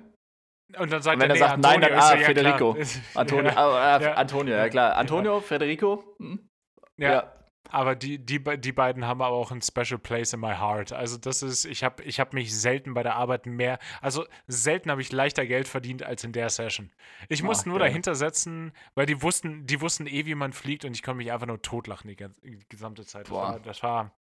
Und 0.78 0.92
dann 0.92 1.02
sagt 1.02 1.16
Und 1.16 1.22
wenn 1.22 1.30
er, 1.30 1.34
nee, 1.34 1.40
sagt 1.40 1.54
Antonio, 1.54 1.78
nein, 1.78 1.90
dann 1.90 2.00
ah, 2.00 2.14
ja, 2.14 2.26
Federico. 2.26 2.76
Antonio, 3.14 3.50
ja. 3.50 3.96
Äh, 3.98 4.02
ja. 4.02 4.14
Antonio, 4.14 4.54
ja 4.54 4.68
klar. 4.68 4.96
Antonio, 4.96 5.40
Federico. 5.40 6.16
Hm? 6.18 6.48
ja. 6.96 7.37
Aber 7.70 7.94
die, 7.94 8.18
die, 8.18 8.42
die 8.58 8.72
beiden 8.72 9.06
haben 9.06 9.20
aber 9.20 9.34
auch 9.34 9.50
ein 9.50 9.60
Special 9.60 9.98
Place 9.98 10.32
in 10.32 10.40
my 10.40 10.54
heart. 10.54 10.92
Also 10.92 11.18
das 11.18 11.42
ist, 11.42 11.66
ich 11.66 11.84
habe 11.84 12.02
ich 12.02 12.18
hab 12.18 12.32
mich 12.32 12.58
selten 12.58 12.94
bei 12.94 13.02
der 13.02 13.16
Arbeit 13.16 13.46
mehr, 13.46 13.78
also 14.00 14.24
selten 14.46 14.90
habe 14.90 15.02
ich 15.02 15.12
leichter 15.12 15.44
Geld 15.44 15.68
verdient 15.68 16.02
als 16.02 16.24
in 16.24 16.32
der 16.32 16.48
Session. 16.48 16.90
Ich 17.28 17.42
musste 17.42 17.64
Ach, 17.64 17.66
nur 17.66 17.78
geil. 17.78 17.88
dahinter 17.88 18.14
setzen, 18.14 18.72
weil 18.94 19.06
die 19.06 19.22
wussten, 19.22 19.66
die 19.66 19.80
wussten 19.80 20.06
eh, 20.06 20.24
wie 20.24 20.34
man 20.34 20.52
fliegt 20.52 20.84
und 20.84 20.94
ich 20.94 21.02
konnte 21.02 21.18
mich 21.18 21.30
einfach 21.30 21.46
nur 21.46 21.60
totlachen 21.60 22.08
die, 22.08 22.16
ganze, 22.16 22.40
die 22.40 22.58
gesamte 22.68 23.04
Zeit. 23.04 23.26
Das 23.26 23.32
war, 23.32 23.60
das 23.60 23.82
war 23.82 24.12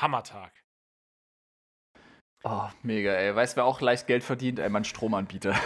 Hammertag. 0.00 0.52
Oh, 2.44 2.68
mega, 2.82 3.12
ey. 3.12 3.34
Weißt 3.34 3.54
du, 3.54 3.56
wer 3.58 3.64
auch 3.64 3.80
leicht 3.80 4.06
Geld 4.06 4.24
verdient? 4.24 4.58
Ey, 4.58 4.70
mein 4.70 4.84
Stromanbieter. 4.84 5.54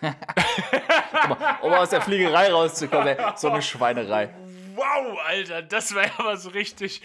um, 0.00 1.36
um 1.62 1.72
aus 1.72 1.90
der 1.90 2.00
Fliegerei 2.02 2.52
rauszukommen, 2.52 3.08
ey. 3.08 3.16
So 3.34 3.50
eine 3.50 3.62
Schweinerei 3.62 4.32
wow, 4.78 5.18
Alter, 5.26 5.62
das 5.62 5.94
war 5.94 6.04
ja 6.06 6.12
aber 6.18 6.36
so 6.36 6.50
richtig. 6.50 7.02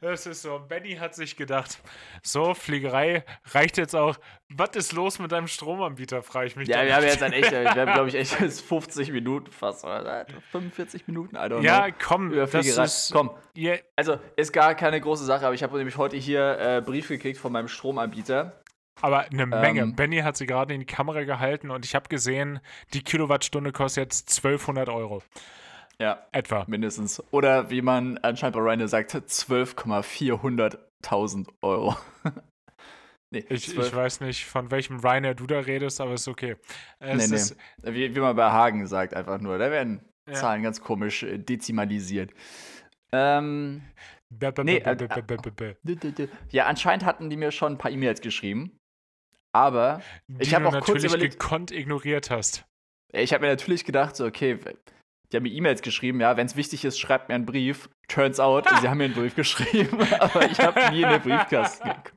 Das 0.00 0.26
ist 0.26 0.42
so. 0.42 0.60
Benny 0.68 0.96
hat 0.96 1.14
sich 1.14 1.34
gedacht, 1.34 1.78
so, 2.22 2.52
Fliegerei 2.52 3.24
reicht 3.52 3.78
jetzt 3.78 3.96
auch. 3.96 4.18
Was 4.50 4.76
ist 4.76 4.92
los 4.92 5.18
mit 5.18 5.32
deinem 5.32 5.46
Stromanbieter, 5.46 6.22
frage 6.22 6.48
ich 6.48 6.56
mich. 6.56 6.68
Ja, 6.68 6.84
wir 6.84 6.94
haben 6.94 7.04
jetzt 7.04 7.22
dann 7.22 7.32
echt, 7.32 7.50
wir 7.52 7.70
haben, 7.70 7.92
glaube 7.94 8.08
ich, 8.08 8.14
echt 8.14 8.34
50 8.34 9.12
Minuten 9.12 9.50
fast, 9.50 9.82
oder? 9.84 10.26
45 10.50 11.06
Minuten, 11.06 11.36
I 11.36 11.38
don't 11.38 11.62
Ja, 11.62 11.86
know, 11.86 11.96
komm, 12.02 12.32
über 12.32 12.46
Fliegerei. 12.46 12.82
Das 12.82 13.04
ist, 13.06 13.12
komm. 13.12 13.30
Yeah. 13.56 13.78
Also, 13.96 14.18
ist 14.36 14.52
gar 14.52 14.74
keine 14.74 15.00
große 15.00 15.24
Sache, 15.24 15.46
aber 15.46 15.54
ich 15.54 15.62
habe 15.62 15.76
nämlich 15.78 15.96
heute 15.96 16.16
hier 16.16 16.58
äh, 16.58 16.82
Brief 16.82 17.08
gekriegt 17.08 17.38
von 17.38 17.52
meinem 17.52 17.68
Stromanbieter. 17.68 18.60
Aber 19.00 19.20
eine 19.20 19.46
Menge. 19.46 19.80
Ähm, 19.80 19.96
Benny 19.96 20.18
hat 20.18 20.36
sie 20.36 20.46
gerade 20.46 20.74
in 20.74 20.80
die 20.80 20.86
Kamera 20.86 21.24
gehalten 21.24 21.70
und 21.70 21.84
ich 21.84 21.94
habe 21.94 22.08
gesehen, 22.08 22.60
die 22.92 23.02
Kilowattstunde 23.02 23.72
kostet 23.72 24.04
jetzt 24.04 24.36
1200 24.36 24.88
Euro. 24.88 25.22
Ja. 26.00 26.26
Etwa. 26.32 26.64
Mindestens. 26.66 27.22
Oder 27.30 27.70
wie 27.70 27.82
man 27.82 28.18
anscheinend 28.18 28.56
bei 28.56 28.62
Ryanair 28.62 28.88
sagt, 28.88 29.14
12,400.000 29.14 31.46
Euro. 31.62 31.96
nee, 33.30 33.44
ich, 33.48 33.76
ich, 33.76 33.94
weiß 33.94 34.20
nicht, 34.20 34.46
von 34.46 34.70
welchem 34.70 35.00
Ryanair 35.00 35.34
du 35.34 35.46
da 35.46 35.60
redest, 35.60 36.00
aber 36.00 36.14
ist 36.14 36.28
okay. 36.28 36.56
Es 36.98 37.30
nee, 37.30 37.36
ist 37.36 37.56
nee. 37.82 37.92
Wie, 37.94 38.14
wie, 38.14 38.20
man 38.20 38.36
bei 38.36 38.50
Hagen 38.50 38.86
sagt, 38.86 39.14
einfach 39.14 39.40
nur. 39.40 39.58
Da 39.58 39.70
werden 39.70 40.00
ja. 40.28 40.34
Zahlen 40.34 40.62
ganz 40.62 40.80
komisch 40.80 41.22
äh, 41.22 41.38
dezimalisiert. 41.38 42.32
Ähm. 43.12 43.82
Nee, 44.64 44.78
äh, 44.78 44.96
ja, 46.50 46.66
anscheinend 46.66 47.04
hatten 47.04 47.30
die 47.30 47.36
mir 47.36 47.52
schon 47.52 47.74
ein 47.74 47.78
paar 47.78 47.92
E-Mails 47.92 48.20
geschrieben. 48.20 48.76
Aber 49.54 50.02
die 50.26 50.42
ich 50.42 50.54
habe 50.54 50.66
auch 50.66 50.80
kurz 50.80 51.04
überlegt, 51.04 51.38
gekonnt 51.38 51.70
ignoriert 51.70 52.30
hast. 52.30 52.64
Ich 53.12 53.32
habe 53.32 53.44
mir 53.44 53.50
natürlich 53.50 53.84
gedacht, 53.84 54.16
so, 54.16 54.26
okay, 54.26 54.58
die 55.34 55.38
haben 55.38 55.42
mir 55.42 55.52
E-Mails 55.52 55.82
geschrieben, 55.82 56.20
ja, 56.20 56.36
wenn 56.36 56.46
es 56.46 56.54
wichtig 56.54 56.84
ist, 56.84 57.00
schreibt 57.00 57.28
mir 57.28 57.34
einen 57.34 57.44
Brief. 57.44 57.90
Turns 58.06 58.38
out, 58.38 58.68
sie 58.80 58.88
haben 58.88 58.98
mir 58.98 59.06
einen 59.06 59.14
Brief 59.14 59.34
geschrieben, 59.34 60.00
aber 60.20 60.48
ich 60.48 60.60
habe 60.60 60.92
nie 60.92 61.02
in 61.02 61.08
den 61.08 61.20
Briefkasten 61.22 61.88
geguckt. 61.88 62.14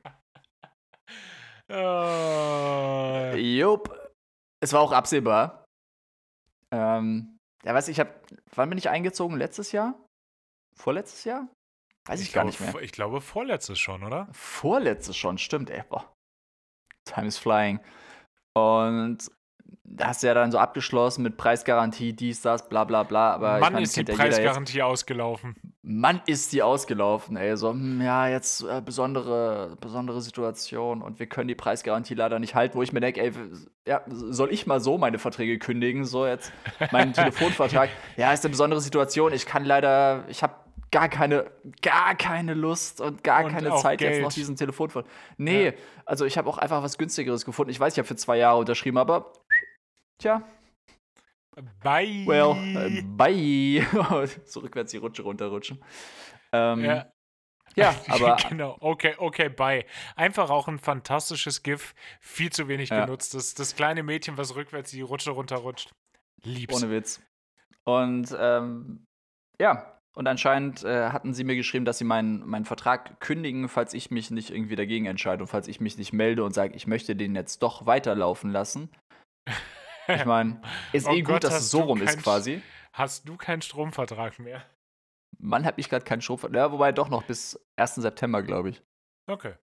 Oh. 1.68 3.36
Jupp. 3.36 3.92
Es 4.60 4.72
war 4.72 4.80
auch 4.80 4.92
absehbar. 4.92 5.64
Ähm, 6.72 7.36
ja, 7.64 7.74
weiß 7.74 7.88
ich, 7.88 7.98
habe, 7.98 8.14
wann 8.54 8.68
bin 8.68 8.78
ich 8.78 8.88
eingezogen? 8.88 9.36
Letztes 9.36 9.72
Jahr? 9.72 9.94
Vorletztes 10.76 11.24
Jahr? 11.24 11.48
Weiß 12.06 12.20
ich, 12.20 12.28
ich 12.28 12.32
gar 12.32 12.44
glaube, 12.44 12.62
nicht 12.62 12.74
mehr. 12.74 12.82
Ich 12.82 12.92
glaube, 12.92 13.20
vorletztes 13.20 13.80
schon, 13.80 14.04
oder? 14.04 14.28
Vorletztes 14.32 15.16
schon, 15.16 15.38
stimmt, 15.38 15.70
ey. 15.70 15.82
Boah. 15.88 16.12
Time 17.04 17.26
is 17.26 17.36
flying. 17.36 17.80
Und 18.56 19.28
hast 20.00 20.22
du 20.22 20.26
ja 20.26 20.34
dann 20.34 20.50
so 20.52 20.58
abgeschlossen 20.58 21.22
mit 21.22 21.36
Preisgarantie, 21.36 22.12
dies, 22.12 22.40
das, 22.42 22.68
bla 22.68 22.84
bla 22.84 23.02
bla. 23.02 23.32
Aber 23.32 23.58
Mann, 23.58 23.72
meine, 23.72 23.84
ist 23.84 23.96
die 23.96 24.04
Preisgarantie 24.04 24.82
ausgelaufen. 24.82 25.56
Mann, 25.82 26.20
ist 26.26 26.52
die 26.52 26.62
ausgelaufen, 26.62 27.36
ey. 27.36 27.56
So, 27.56 27.70
hm, 27.70 28.00
ja, 28.00 28.28
jetzt 28.28 28.62
äh, 28.62 28.80
besondere, 28.80 29.76
besondere 29.80 30.20
Situation 30.20 31.02
und 31.02 31.18
wir 31.18 31.26
können 31.26 31.48
die 31.48 31.54
Preisgarantie 31.54 32.14
leider 32.14 32.38
nicht 32.38 32.54
halten, 32.54 32.76
wo 32.76 32.82
ich 32.82 32.92
mir 32.92 33.00
denke, 33.00 33.22
ey, 33.22 33.32
ja, 33.86 34.02
soll 34.06 34.52
ich 34.52 34.66
mal 34.66 34.80
so 34.80 34.98
meine 34.98 35.18
Verträge 35.18 35.58
kündigen? 35.58 36.04
So 36.04 36.26
jetzt 36.26 36.52
meinen 36.92 37.12
Telefonvertrag. 37.14 37.90
Ja, 38.16 38.32
ist 38.32 38.44
eine 38.44 38.50
besondere 38.50 38.80
Situation. 38.80 39.32
Ich 39.32 39.46
kann 39.46 39.64
leider, 39.64 40.24
ich 40.28 40.42
habe 40.42 40.54
gar 40.90 41.08
keine, 41.08 41.50
gar 41.82 42.14
keine 42.14 42.54
Lust 42.54 43.00
und 43.00 43.22
gar 43.22 43.44
und 43.44 43.52
keine 43.52 43.74
Zeit 43.76 43.98
Geld. 43.98 44.14
jetzt 44.14 44.22
noch 44.22 44.32
diesen 44.32 44.56
Telefonvertrag. 44.56 45.10
Nee, 45.36 45.66
ja. 45.66 45.72
also 46.04 46.24
ich 46.24 46.38
habe 46.38 46.48
auch 46.48 46.58
einfach 46.58 46.82
was 46.82 46.98
günstigeres 46.98 47.44
gefunden. 47.44 47.70
Ich 47.70 47.80
weiß, 47.80 47.94
ich 47.94 47.98
habe 47.98 48.08
für 48.08 48.16
zwei 48.16 48.38
Jahre 48.38 48.58
unterschrieben, 48.58 48.98
aber 48.98 49.32
Tja. 50.18 50.42
Bye. 51.82 52.24
Well, 52.26 52.56
äh, 52.76 53.02
bye. 53.02 54.28
so 54.44 54.60
rückwärts 54.60 54.92
die 54.92 54.98
Rutsche 54.98 55.22
runterrutschen. 55.22 55.82
Ähm, 56.52 56.84
ja. 56.84 57.12
Ja, 57.76 57.94
aber. 58.08 58.36
genau, 58.48 58.76
okay, 58.80 59.14
okay, 59.18 59.48
bye. 59.48 59.84
Einfach 60.16 60.50
auch 60.50 60.68
ein 60.68 60.78
fantastisches 60.78 61.62
GIF, 61.62 61.94
viel 62.20 62.50
zu 62.50 62.68
wenig 62.68 62.90
ja. 62.90 63.04
genutzt. 63.04 63.34
Das, 63.34 63.54
das 63.54 63.76
kleine 63.76 64.02
Mädchen, 64.02 64.36
was 64.36 64.56
rückwärts 64.56 64.90
die 64.90 65.02
Rutsche 65.02 65.30
runterrutscht. 65.30 65.92
Lieb's. 66.42 66.74
Ohne 66.74 66.90
Witz. 66.90 67.22
Und 67.84 68.36
ähm, 68.38 69.04
ja, 69.60 69.98
und 70.14 70.26
anscheinend 70.26 70.84
äh, 70.84 71.10
hatten 71.10 71.32
sie 71.32 71.44
mir 71.44 71.56
geschrieben, 71.56 71.84
dass 71.84 71.98
sie 71.98 72.04
meinen, 72.04 72.46
meinen 72.46 72.64
Vertrag 72.64 73.20
kündigen, 73.20 73.68
falls 73.68 73.94
ich 73.94 74.10
mich 74.10 74.30
nicht 74.30 74.50
irgendwie 74.50 74.76
dagegen 74.76 75.06
entscheide 75.06 75.42
und 75.42 75.48
falls 75.48 75.68
ich 75.68 75.80
mich 75.80 75.96
nicht 75.96 76.12
melde 76.12 76.44
und 76.44 76.52
sage, 76.52 76.74
ich 76.74 76.86
möchte 76.86 77.16
den 77.16 77.34
jetzt 77.34 77.62
doch 77.62 77.86
weiterlaufen 77.86 78.50
lassen. 78.50 78.90
Ich 80.08 80.24
meine, 80.24 80.60
ist 80.92 81.06
oh 81.06 81.12
eh 81.12 81.22
Gott, 81.22 81.36
gut, 81.36 81.44
dass 81.44 81.60
es 81.60 81.70
so 81.70 81.80
rum 81.80 82.02
ist 82.02 82.22
quasi. 82.22 82.62
Hast 82.92 83.28
du 83.28 83.36
keinen 83.36 83.62
Stromvertrag 83.62 84.38
mehr? 84.38 84.64
Mann, 85.38 85.64
hab 85.64 85.78
ich 85.78 85.88
gerade 85.88 86.04
keinen 86.04 86.22
Stromvertrag. 86.22 86.56
Ja, 86.56 86.72
wobei 86.72 86.92
doch 86.92 87.08
noch 87.08 87.24
bis 87.24 87.60
1. 87.76 87.96
September, 87.96 88.42
glaube 88.42 88.70
ich. 88.70 88.82
Okay. 89.28 89.54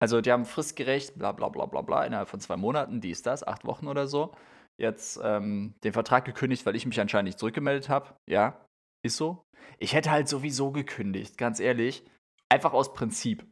Also 0.00 0.20
die 0.20 0.30
haben 0.30 0.44
fristgerecht, 0.44 1.18
bla 1.18 1.32
bla 1.32 1.48
bla 1.48 1.66
bla 1.66 1.80
bla, 1.80 2.04
innerhalb 2.04 2.28
von 2.28 2.40
zwei 2.40 2.56
Monaten, 2.56 3.00
dies, 3.00 3.22
das, 3.22 3.46
acht 3.46 3.64
Wochen 3.64 3.88
oder 3.88 4.06
so, 4.06 4.34
jetzt 4.76 5.18
ähm, 5.22 5.74
den 5.82 5.92
Vertrag 5.92 6.24
gekündigt, 6.24 6.66
weil 6.66 6.76
ich 6.76 6.84
mich 6.84 7.00
anscheinend 7.00 7.28
nicht 7.28 7.38
zurückgemeldet 7.38 7.88
habe. 7.88 8.14
Ja, 8.28 8.66
ist 9.02 9.16
so. 9.16 9.44
Ich 9.78 9.94
hätte 9.94 10.10
halt 10.10 10.28
sowieso 10.28 10.72
gekündigt, 10.72 11.38
ganz 11.38 11.58
ehrlich. 11.58 12.04
Einfach 12.50 12.72
aus 12.72 12.92
Prinzip. 12.92 13.46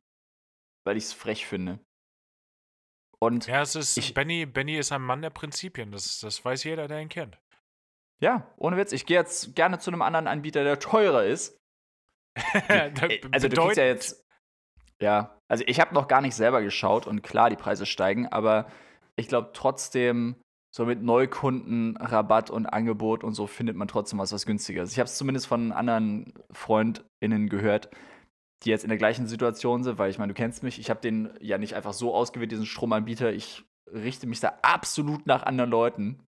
Weil 0.84 0.96
ich 0.96 1.04
es 1.04 1.12
frech 1.12 1.46
finde. 1.46 1.78
Und 3.23 3.47
ja, 3.47 3.62
es 3.62 3.77
ist, 3.77 3.97
ich, 3.99 4.14
Benny, 4.14 4.47
Benny 4.47 4.77
ist 4.77 4.91
ein 4.91 5.01
Mann 5.01 5.23
der 5.23 5.31
Prinzipien. 5.31 5.93
Das, 5.93 6.18
das 6.18 6.45
weiß 6.45 6.64
jeder, 6.64 6.89
der 6.89 7.01
ihn 7.01 7.09
kennt. 7.09 7.39
Ja, 8.20 8.53
ohne 8.57 8.77
Witz. 8.77 8.91
Ich 8.91 9.07
gehe 9.07 9.16
jetzt 9.16 9.55
gerne 9.55 9.79
zu 9.79 9.93
einem 9.93 10.03
anderen 10.03 10.27
Anbieter, 10.27 10.64
der 10.64 10.81
teurer 10.81 11.25
ist. 11.25 11.57
also 13.31 13.47
du 13.47 13.62
kriegst 13.62 13.77
ja 13.77 13.85
jetzt. 13.85 14.25
Ja, 15.01 15.39
also 15.47 15.62
ich 15.68 15.79
habe 15.79 15.95
noch 15.95 16.09
gar 16.09 16.20
nicht 16.20 16.35
selber 16.35 16.62
geschaut 16.62 17.07
und 17.07 17.23
klar, 17.23 17.49
die 17.49 17.55
Preise 17.55 17.87
steigen, 17.87 18.27
aber 18.27 18.68
ich 19.14 19.29
glaube 19.29 19.51
trotzdem, 19.53 20.35
so 20.75 20.85
mit 20.85 21.01
Neukunden, 21.01 21.97
Rabatt 21.99 22.51
und 22.51 22.66
Angebot 22.66 23.23
und 23.23 23.35
so 23.35 23.47
findet 23.47 23.77
man 23.77 23.87
trotzdem 23.87 24.18
was, 24.18 24.33
was 24.33 24.47
günstiger 24.47 24.83
ist. 24.83 24.93
Ich 24.93 24.99
habe 24.99 25.07
es 25.07 25.16
zumindest 25.16 25.47
von 25.47 25.70
anderen 25.70 26.35
FreundInnen 26.51 27.49
gehört, 27.49 27.89
die 28.64 28.70
jetzt 28.70 28.84
in 28.84 28.88
der 28.88 28.98
gleichen 28.98 29.26
Situation 29.26 29.84
sind, 29.84 29.98
weil 29.98 30.10
ich 30.10 30.18
meine, 30.18 30.32
du 30.32 30.36
kennst 30.36 30.62
mich, 30.62 30.78
ich 30.78 30.90
habe 30.90 31.00
den 31.00 31.30
ja 31.40 31.58
nicht 31.58 31.74
einfach 31.74 31.92
so 31.92 32.14
ausgewählt, 32.14 32.52
diesen 32.52 32.66
Stromanbieter. 32.66 33.32
Ich 33.32 33.64
richte 33.92 34.26
mich 34.26 34.40
da 34.40 34.58
absolut 34.62 35.26
nach 35.26 35.42
anderen 35.42 35.70
Leuten. 35.70 36.24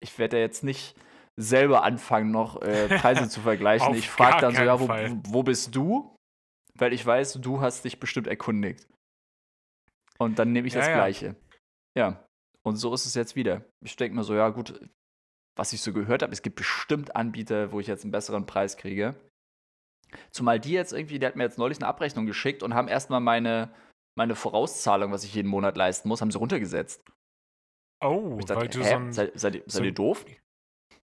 Ich 0.00 0.18
werde 0.18 0.36
ja 0.36 0.42
jetzt 0.42 0.64
nicht 0.64 0.96
selber 1.36 1.82
anfangen, 1.82 2.30
noch 2.30 2.62
äh, 2.62 2.88
Preise 2.98 3.28
zu 3.28 3.40
vergleichen. 3.40 3.94
ich 3.94 4.08
frage 4.08 4.40
dann 4.40 4.54
so, 4.54 4.62
ja, 4.62 4.78
wo, 4.78 4.88
wo 5.28 5.42
bist 5.42 5.74
du? 5.74 6.16
Weil 6.76 6.92
ich 6.92 7.04
weiß, 7.04 7.34
du 7.34 7.60
hast 7.60 7.84
dich 7.84 8.00
bestimmt 8.00 8.26
erkundigt. 8.26 8.88
Und 10.18 10.38
dann 10.38 10.52
nehme 10.52 10.68
ich 10.68 10.74
ja, 10.74 10.80
das 10.80 10.88
ja. 10.88 10.94
Gleiche. 10.94 11.36
Ja. 11.96 12.24
Und 12.62 12.76
so 12.76 12.94
ist 12.94 13.04
es 13.06 13.14
jetzt 13.14 13.36
wieder. 13.36 13.64
Ich 13.84 13.96
denke 13.96 14.16
mir 14.16 14.24
so, 14.24 14.34
ja 14.34 14.48
gut, 14.48 14.80
was 15.56 15.72
ich 15.72 15.82
so 15.82 15.92
gehört 15.92 16.22
habe, 16.22 16.32
es 16.32 16.42
gibt 16.42 16.56
bestimmt 16.56 17.14
Anbieter, 17.14 17.72
wo 17.72 17.80
ich 17.80 17.86
jetzt 17.86 18.04
einen 18.04 18.12
besseren 18.12 18.46
Preis 18.46 18.76
kriege. 18.76 19.14
Zumal 20.30 20.60
die 20.60 20.72
jetzt 20.72 20.92
irgendwie, 20.92 21.18
der 21.18 21.30
hat 21.30 21.36
mir 21.36 21.44
jetzt 21.44 21.58
neulich 21.58 21.78
eine 21.78 21.86
Abrechnung 21.86 22.26
geschickt 22.26 22.62
und 22.62 22.74
haben 22.74 22.88
erstmal 22.88 23.20
meine, 23.20 23.74
meine 24.16 24.34
Vorauszahlung, 24.34 25.12
was 25.12 25.24
ich 25.24 25.34
jeden 25.34 25.48
Monat 25.48 25.76
leisten 25.76 26.08
muss, 26.08 26.20
haben 26.20 26.30
sie 26.30 26.38
runtergesetzt. 26.38 27.04
Oh, 28.02 28.38
dachte, 28.40 28.56
weil 28.56 28.68
du 28.68 28.80
hä, 28.80 28.88
so 28.88 28.96
ein. 28.96 29.12
Seid, 29.12 29.38
seid, 29.38 29.54
seid 29.54 29.70
so 29.70 29.82
ihr 29.82 29.92
doof? 29.92 30.24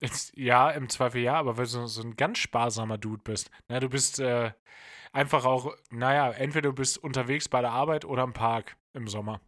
Jetzt, 0.02 0.36
ja, 0.36 0.70
im 0.70 0.88
Zweifel 0.88 1.22
ja, 1.22 1.34
aber 1.34 1.56
weil 1.56 1.66
du 1.66 1.86
so 1.86 2.02
ein 2.02 2.16
ganz 2.16 2.38
sparsamer 2.38 2.98
Dude 2.98 3.22
bist. 3.22 3.50
Na, 3.68 3.78
du 3.78 3.88
bist 3.88 4.18
äh, 4.18 4.52
einfach 5.12 5.44
auch, 5.44 5.76
naja, 5.90 6.30
entweder 6.32 6.70
du 6.70 6.74
bist 6.74 6.98
unterwegs 6.98 7.48
bei 7.48 7.60
der 7.60 7.70
Arbeit 7.70 8.04
oder 8.04 8.24
im 8.24 8.32
Park 8.32 8.76
im 8.94 9.06
Sommer. 9.06 9.40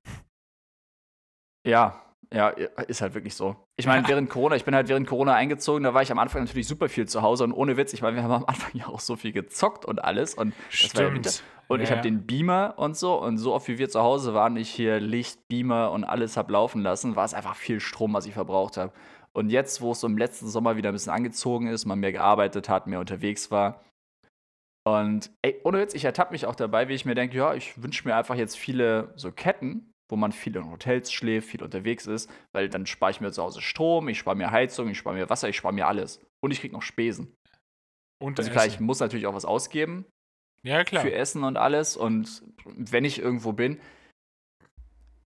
Ja, 1.66 2.03
ja, 2.32 2.48
ist 2.48 3.00
halt 3.00 3.14
wirklich 3.14 3.34
so. 3.34 3.56
Ich 3.76 3.86
meine, 3.86 4.06
während 4.08 4.30
Corona, 4.30 4.56
ich 4.56 4.64
bin 4.64 4.74
halt 4.74 4.88
während 4.88 5.06
Corona 5.06 5.34
eingezogen, 5.34 5.84
da 5.84 5.94
war 5.94 6.02
ich 6.02 6.12
am 6.12 6.18
Anfang 6.18 6.44
natürlich 6.44 6.66
super 6.66 6.88
viel 6.88 7.06
zu 7.06 7.22
Hause 7.22 7.44
und 7.44 7.52
ohne 7.52 7.76
Witz, 7.76 7.92
ich 7.92 8.02
meine, 8.02 8.16
wir 8.16 8.22
haben 8.22 8.32
am 8.32 8.44
Anfang 8.44 8.70
ja 8.74 8.86
auch 8.88 9.00
so 9.00 9.16
viel 9.16 9.32
gezockt 9.32 9.84
und 9.84 10.02
alles 10.02 10.34
und 10.34 10.54
Stimmt. 10.68 11.26
Ja 11.26 11.32
und 11.66 11.78
ja, 11.78 11.84
ich 11.84 11.90
habe 11.90 12.02
den 12.02 12.26
Beamer 12.26 12.74
und 12.76 12.96
so 12.96 13.20
und 13.20 13.38
so 13.38 13.54
oft 13.54 13.68
wie 13.68 13.78
wir 13.78 13.88
zu 13.88 14.00
Hause 14.00 14.34
waren, 14.34 14.56
ich 14.56 14.70
hier 14.70 15.00
Licht, 15.00 15.48
Beamer 15.48 15.92
und 15.92 16.04
alles 16.04 16.36
habe 16.36 16.52
laufen 16.52 16.82
lassen, 16.82 17.16
war 17.16 17.24
es 17.24 17.32
einfach 17.32 17.56
viel 17.56 17.80
Strom, 17.80 18.12
was 18.12 18.26
ich 18.26 18.34
verbraucht 18.34 18.76
habe. 18.76 18.92
Und 19.32 19.50
jetzt, 19.50 19.80
wo 19.80 19.92
es 19.92 20.00
so 20.00 20.06
im 20.06 20.18
letzten 20.18 20.46
Sommer 20.46 20.76
wieder 20.76 20.90
ein 20.90 20.92
bisschen 20.92 21.12
angezogen 21.12 21.66
ist, 21.66 21.86
man 21.86 21.98
mehr 21.98 22.12
gearbeitet 22.12 22.68
hat, 22.68 22.86
mehr 22.86 23.00
unterwegs 23.00 23.50
war, 23.50 23.80
und 24.86 25.30
ey, 25.40 25.60
ohne 25.64 25.80
Witz, 25.80 25.94
ich 25.94 26.04
ertappe 26.04 26.32
mich 26.32 26.44
auch 26.46 26.54
dabei, 26.54 26.88
wie 26.88 26.94
ich 26.94 27.06
mir 27.06 27.14
denke, 27.14 27.36
ja, 27.36 27.54
ich 27.54 27.82
wünsche 27.82 28.06
mir 28.06 28.14
einfach 28.14 28.34
jetzt 28.34 28.56
viele 28.56 29.12
so 29.16 29.32
Ketten, 29.32 29.93
wo 30.14 30.16
man 30.16 30.30
viel 30.30 30.54
in 30.54 30.70
Hotels 30.70 31.12
schläft, 31.12 31.48
viel 31.48 31.60
unterwegs 31.60 32.06
ist, 32.06 32.30
weil 32.52 32.68
dann 32.68 32.86
spare 32.86 33.10
ich 33.10 33.20
mir 33.20 33.32
zu 33.32 33.42
Hause 33.42 33.60
Strom, 33.60 34.08
ich 34.08 34.16
spare 34.16 34.36
mir 34.36 34.52
Heizung, 34.52 34.88
ich 34.88 34.96
spare 34.96 35.16
mir 35.16 35.28
Wasser, 35.28 35.48
ich 35.48 35.56
spare 35.56 35.74
mir 35.74 35.88
alles. 35.88 36.24
Und 36.40 36.52
ich 36.52 36.60
kriege 36.60 36.72
noch 36.72 36.82
Spesen. 36.82 37.34
Und 38.22 38.38
also 38.38 38.48
klar, 38.52 38.64
ich 38.64 38.78
muss 38.78 39.00
natürlich 39.00 39.26
auch 39.26 39.34
was 39.34 39.44
ausgeben. 39.44 40.06
Ja, 40.62 40.84
klar. 40.84 41.02
Für 41.02 41.12
Essen 41.12 41.42
und 41.42 41.56
alles. 41.56 41.96
Und 41.96 42.44
wenn 42.64 43.04
ich 43.04 43.18
irgendwo 43.18 43.52
bin, 43.54 43.80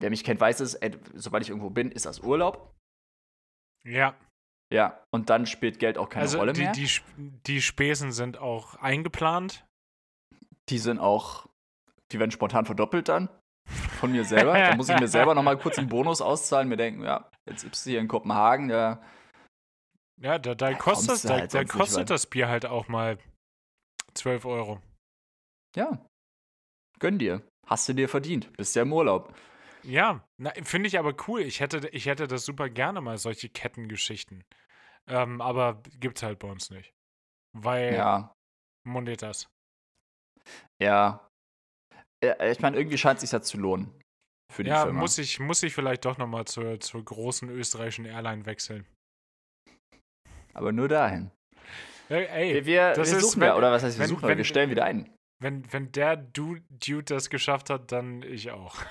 wer 0.00 0.10
mich 0.10 0.24
kennt, 0.24 0.40
weiß 0.40 0.58
es, 0.58 0.76
sobald 1.14 1.44
ich 1.44 1.50
irgendwo 1.50 1.70
bin, 1.70 1.92
ist 1.92 2.04
das 2.04 2.18
Urlaub. 2.18 2.74
Ja. 3.86 4.16
Ja, 4.72 5.00
und 5.14 5.30
dann 5.30 5.46
spielt 5.46 5.78
Geld 5.78 5.96
auch 5.96 6.08
keine 6.08 6.22
also 6.22 6.38
Rolle 6.38 6.54
die, 6.54 6.62
mehr. 6.62 6.72
Die, 6.72 6.88
die 7.46 7.62
Spesen 7.62 8.10
sind 8.10 8.38
auch 8.38 8.74
eingeplant. 8.74 9.64
Die 10.70 10.78
sind 10.78 10.98
auch, 10.98 11.48
die 12.10 12.18
werden 12.18 12.32
spontan 12.32 12.66
verdoppelt 12.66 13.08
dann 13.08 13.28
von 13.66 14.12
mir 14.12 14.24
selber. 14.24 14.54
da 14.54 14.76
muss 14.76 14.88
ich 14.88 14.98
mir 14.98 15.08
selber 15.08 15.34
nochmal 15.36 15.58
kurz 15.58 15.78
einen 15.78 15.88
Bonus 15.88 16.20
auszahlen, 16.20 16.68
mir 16.68 16.76
denken, 16.76 17.04
ja, 17.04 17.30
jetzt 17.48 17.68
bist 17.68 17.86
du 17.86 17.90
hier 17.90 18.00
in 18.00 18.08
Kopenhagen, 18.08 18.70
ja. 18.70 19.00
Ja, 20.20 20.38
da, 20.38 20.54
da, 20.54 20.74
kostet, 20.74 21.24
da, 21.24 21.34
halt 21.34 21.54
da 21.54 21.64
kostet 21.64 22.10
das 22.10 22.26
Bier 22.26 22.48
halt 22.48 22.66
auch 22.66 22.88
mal 22.88 23.18
12 24.14 24.44
Euro. 24.44 24.80
Ja. 25.74 26.04
Gönn 26.98 27.18
dir. 27.18 27.42
Hast 27.66 27.88
du 27.88 27.92
dir 27.92 28.08
verdient. 28.08 28.52
Bist 28.56 28.76
ja 28.76 28.82
im 28.82 28.92
Urlaub. 28.92 29.34
Ja, 29.82 30.24
finde 30.62 30.86
ich 30.86 30.98
aber 30.98 31.14
cool. 31.26 31.40
Ich 31.40 31.60
hätte, 31.60 31.88
ich 31.88 32.06
hätte 32.06 32.28
das 32.28 32.44
super 32.44 32.68
gerne 32.68 33.00
mal, 33.00 33.18
solche 33.18 33.48
Kettengeschichten. 33.48 34.44
Ähm, 35.08 35.40
aber 35.40 35.82
gibt's 35.98 36.22
halt 36.22 36.38
bei 36.38 36.48
uns 36.48 36.70
nicht. 36.70 36.92
Weil 37.52 37.94
ja. 37.94 38.32
Monetas. 38.86 39.48
Ja, 40.80 41.28
ich 42.22 42.60
meine, 42.60 42.76
irgendwie 42.76 42.98
scheint 42.98 43.16
es 43.16 43.22
sich 43.22 43.32
ja 43.32 43.42
zu 43.42 43.58
lohnen. 43.58 43.92
Für 44.52 44.64
die 44.64 44.70
ja, 44.70 44.84
Firma. 44.84 45.00
muss 45.00 45.18
ich, 45.18 45.40
muss 45.40 45.62
ich 45.62 45.74
vielleicht 45.74 46.04
doch 46.04 46.18
nochmal 46.18 46.44
zur, 46.44 46.78
zur 46.78 47.04
großen 47.04 47.48
österreichischen 47.48 48.04
Airline 48.04 48.44
wechseln. 48.44 48.86
Aber 50.52 50.72
nur 50.72 50.88
dahin. 50.88 51.30
Ey, 52.08 52.26
ey 52.26 52.66
wir, 52.66 52.94
wir 52.94 53.04
suchen 53.06 53.40
wenn, 53.40 53.48
ja, 53.48 53.56
oder 53.56 53.72
was 53.72 53.82
heißt 53.82 53.96
wir 53.96 54.02
wenn, 54.02 54.10
suchen, 54.10 54.28
wenn, 54.28 54.36
wir 54.36 54.44
stellen 54.44 54.70
wieder 54.70 54.84
ein. 54.84 55.10
Wenn, 55.42 55.72
wenn 55.72 55.90
der 55.92 56.16
Dude, 56.16 56.62
Dude 56.68 57.04
das 57.04 57.30
geschafft 57.30 57.70
hat, 57.70 57.92
dann 57.92 58.22
ich 58.22 58.50
auch. 58.50 58.76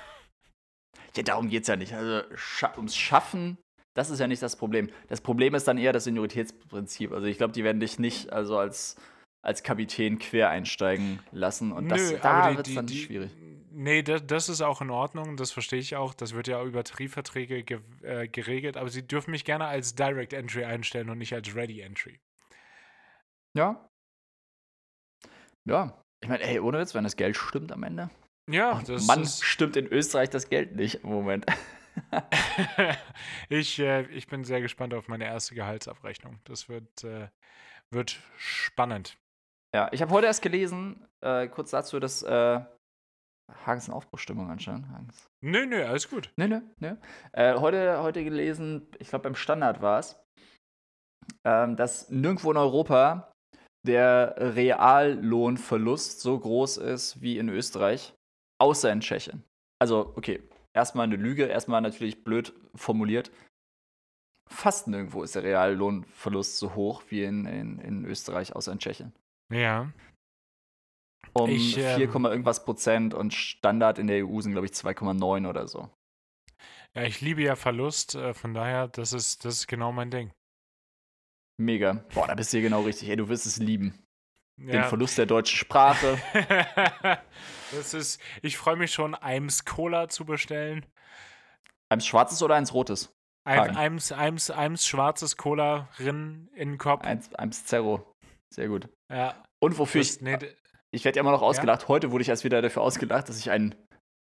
Ja, 1.18 1.24
darum 1.24 1.50
geht 1.50 1.64
es 1.64 1.68
ja 1.68 1.76
nicht. 1.76 1.94
Also 1.94 2.24
scha 2.38 2.74
ums 2.78 2.96
Schaffen, 2.96 3.58
das 3.94 4.10
ist 4.10 4.20
ja 4.20 4.28
nicht 4.28 4.42
das 4.42 4.56
Problem. 4.56 4.90
Das 5.10 5.20
Problem 5.20 5.54
ist 5.56 5.68
dann 5.68 5.78
eher 5.78 5.92
das 5.92 6.06
Senioritätsprinzip. 6.06 7.12
Also 7.12 7.28
ich 7.28 7.38
glaube, 7.38 7.52
die 7.52 7.66
werden 7.66 7.82
dich 7.82 8.00
nicht 8.00 8.32
also 8.32 8.58
als 8.58 8.96
als 9.42 9.64
Kapitän 9.64 10.20
quer 10.20 10.50
einsteigen 10.50 11.20
lassen. 11.32 11.72
Und 11.72 11.90
das, 11.90 12.12
Nö, 12.12 12.18
da 12.22 12.56
wird 12.56 12.68
es 12.68 12.76
dann 12.76 12.88
die, 12.88 12.98
schwierig. 12.98 13.32
Nee, 13.72 14.04
das, 14.04 14.26
das, 14.28 14.50
ist 14.50 14.62
auch 14.62 14.82
in 14.82 14.90
Ordnung, 14.90 15.38
das 15.38 15.52
verstehe 15.52 15.80
ich 15.80 15.96
auch. 15.96 16.14
Das 16.14 16.34
wird 16.34 16.48
ja 16.48 16.64
über 16.64 16.84
Tarifverträge 16.84 17.64
ge 17.64 17.80
äh, 18.02 18.28
geregelt, 18.28 18.78
aber 18.78 18.90
sie 18.90 19.08
dürfen 19.08 19.32
mich 19.32 19.46
gerne 19.46 19.66
als 19.66 19.96
Direct 19.96 20.34
Entry 20.34 20.66
einstellen 20.66 21.10
und 21.10 21.18
nicht 21.18 21.34
als 21.34 21.56
Ready 21.56 21.82
Entry. 21.82 22.20
Ja. 23.54 23.90
Ja. 25.66 25.98
Ich 26.24 26.30
meine, 26.30 26.44
ey, 26.44 26.60
ohne 26.60 26.80
Witz, 26.80 26.94
wenn 26.94 27.04
das 27.04 27.16
Geld 27.16 27.36
stimmt 27.36 27.72
am 27.72 27.84
Ende. 27.84 28.10
Ja, 28.50 28.74
Ach, 28.74 28.84
das 28.84 29.08
Mann, 29.08 29.26
stimmt 29.26 29.76
in 29.78 29.88
Österreich 29.88 30.30
das 30.30 30.50
Geld 30.50 30.76
nicht 30.76 31.04
im 31.04 31.10
Moment. 31.10 31.46
ich, 33.50 33.80
äh, 33.80 34.04
ich 34.08 34.28
bin 34.28 34.44
sehr 34.44 34.62
gespannt 34.62 34.94
auf 34.94 35.08
meine 35.08 35.26
erste 35.26 35.56
Gehaltsabrechnung. 35.56 36.40
Das 36.44 36.70
wird, 36.70 37.04
äh, 37.04 37.30
wird 37.90 38.20
spannend. 38.38 39.18
Ja, 39.74 39.90
ich 39.94 40.02
habe 40.02 40.12
heute 40.12 40.28
erst 40.28 40.42
gelesen, 40.42 41.08
äh, 41.22 41.48
kurz 41.48 41.72
dazu, 41.72 42.00
dass 42.00 42.24
äh, 42.24 42.60
Hagens 43.66 43.88
in 43.88 43.94
Aufbruchstimmung 43.94 44.50
anscheinend. 44.50 44.90
Hagens. 44.90 45.30
Nö, 45.42 45.66
nö, 45.66 45.86
alles 45.86 46.10
gut. 46.10 46.32
Nö, 46.36 46.48
nö, 46.48 46.62
nö. 46.80 46.96
Äh, 47.32 47.56
heute, 47.56 48.02
heute 48.02 48.24
gelesen, 48.24 48.88
ich 49.00 49.10
glaube 49.10 49.24
beim 49.24 49.36
Standard 49.36 49.82
war 49.82 50.00
es, 50.00 50.20
ähm, 51.46 51.76
dass 51.78 52.10
nirgendwo 52.10 52.52
in 52.52 52.58
Europa 52.58 53.32
der 53.88 54.36
Reallohnverlust 54.38 56.22
so 56.22 56.38
groß 56.38 56.78
ist 56.78 57.22
wie 57.22 57.38
in 57.38 57.50
Österreich, 57.50 58.14
außer 58.60 58.92
in 58.92 59.00
Tschechien. 59.00 59.44
Also, 59.80 60.14
okay, 60.16 60.44
erstmal 60.74 61.06
eine 61.06 61.16
Lüge, 61.16 61.46
erstmal 61.46 61.82
natürlich 61.82 62.24
blöd 62.24 62.54
formuliert. 62.76 63.32
fast 64.50 64.88
nirgendwo 64.88 65.24
ist 65.24 65.36
der 65.36 65.44
Reallohnverlust 65.44 66.58
so 66.58 66.76
hoch 66.76 67.04
wie 67.08 67.24
in, 67.24 67.46
in, 67.46 67.80
in 67.80 68.06
Österreich, 68.06 68.54
außer 68.54 68.74
in 68.74 68.80
Tschechien. 68.80 69.14
Ja. 69.52 69.92
Um 71.34 71.50
ich, 71.50 71.78
ähm, 71.78 71.98
4, 71.98 72.14
irgendwas 72.14 72.66
Prozent 72.66 73.14
und 73.14 73.34
Standard 73.34 74.00
in 74.00 74.08
der 74.08 74.26
EU 74.26 74.42
sind, 74.42 74.52
glaube 74.52 74.66
ich, 74.66 74.74
2,9 74.74 75.48
oder 75.48 75.68
so. 75.68 75.90
Ja, 76.94 77.04
ich 77.04 77.22
liebe 77.22 77.42
ja 77.42 77.56
Verlust, 77.56 78.16
äh, 78.16 78.34
von 78.34 78.54
daher, 78.54 78.88
das 78.88 79.14
ist, 79.14 79.46
das 79.46 79.56
ist 79.56 79.68
genau 79.68 79.92
mein 79.92 80.12
Ding. 80.12 80.32
Mega. 81.58 82.04
Boah, 82.14 82.28
da 82.28 82.36
bist 82.36 82.52
du 82.52 82.58
hier 82.58 82.68
genau 82.68 82.82
richtig. 82.82 83.10
Ey, 83.10 83.16
du 83.16 83.30
wirst 83.30 83.46
es 83.46 83.58
lieben. 83.58 83.98
Ja. 84.58 84.74
Den 84.74 84.84
Verlust 84.84 85.18
der 85.18 85.26
deutschen 85.26 85.58
Sprache. 85.58 86.18
das 87.72 87.94
ist, 87.94 88.22
ich 88.42 88.58
freue 88.58 88.76
mich 88.76 88.92
schon, 88.92 89.16
Eims 89.16 89.64
Cola 89.64 90.10
zu 90.10 90.26
bestellen. 90.26 90.86
Eims 91.90 92.06
schwarzes 92.06 92.44
oder 92.44 92.56
eins 92.56 92.74
rotes? 92.74 93.14
Ein, 93.44 93.76
Eims, 93.76 94.12
Eims, 94.12 94.52
Eims 94.52 94.86
schwarzes 94.86 95.36
Cola 95.36 95.90
rin 95.98 96.50
in 96.54 96.72
den 96.72 96.78
Kopf. 96.78 97.04
Eins, 97.04 97.34
Eims 97.36 97.66
Zerro. 97.66 98.11
Sehr 98.54 98.68
gut. 98.68 98.90
Ja. 99.10 99.44
Und 99.60 99.78
wofür 99.78 100.02
das, 100.02 100.18
ich. 100.18 100.22
Nee, 100.22 100.38
ich 100.92 101.06
werde 101.06 101.18
ja 101.18 101.22
immer 101.22 101.32
noch 101.32 101.42
ausgelacht. 101.42 101.84
Ja? 101.84 101.88
Heute 101.88 102.12
wurde 102.12 102.22
ich 102.22 102.30
erst 102.30 102.44
wieder 102.44 102.62
dafür 102.62 102.82
ausgelacht, 102.82 103.30
dass 103.30 103.40
ich 103.40 103.50
einen, 103.50 103.76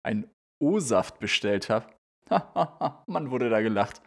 einen 0.04 0.30
O-Saft 0.62 1.18
bestellt 1.18 1.68
habe. 1.68 1.92
man 3.06 3.30
wurde 3.30 3.50
da 3.50 3.60
gelacht. 3.60 4.00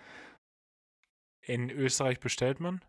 In 1.46 1.70
Österreich 1.70 2.22
bestellt 2.22 2.62
man? 2.62 2.82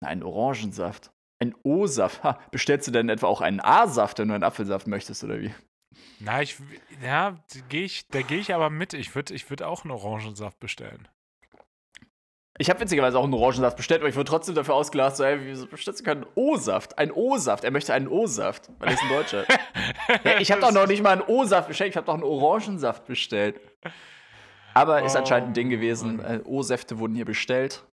Nein, 0.00 0.22
Orangensaft. 0.22 1.12
Ein 1.40 1.54
O-Saft. 1.62 2.20
Bestellst 2.50 2.88
du 2.88 2.90
denn 2.90 3.08
etwa 3.08 3.28
auch 3.28 3.40
einen 3.40 3.60
A-Saft, 3.60 4.18
wenn 4.18 4.28
du 4.28 4.34
einen 4.34 4.42
Apfelsaft 4.42 4.88
möchtest, 4.88 5.22
oder 5.22 5.40
wie? 5.40 5.54
Na, 6.18 6.42
ich, 6.42 6.56
ja, 7.00 7.38
geh 7.68 7.84
ich, 7.84 8.08
da 8.08 8.22
gehe 8.22 8.40
ich 8.40 8.52
aber 8.52 8.70
mit. 8.70 8.94
Ich 8.94 9.14
würde 9.14 9.34
ich 9.34 9.48
würd 9.48 9.62
auch 9.62 9.84
einen 9.84 9.92
Orangensaft 9.92 10.58
bestellen. 10.58 11.08
Ich 12.60 12.68
habe 12.68 12.80
witzigerweise 12.80 13.18
auch 13.18 13.24
einen 13.24 13.34
Orangensaft 13.34 13.76
bestellt, 13.76 14.00
aber 14.00 14.08
ich 14.08 14.16
wurde 14.16 14.28
trotzdem 14.28 14.56
dafür 14.56 14.74
ausgelacht, 14.74 15.16
so, 15.16 15.22
ey, 15.22 15.38
wieso 15.42 15.66
bestellst 15.66 16.00
du 16.00 16.04
keinen 16.04 16.26
O-Saft? 16.34 16.98
Ein 16.98 17.12
O-Saft. 17.12 17.62
Er 17.62 17.70
möchte 17.70 17.94
einen 17.94 18.08
O-Saft, 18.08 18.70
weil 18.78 18.88
er 18.88 18.94
ist 18.94 19.02
ein 19.02 19.08
Deutscher. 19.08 19.44
ja, 20.24 20.40
ich 20.40 20.50
habe 20.50 20.60
doch 20.60 20.72
noch 20.72 20.88
nicht 20.88 21.02
mal 21.02 21.12
einen 21.12 21.22
O-Saft 21.22 21.68
bestellt, 21.68 21.90
ich 21.90 21.96
habe 21.96 22.06
doch 22.06 22.14
einen 22.14 22.24
Orangensaft 22.24 23.06
bestellt. 23.06 23.60
Aber 24.74 25.02
ist 25.02 25.16
anscheinend 25.16 25.50
ein 25.50 25.54
Ding 25.54 25.70
gewesen. 25.70 26.20
Äh, 26.20 26.40
O-Säfte 26.44 26.98
wurden 26.98 27.14
hier 27.14 27.24
bestellt. 27.24 27.84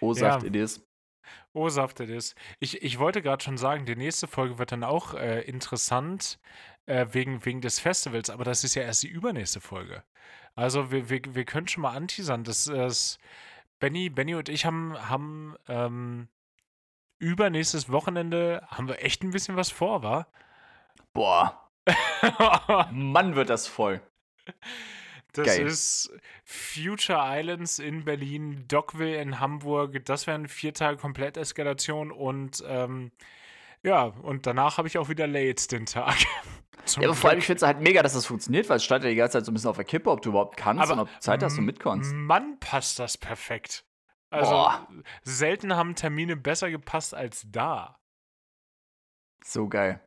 O-Saft 0.00 0.42
ja. 0.42 0.48
it 0.48 0.56
is. 0.56 0.86
O-Saft 1.52 2.00
it 2.00 2.08
is. 2.08 2.34
Ich, 2.60 2.82
ich 2.82 2.98
wollte 2.98 3.20
gerade 3.20 3.44
schon 3.44 3.58
sagen, 3.58 3.84
die 3.84 3.96
nächste 3.96 4.26
Folge 4.26 4.58
wird 4.58 4.72
dann 4.72 4.84
auch 4.84 5.14
äh, 5.14 5.42
interessant 5.42 6.38
äh, 6.88 7.06
wegen, 7.12 7.44
wegen 7.44 7.60
des 7.60 7.78
Festivals, 7.78 8.30
aber 8.30 8.44
das 8.44 8.64
ist 8.64 8.74
ja 8.74 8.82
erst 8.82 9.02
die 9.02 9.08
übernächste 9.08 9.60
Folge. 9.60 10.02
Also 10.54 10.90
wir, 10.90 11.08
wir, 11.10 11.20
wir 11.34 11.44
können 11.44 11.68
schon 11.68 11.82
mal 11.82 11.94
anteasern. 11.94 12.44
Das 12.44 12.66
ist 12.66 13.18
Benny, 13.78 14.10
Benny 14.10 14.34
und 14.34 14.48
ich 14.48 14.64
haben, 14.64 14.96
haben 14.98 15.54
ähm, 15.68 16.28
übernächstes 17.18 17.92
Wochenende 17.92 18.66
haben 18.68 18.88
wir 18.88 19.04
echt 19.04 19.22
ein 19.22 19.30
bisschen 19.30 19.56
was 19.56 19.70
vor, 19.70 20.02
wa? 20.02 20.26
Boah. 21.12 21.70
Mann, 22.90 23.34
wird 23.34 23.50
das 23.50 23.66
voll. 23.66 24.00
Das 25.32 25.46
Geil. 25.46 25.66
ist 25.66 26.10
Future 26.44 27.20
Islands 27.22 27.78
in 27.78 28.04
Berlin, 28.04 28.64
Dockville 28.66 29.20
in 29.20 29.40
Hamburg. 29.40 30.04
Das 30.06 30.26
wären 30.26 30.48
vier 30.48 30.74
Tage 30.74 30.96
Kompletteskalation 30.96 32.10
und 32.10 32.64
ähm, 32.66 33.12
ja, 33.82 34.04
und 34.04 34.46
danach 34.46 34.78
habe 34.78 34.88
ich 34.88 34.98
auch 34.98 35.08
wieder 35.08 35.26
Lates 35.26 35.68
den 35.68 35.86
Tag. 35.86 36.16
ja, 36.86 37.08
aber 37.08 37.14
vor 37.14 37.30
allem, 37.30 37.38
ich 37.38 37.46
finde 37.46 37.58
es 37.58 37.62
halt 37.62 37.80
mega, 37.80 38.02
dass 38.02 38.14
das 38.14 38.26
funktioniert, 38.26 38.68
weil 38.68 38.76
es 38.76 38.84
stand 38.84 39.04
ja 39.04 39.10
die 39.10 39.16
ganze 39.16 39.38
Zeit 39.38 39.44
so 39.44 39.50
ein 39.50 39.54
bisschen 39.54 39.70
auf 39.70 39.76
der 39.76 39.84
Kippe, 39.84 40.10
ob 40.10 40.22
du 40.22 40.30
überhaupt 40.30 40.56
kannst 40.56 40.82
aber 40.82 40.94
und 40.94 40.98
ob 41.00 41.12
du 41.12 41.20
Zeit 41.20 41.42
hast 41.42 41.58
und 41.58 41.64
mitkommst. 41.64 42.12
Mann, 42.12 42.58
passt 42.60 42.98
das 42.98 43.18
perfekt. 43.18 43.84
Also, 44.30 44.50
Boah. 44.50 44.88
selten 45.22 45.74
haben 45.74 45.94
Termine 45.94 46.36
besser 46.36 46.70
gepasst 46.70 47.14
als 47.14 47.46
da. 47.50 47.98
So 49.44 49.68
geil. 49.68 50.04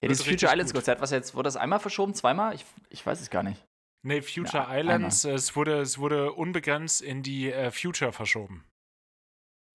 Ja, 0.00 0.08
dieses 0.08 0.24
Future 0.24 0.52
Islands 0.52 0.72
Konzert, 0.72 1.00
was 1.00 1.10
jetzt, 1.10 1.34
wurde 1.34 1.46
das 1.46 1.56
einmal 1.56 1.80
verschoben, 1.80 2.14
zweimal? 2.14 2.54
Ich, 2.54 2.64
ich 2.90 3.04
weiß 3.04 3.20
es 3.20 3.30
gar 3.30 3.42
nicht. 3.42 3.64
Nee, 4.06 4.20
Future 4.20 4.64
ja, 4.64 4.78
Islands, 4.78 5.24
es 5.24 5.56
wurde, 5.56 5.80
es 5.80 5.98
wurde 5.98 6.32
unbegrenzt 6.32 7.00
in 7.00 7.22
die 7.22 7.50
äh, 7.50 7.70
Future 7.70 8.12
verschoben. 8.12 8.64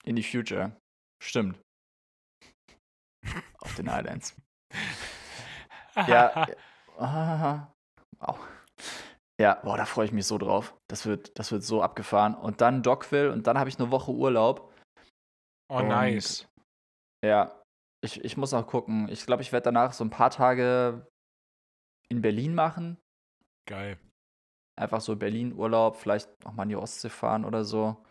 In 0.03 0.15
die 0.15 0.24
Future. 0.24 0.78
Stimmt. 1.22 1.59
Auf 3.59 3.76
den 3.76 3.88
Islands. 3.88 4.36
ja. 6.07 6.47
Ah, 6.99 7.71
wow. 8.19 8.37
Ja, 9.39 9.55
boah, 9.63 9.77
da 9.77 9.85
freue 9.85 10.03
ich 10.03 10.11
mich 10.11 10.27
so 10.27 10.37
drauf. 10.37 10.75
Das 10.89 11.05
wird, 11.05 11.39
das 11.39 11.49
wird 11.53 11.63
so 11.63 11.81
abgefahren. 11.81 12.35
Und 12.35 12.59
dann 12.59 12.83
Dockville 12.83 13.31
und 13.31 13.47
dann 13.47 13.57
habe 13.57 13.69
ich 13.69 13.79
eine 13.79 13.89
Woche 13.89 14.11
Urlaub. 14.11 14.73
Oh, 15.71 15.77
und, 15.77 15.87
nice. 15.87 16.45
Ja, 17.23 17.57
ich, 18.03 18.23
ich 18.23 18.35
muss 18.35 18.51
noch 18.51 18.67
gucken. 18.67 19.07
Ich 19.07 19.25
glaube, 19.25 19.41
ich 19.41 19.53
werde 19.53 19.63
danach 19.63 19.93
so 19.93 20.03
ein 20.03 20.09
paar 20.09 20.29
Tage 20.29 21.07
in 22.09 22.21
Berlin 22.21 22.53
machen. 22.53 22.97
Geil. 23.65 23.97
Einfach 24.77 24.99
so 24.99 25.15
Berlin-Urlaub, 25.15 25.95
vielleicht 25.95 26.29
auch 26.45 26.53
mal 26.53 26.63
in 26.63 26.69
die 26.69 26.75
Ostsee 26.75 27.09
fahren 27.09 27.45
oder 27.45 27.63
so. 27.63 28.03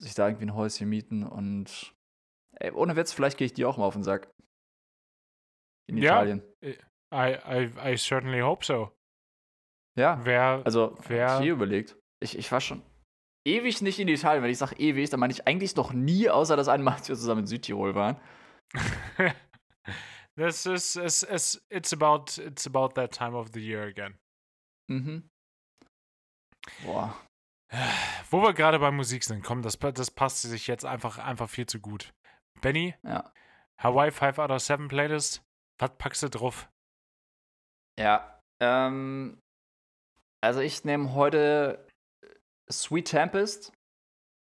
Sich 0.00 0.14
da 0.14 0.28
irgendwie 0.28 0.46
ein 0.46 0.54
Häuschen 0.54 0.88
mieten 0.88 1.24
und 1.24 1.94
ey, 2.56 2.70
ohne 2.72 2.94
Witz, 2.94 3.12
vielleicht 3.12 3.38
gehe 3.38 3.46
ich 3.46 3.54
dir 3.54 3.68
auch 3.68 3.76
mal 3.76 3.86
auf 3.86 3.94
den 3.94 4.02
Sack. 4.04 4.30
In 5.88 5.98
ja, 5.98 6.22
Italien. 6.22 6.42
I, 6.64 6.76
I, 7.12 7.92
I 7.92 7.96
certainly 7.96 8.40
hope 8.40 8.64
so. 8.64 8.92
Ja. 9.98 10.20
Wer, 10.24 10.62
also, 10.64 10.96
wer, 11.06 11.40
ich 11.40 11.46
überlegt. 11.46 11.98
Ich, 12.22 12.38
ich 12.38 12.50
war 12.50 12.60
schon 12.60 12.82
ewig 13.44 13.82
nicht 13.82 13.98
in 13.98 14.08
Italien. 14.08 14.42
Wenn 14.42 14.50
ich 14.50 14.58
sage 14.58 14.76
ewig, 14.76 15.10
dann 15.10 15.20
meine 15.20 15.32
ich 15.32 15.46
eigentlich 15.46 15.76
noch 15.76 15.92
nie, 15.92 16.28
außer 16.30 16.56
das 16.56 16.68
einmal, 16.68 16.94
als 16.94 17.08
wir 17.08 17.16
zusammen 17.16 17.40
in 17.40 17.46
Südtirol 17.46 17.94
waren. 17.94 18.20
das 20.36 20.66
ist, 20.66 20.96
es, 20.96 21.22
es, 21.22 21.66
it's 21.70 21.92
about, 21.92 22.40
it's 22.40 22.66
about 22.66 22.94
that 22.94 23.12
time 23.12 23.36
of 23.36 23.50
the 23.52 23.60
year 23.60 23.82
again. 23.82 24.18
Mhm. 24.90 25.28
Boah. 26.84 27.16
Wo 28.30 28.42
wir 28.42 28.54
gerade 28.54 28.78
bei 28.78 28.90
Musik 28.90 29.24
sind, 29.24 29.42
komm, 29.42 29.62
das, 29.62 29.78
das 29.78 30.10
passt 30.10 30.42
sich 30.42 30.66
jetzt 30.66 30.84
einfach, 30.84 31.18
einfach 31.18 31.48
viel 31.48 31.66
zu 31.66 31.80
gut. 31.80 32.12
Benny? 32.60 32.94
Ja. 33.02 33.32
Hawaii 33.78 34.10
5 34.10 34.38
out 34.38 34.50
of 34.50 34.60
7 34.60 34.88
Playlist. 34.88 35.42
Was 35.82 35.98
packst 35.98 36.22
du 36.22 36.30
drauf? 36.30 36.70
Ja, 37.98 38.40
ähm, 38.62 39.40
also 40.40 40.60
ich 40.60 40.84
nehme 40.84 41.12
heute 41.12 41.88
Sweet 42.70 43.08
Tempest. 43.08 43.72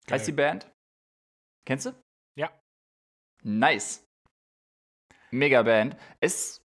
Geil. 0.07 0.17
Heißt 0.17 0.27
die 0.27 0.31
Band? 0.31 0.71
Kennst 1.67 1.85
du? 1.85 1.91
Ja. 2.39 2.51
Nice. 3.43 4.03
Mega 5.29 5.61
Band. 5.61 5.95
Ist 6.21 6.63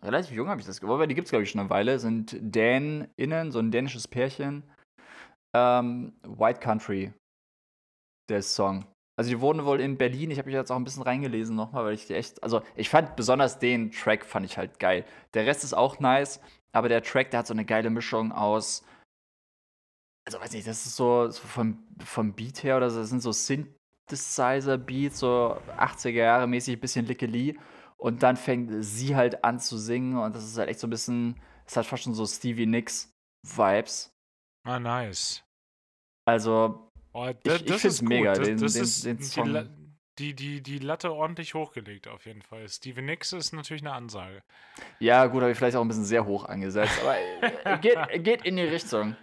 relativ 0.00 0.30
jung, 0.30 0.48
habe 0.48 0.60
ich 0.60 0.66
das 0.68 0.80
gewollt, 0.80 1.00
weil 1.00 1.08
die 1.08 1.16
gibt 1.16 1.26
es, 1.26 1.30
glaube 1.30 1.42
ich, 1.42 1.50
schon 1.50 1.60
eine 1.62 1.70
Weile. 1.70 1.98
Sind 1.98 2.34
innen, 2.34 3.50
so 3.50 3.58
ein 3.58 3.72
dänisches 3.72 4.06
Pärchen. 4.06 4.62
Ähm, 5.56 6.16
White 6.22 6.60
Country, 6.60 7.12
der 8.30 8.42
Song. 8.42 8.91
Also 9.22 9.30
die 9.30 9.40
wurden 9.40 9.64
wohl 9.64 9.80
in 9.80 9.96
Berlin, 9.96 10.32
ich 10.32 10.38
habe 10.38 10.46
mich 10.46 10.56
jetzt 10.56 10.72
auch 10.72 10.76
ein 10.76 10.82
bisschen 10.82 11.04
reingelesen 11.04 11.54
nochmal, 11.54 11.84
weil 11.84 11.94
ich 11.94 12.08
die 12.08 12.14
echt, 12.14 12.42
also 12.42 12.60
ich 12.74 12.90
fand 12.90 13.14
besonders 13.14 13.60
den 13.60 13.92
Track 13.92 14.24
fand 14.24 14.44
ich 14.44 14.58
halt 14.58 14.80
geil. 14.80 15.04
Der 15.34 15.46
Rest 15.46 15.62
ist 15.62 15.74
auch 15.74 16.00
nice, 16.00 16.40
aber 16.72 16.88
der 16.88 17.04
Track, 17.04 17.30
der 17.30 17.38
hat 17.38 17.46
so 17.46 17.54
eine 17.54 17.64
geile 17.64 17.88
Mischung 17.88 18.32
aus, 18.32 18.84
also 20.26 20.40
weiß 20.40 20.50
nicht, 20.54 20.66
das 20.66 20.84
ist 20.86 20.96
so, 20.96 21.30
so 21.30 21.40
vom, 21.40 21.86
vom 22.04 22.32
Beat 22.32 22.64
her 22.64 22.78
oder 22.78 22.90
so, 22.90 22.98
das 22.98 23.10
sind 23.10 23.22
so 23.22 23.30
Synthesizer-Beats, 23.30 25.20
so 25.20 25.56
80er 25.78 26.10
Jahre 26.10 26.48
mäßig, 26.48 26.78
ein 26.78 26.80
bisschen 26.80 27.06
Lickeli. 27.06 27.56
Und 27.98 28.24
dann 28.24 28.36
fängt 28.36 28.72
sie 28.84 29.14
halt 29.14 29.44
an 29.44 29.60
zu 29.60 29.78
singen 29.78 30.18
und 30.18 30.34
das 30.34 30.42
ist 30.42 30.58
halt 30.58 30.68
echt 30.68 30.80
so 30.80 30.88
ein 30.88 30.90
bisschen, 30.90 31.40
es 31.64 31.76
hat 31.76 31.86
fast 31.86 32.02
schon 32.02 32.14
so 32.14 32.26
Stevie 32.26 32.66
Nicks-Vibes. 32.66 34.10
Ah, 34.66 34.80
nice. 34.80 35.44
Also, 36.26 36.90
oh, 37.12 37.30
das, 37.42 37.62
ich, 37.62 37.66
ich 37.68 37.74
finde 37.74 37.88
es 37.88 38.02
mega. 38.02 38.34
Das, 38.34 38.46
den, 38.46 38.58
das 38.58 38.72
den, 38.74 38.82
ist 38.82 39.04
den 39.04 39.22
Song. 39.22 39.68
Die, 40.18 40.34
die, 40.34 40.62
die 40.62 40.78
Latte 40.78 41.10
ordentlich 41.12 41.54
hochgelegt, 41.54 42.06
auf 42.06 42.26
jeden 42.26 42.42
Fall. 42.42 42.68
Stevie 42.68 43.00
Nicks 43.00 43.32
ist 43.32 43.52
natürlich 43.52 43.82
eine 43.82 43.94
Ansage. 43.94 44.42
Ja, 44.98 45.24
gut, 45.26 45.40
habe 45.40 45.52
ich 45.52 45.56
vielleicht 45.56 45.74
auch 45.74 45.80
ein 45.80 45.88
bisschen 45.88 46.04
sehr 46.04 46.26
hoch 46.26 46.44
angesetzt, 46.44 47.00
aber 47.00 47.16
äh, 47.16 47.78
geht, 47.78 47.96
geht 48.24 48.44
in 48.44 48.56
die 48.56 48.62
Richtung. 48.62 49.16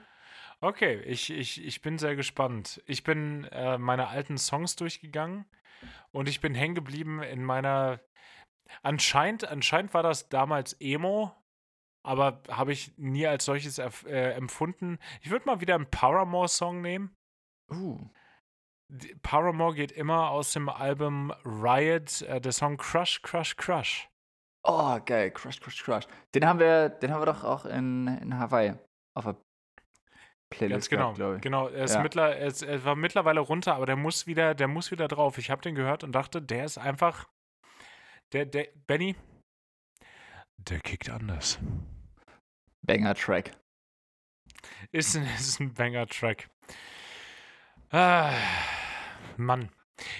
Okay, 0.61 0.99
ich, 1.05 1.29
ich, 1.29 1.63
ich 1.63 1.81
bin 1.83 1.99
sehr 1.99 2.15
gespannt. 2.15 2.81
Ich 2.87 3.03
bin 3.03 3.43
äh, 3.51 3.77
meine 3.77 4.07
alten 4.07 4.39
Songs 4.39 4.75
durchgegangen 4.75 5.45
und 6.11 6.27
ich 6.27 6.41
bin 6.41 6.55
hängen 6.55 6.73
geblieben 6.73 7.21
in 7.21 7.43
meiner 7.43 8.01
Anscheinend, 8.81 9.47
anscheinend 9.47 9.93
war 9.93 10.03
das 10.03 10.29
damals 10.29 10.73
Emo, 10.79 11.35
aber 12.03 12.41
habe 12.49 12.71
ich 12.71 12.97
nie 12.97 13.27
als 13.27 13.45
solches 13.45 13.77
äh, 13.77 14.31
empfunden. 14.31 14.99
Ich 15.21 15.31
würde 15.31 15.45
mal 15.45 15.61
wieder 15.61 15.75
einen 15.75 15.89
Paramore-Song 15.89 16.81
nehmen. 16.81 17.15
Uh. 17.71 18.09
Paramore 19.21 19.75
geht 19.75 19.91
immer 19.91 20.31
aus 20.31 20.53
dem 20.53 20.67
Album 20.67 21.31
Riot, 21.45 22.23
äh, 22.23 22.41
der 22.41 22.51
Song 22.51 22.77
Crush, 22.77 23.21
Crush, 23.21 23.55
Crush. 23.55 24.09
Oh, 24.63 24.99
geil, 25.05 25.31
Crush, 25.31 25.59
Crush, 25.59 25.83
Crush. 25.83 26.05
Den 26.33 26.45
haben 26.45 26.59
wir, 26.59 26.89
den 26.89 27.11
haben 27.11 27.21
wir 27.21 27.27
doch 27.27 27.43
auch 27.43 27.65
in, 27.65 28.07
in 28.07 28.37
Hawaii 28.37 28.73
auf 29.15 29.25
der 29.25 29.37
Playlist 30.49 30.89
Ganz 30.89 31.15
genau, 31.15 31.35
ich. 31.35 31.41
Genau, 31.41 31.67
er, 31.67 31.83
ist 31.83 31.93
ja. 31.93 32.01
mittler, 32.01 32.35
er, 32.35 32.47
ist, 32.47 32.63
er 32.63 32.83
war 32.83 32.95
mittlerweile 32.95 33.39
runter, 33.39 33.75
aber 33.75 33.85
der 33.85 33.95
muss 33.95 34.25
wieder, 34.25 34.55
der 34.55 34.67
muss 34.67 34.89
wieder 34.89 35.07
drauf. 35.07 35.37
Ich 35.37 35.51
habe 35.51 35.61
den 35.61 35.75
gehört 35.75 36.03
und 36.03 36.11
dachte, 36.11 36.41
der 36.41 36.65
ist 36.65 36.79
einfach, 36.79 37.27
der, 38.33 38.45
der, 38.45 38.67
Benny, 38.87 39.15
der 40.57 40.79
kickt 40.79 41.09
anders. 41.09 41.59
Banger-Track. 42.81 43.51
Ist, 44.91 45.15
ist 45.39 45.59
ein 45.59 45.73
Banger-Track. 45.73 46.49
Ah, 47.91 48.33
Mann. 49.37 49.69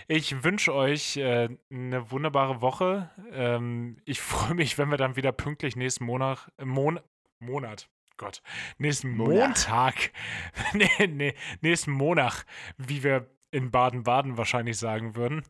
Ich 0.07 0.43
wünsche 0.43 0.73
euch 0.73 1.17
äh, 1.17 1.49
eine 1.71 2.11
wunderbare 2.11 2.61
Woche. 2.61 3.11
Ähm, 3.31 3.97
ich 4.05 4.21
freue 4.21 4.55
mich, 4.55 4.77
wenn 4.77 4.89
wir 4.89 4.97
dann 4.97 5.15
wieder 5.15 5.31
pünktlich 5.31 5.75
nächsten 5.75 6.05
Monat, 6.05 6.51
äh, 6.57 6.65
Mon 6.65 6.99
Monat, 7.39 7.87
Gott, 8.17 8.41
nächsten. 8.79 9.15
Montag, 9.15 10.11
nee, 10.73 11.07
nee, 11.07 11.35
nächsten 11.61 11.91
Monat, 11.91 12.45
wie 12.77 13.03
wir 13.03 13.29
in 13.51 13.71
Baden-Baden 13.71 14.37
wahrscheinlich 14.37 14.77
sagen 14.77 15.15
würden. 15.15 15.43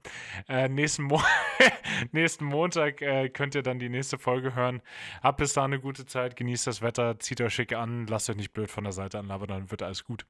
Äh, 0.48 0.68
nächsten, 0.68 1.04
Mo 1.04 1.22
nächsten 2.12 2.46
Montag 2.46 3.02
äh, 3.02 3.30
könnt 3.30 3.56
ihr 3.56 3.64
dann 3.64 3.80
die 3.80 3.90
nächste 3.90 4.18
Folge 4.18 4.56
hören. 4.56 4.82
Habt 5.24 5.38
bis 5.38 5.54
da 5.54 5.64
eine 5.64 5.80
gute 5.80 6.06
Zeit, 6.06 6.36
genießt 6.36 6.68
das 6.68 6.82
Wetter, 6.82 7.18
zieht 7.20 7.40
euch 7.42 7.54
schick 7.54 7.74
an, 7.74 8.08
lasst 8.08 8.30
euch 8.30 8.36
nicht 8.38 8.54
blöd 8.54 8.70
von 8.70 8.84
der 8.84 8.94
Seite 8.94 9.20
anlabern, 9.20 9.48
dann 9.48 9.72
wird 9.72 9.84
alles 9.84 10.04
gut. 10.04 10.26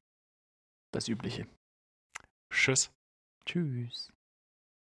Das 0.92 1.08
Übliche. 1.08 1.46
Tschüss. 2.50 2.90
Tschüss. 3.46 4.12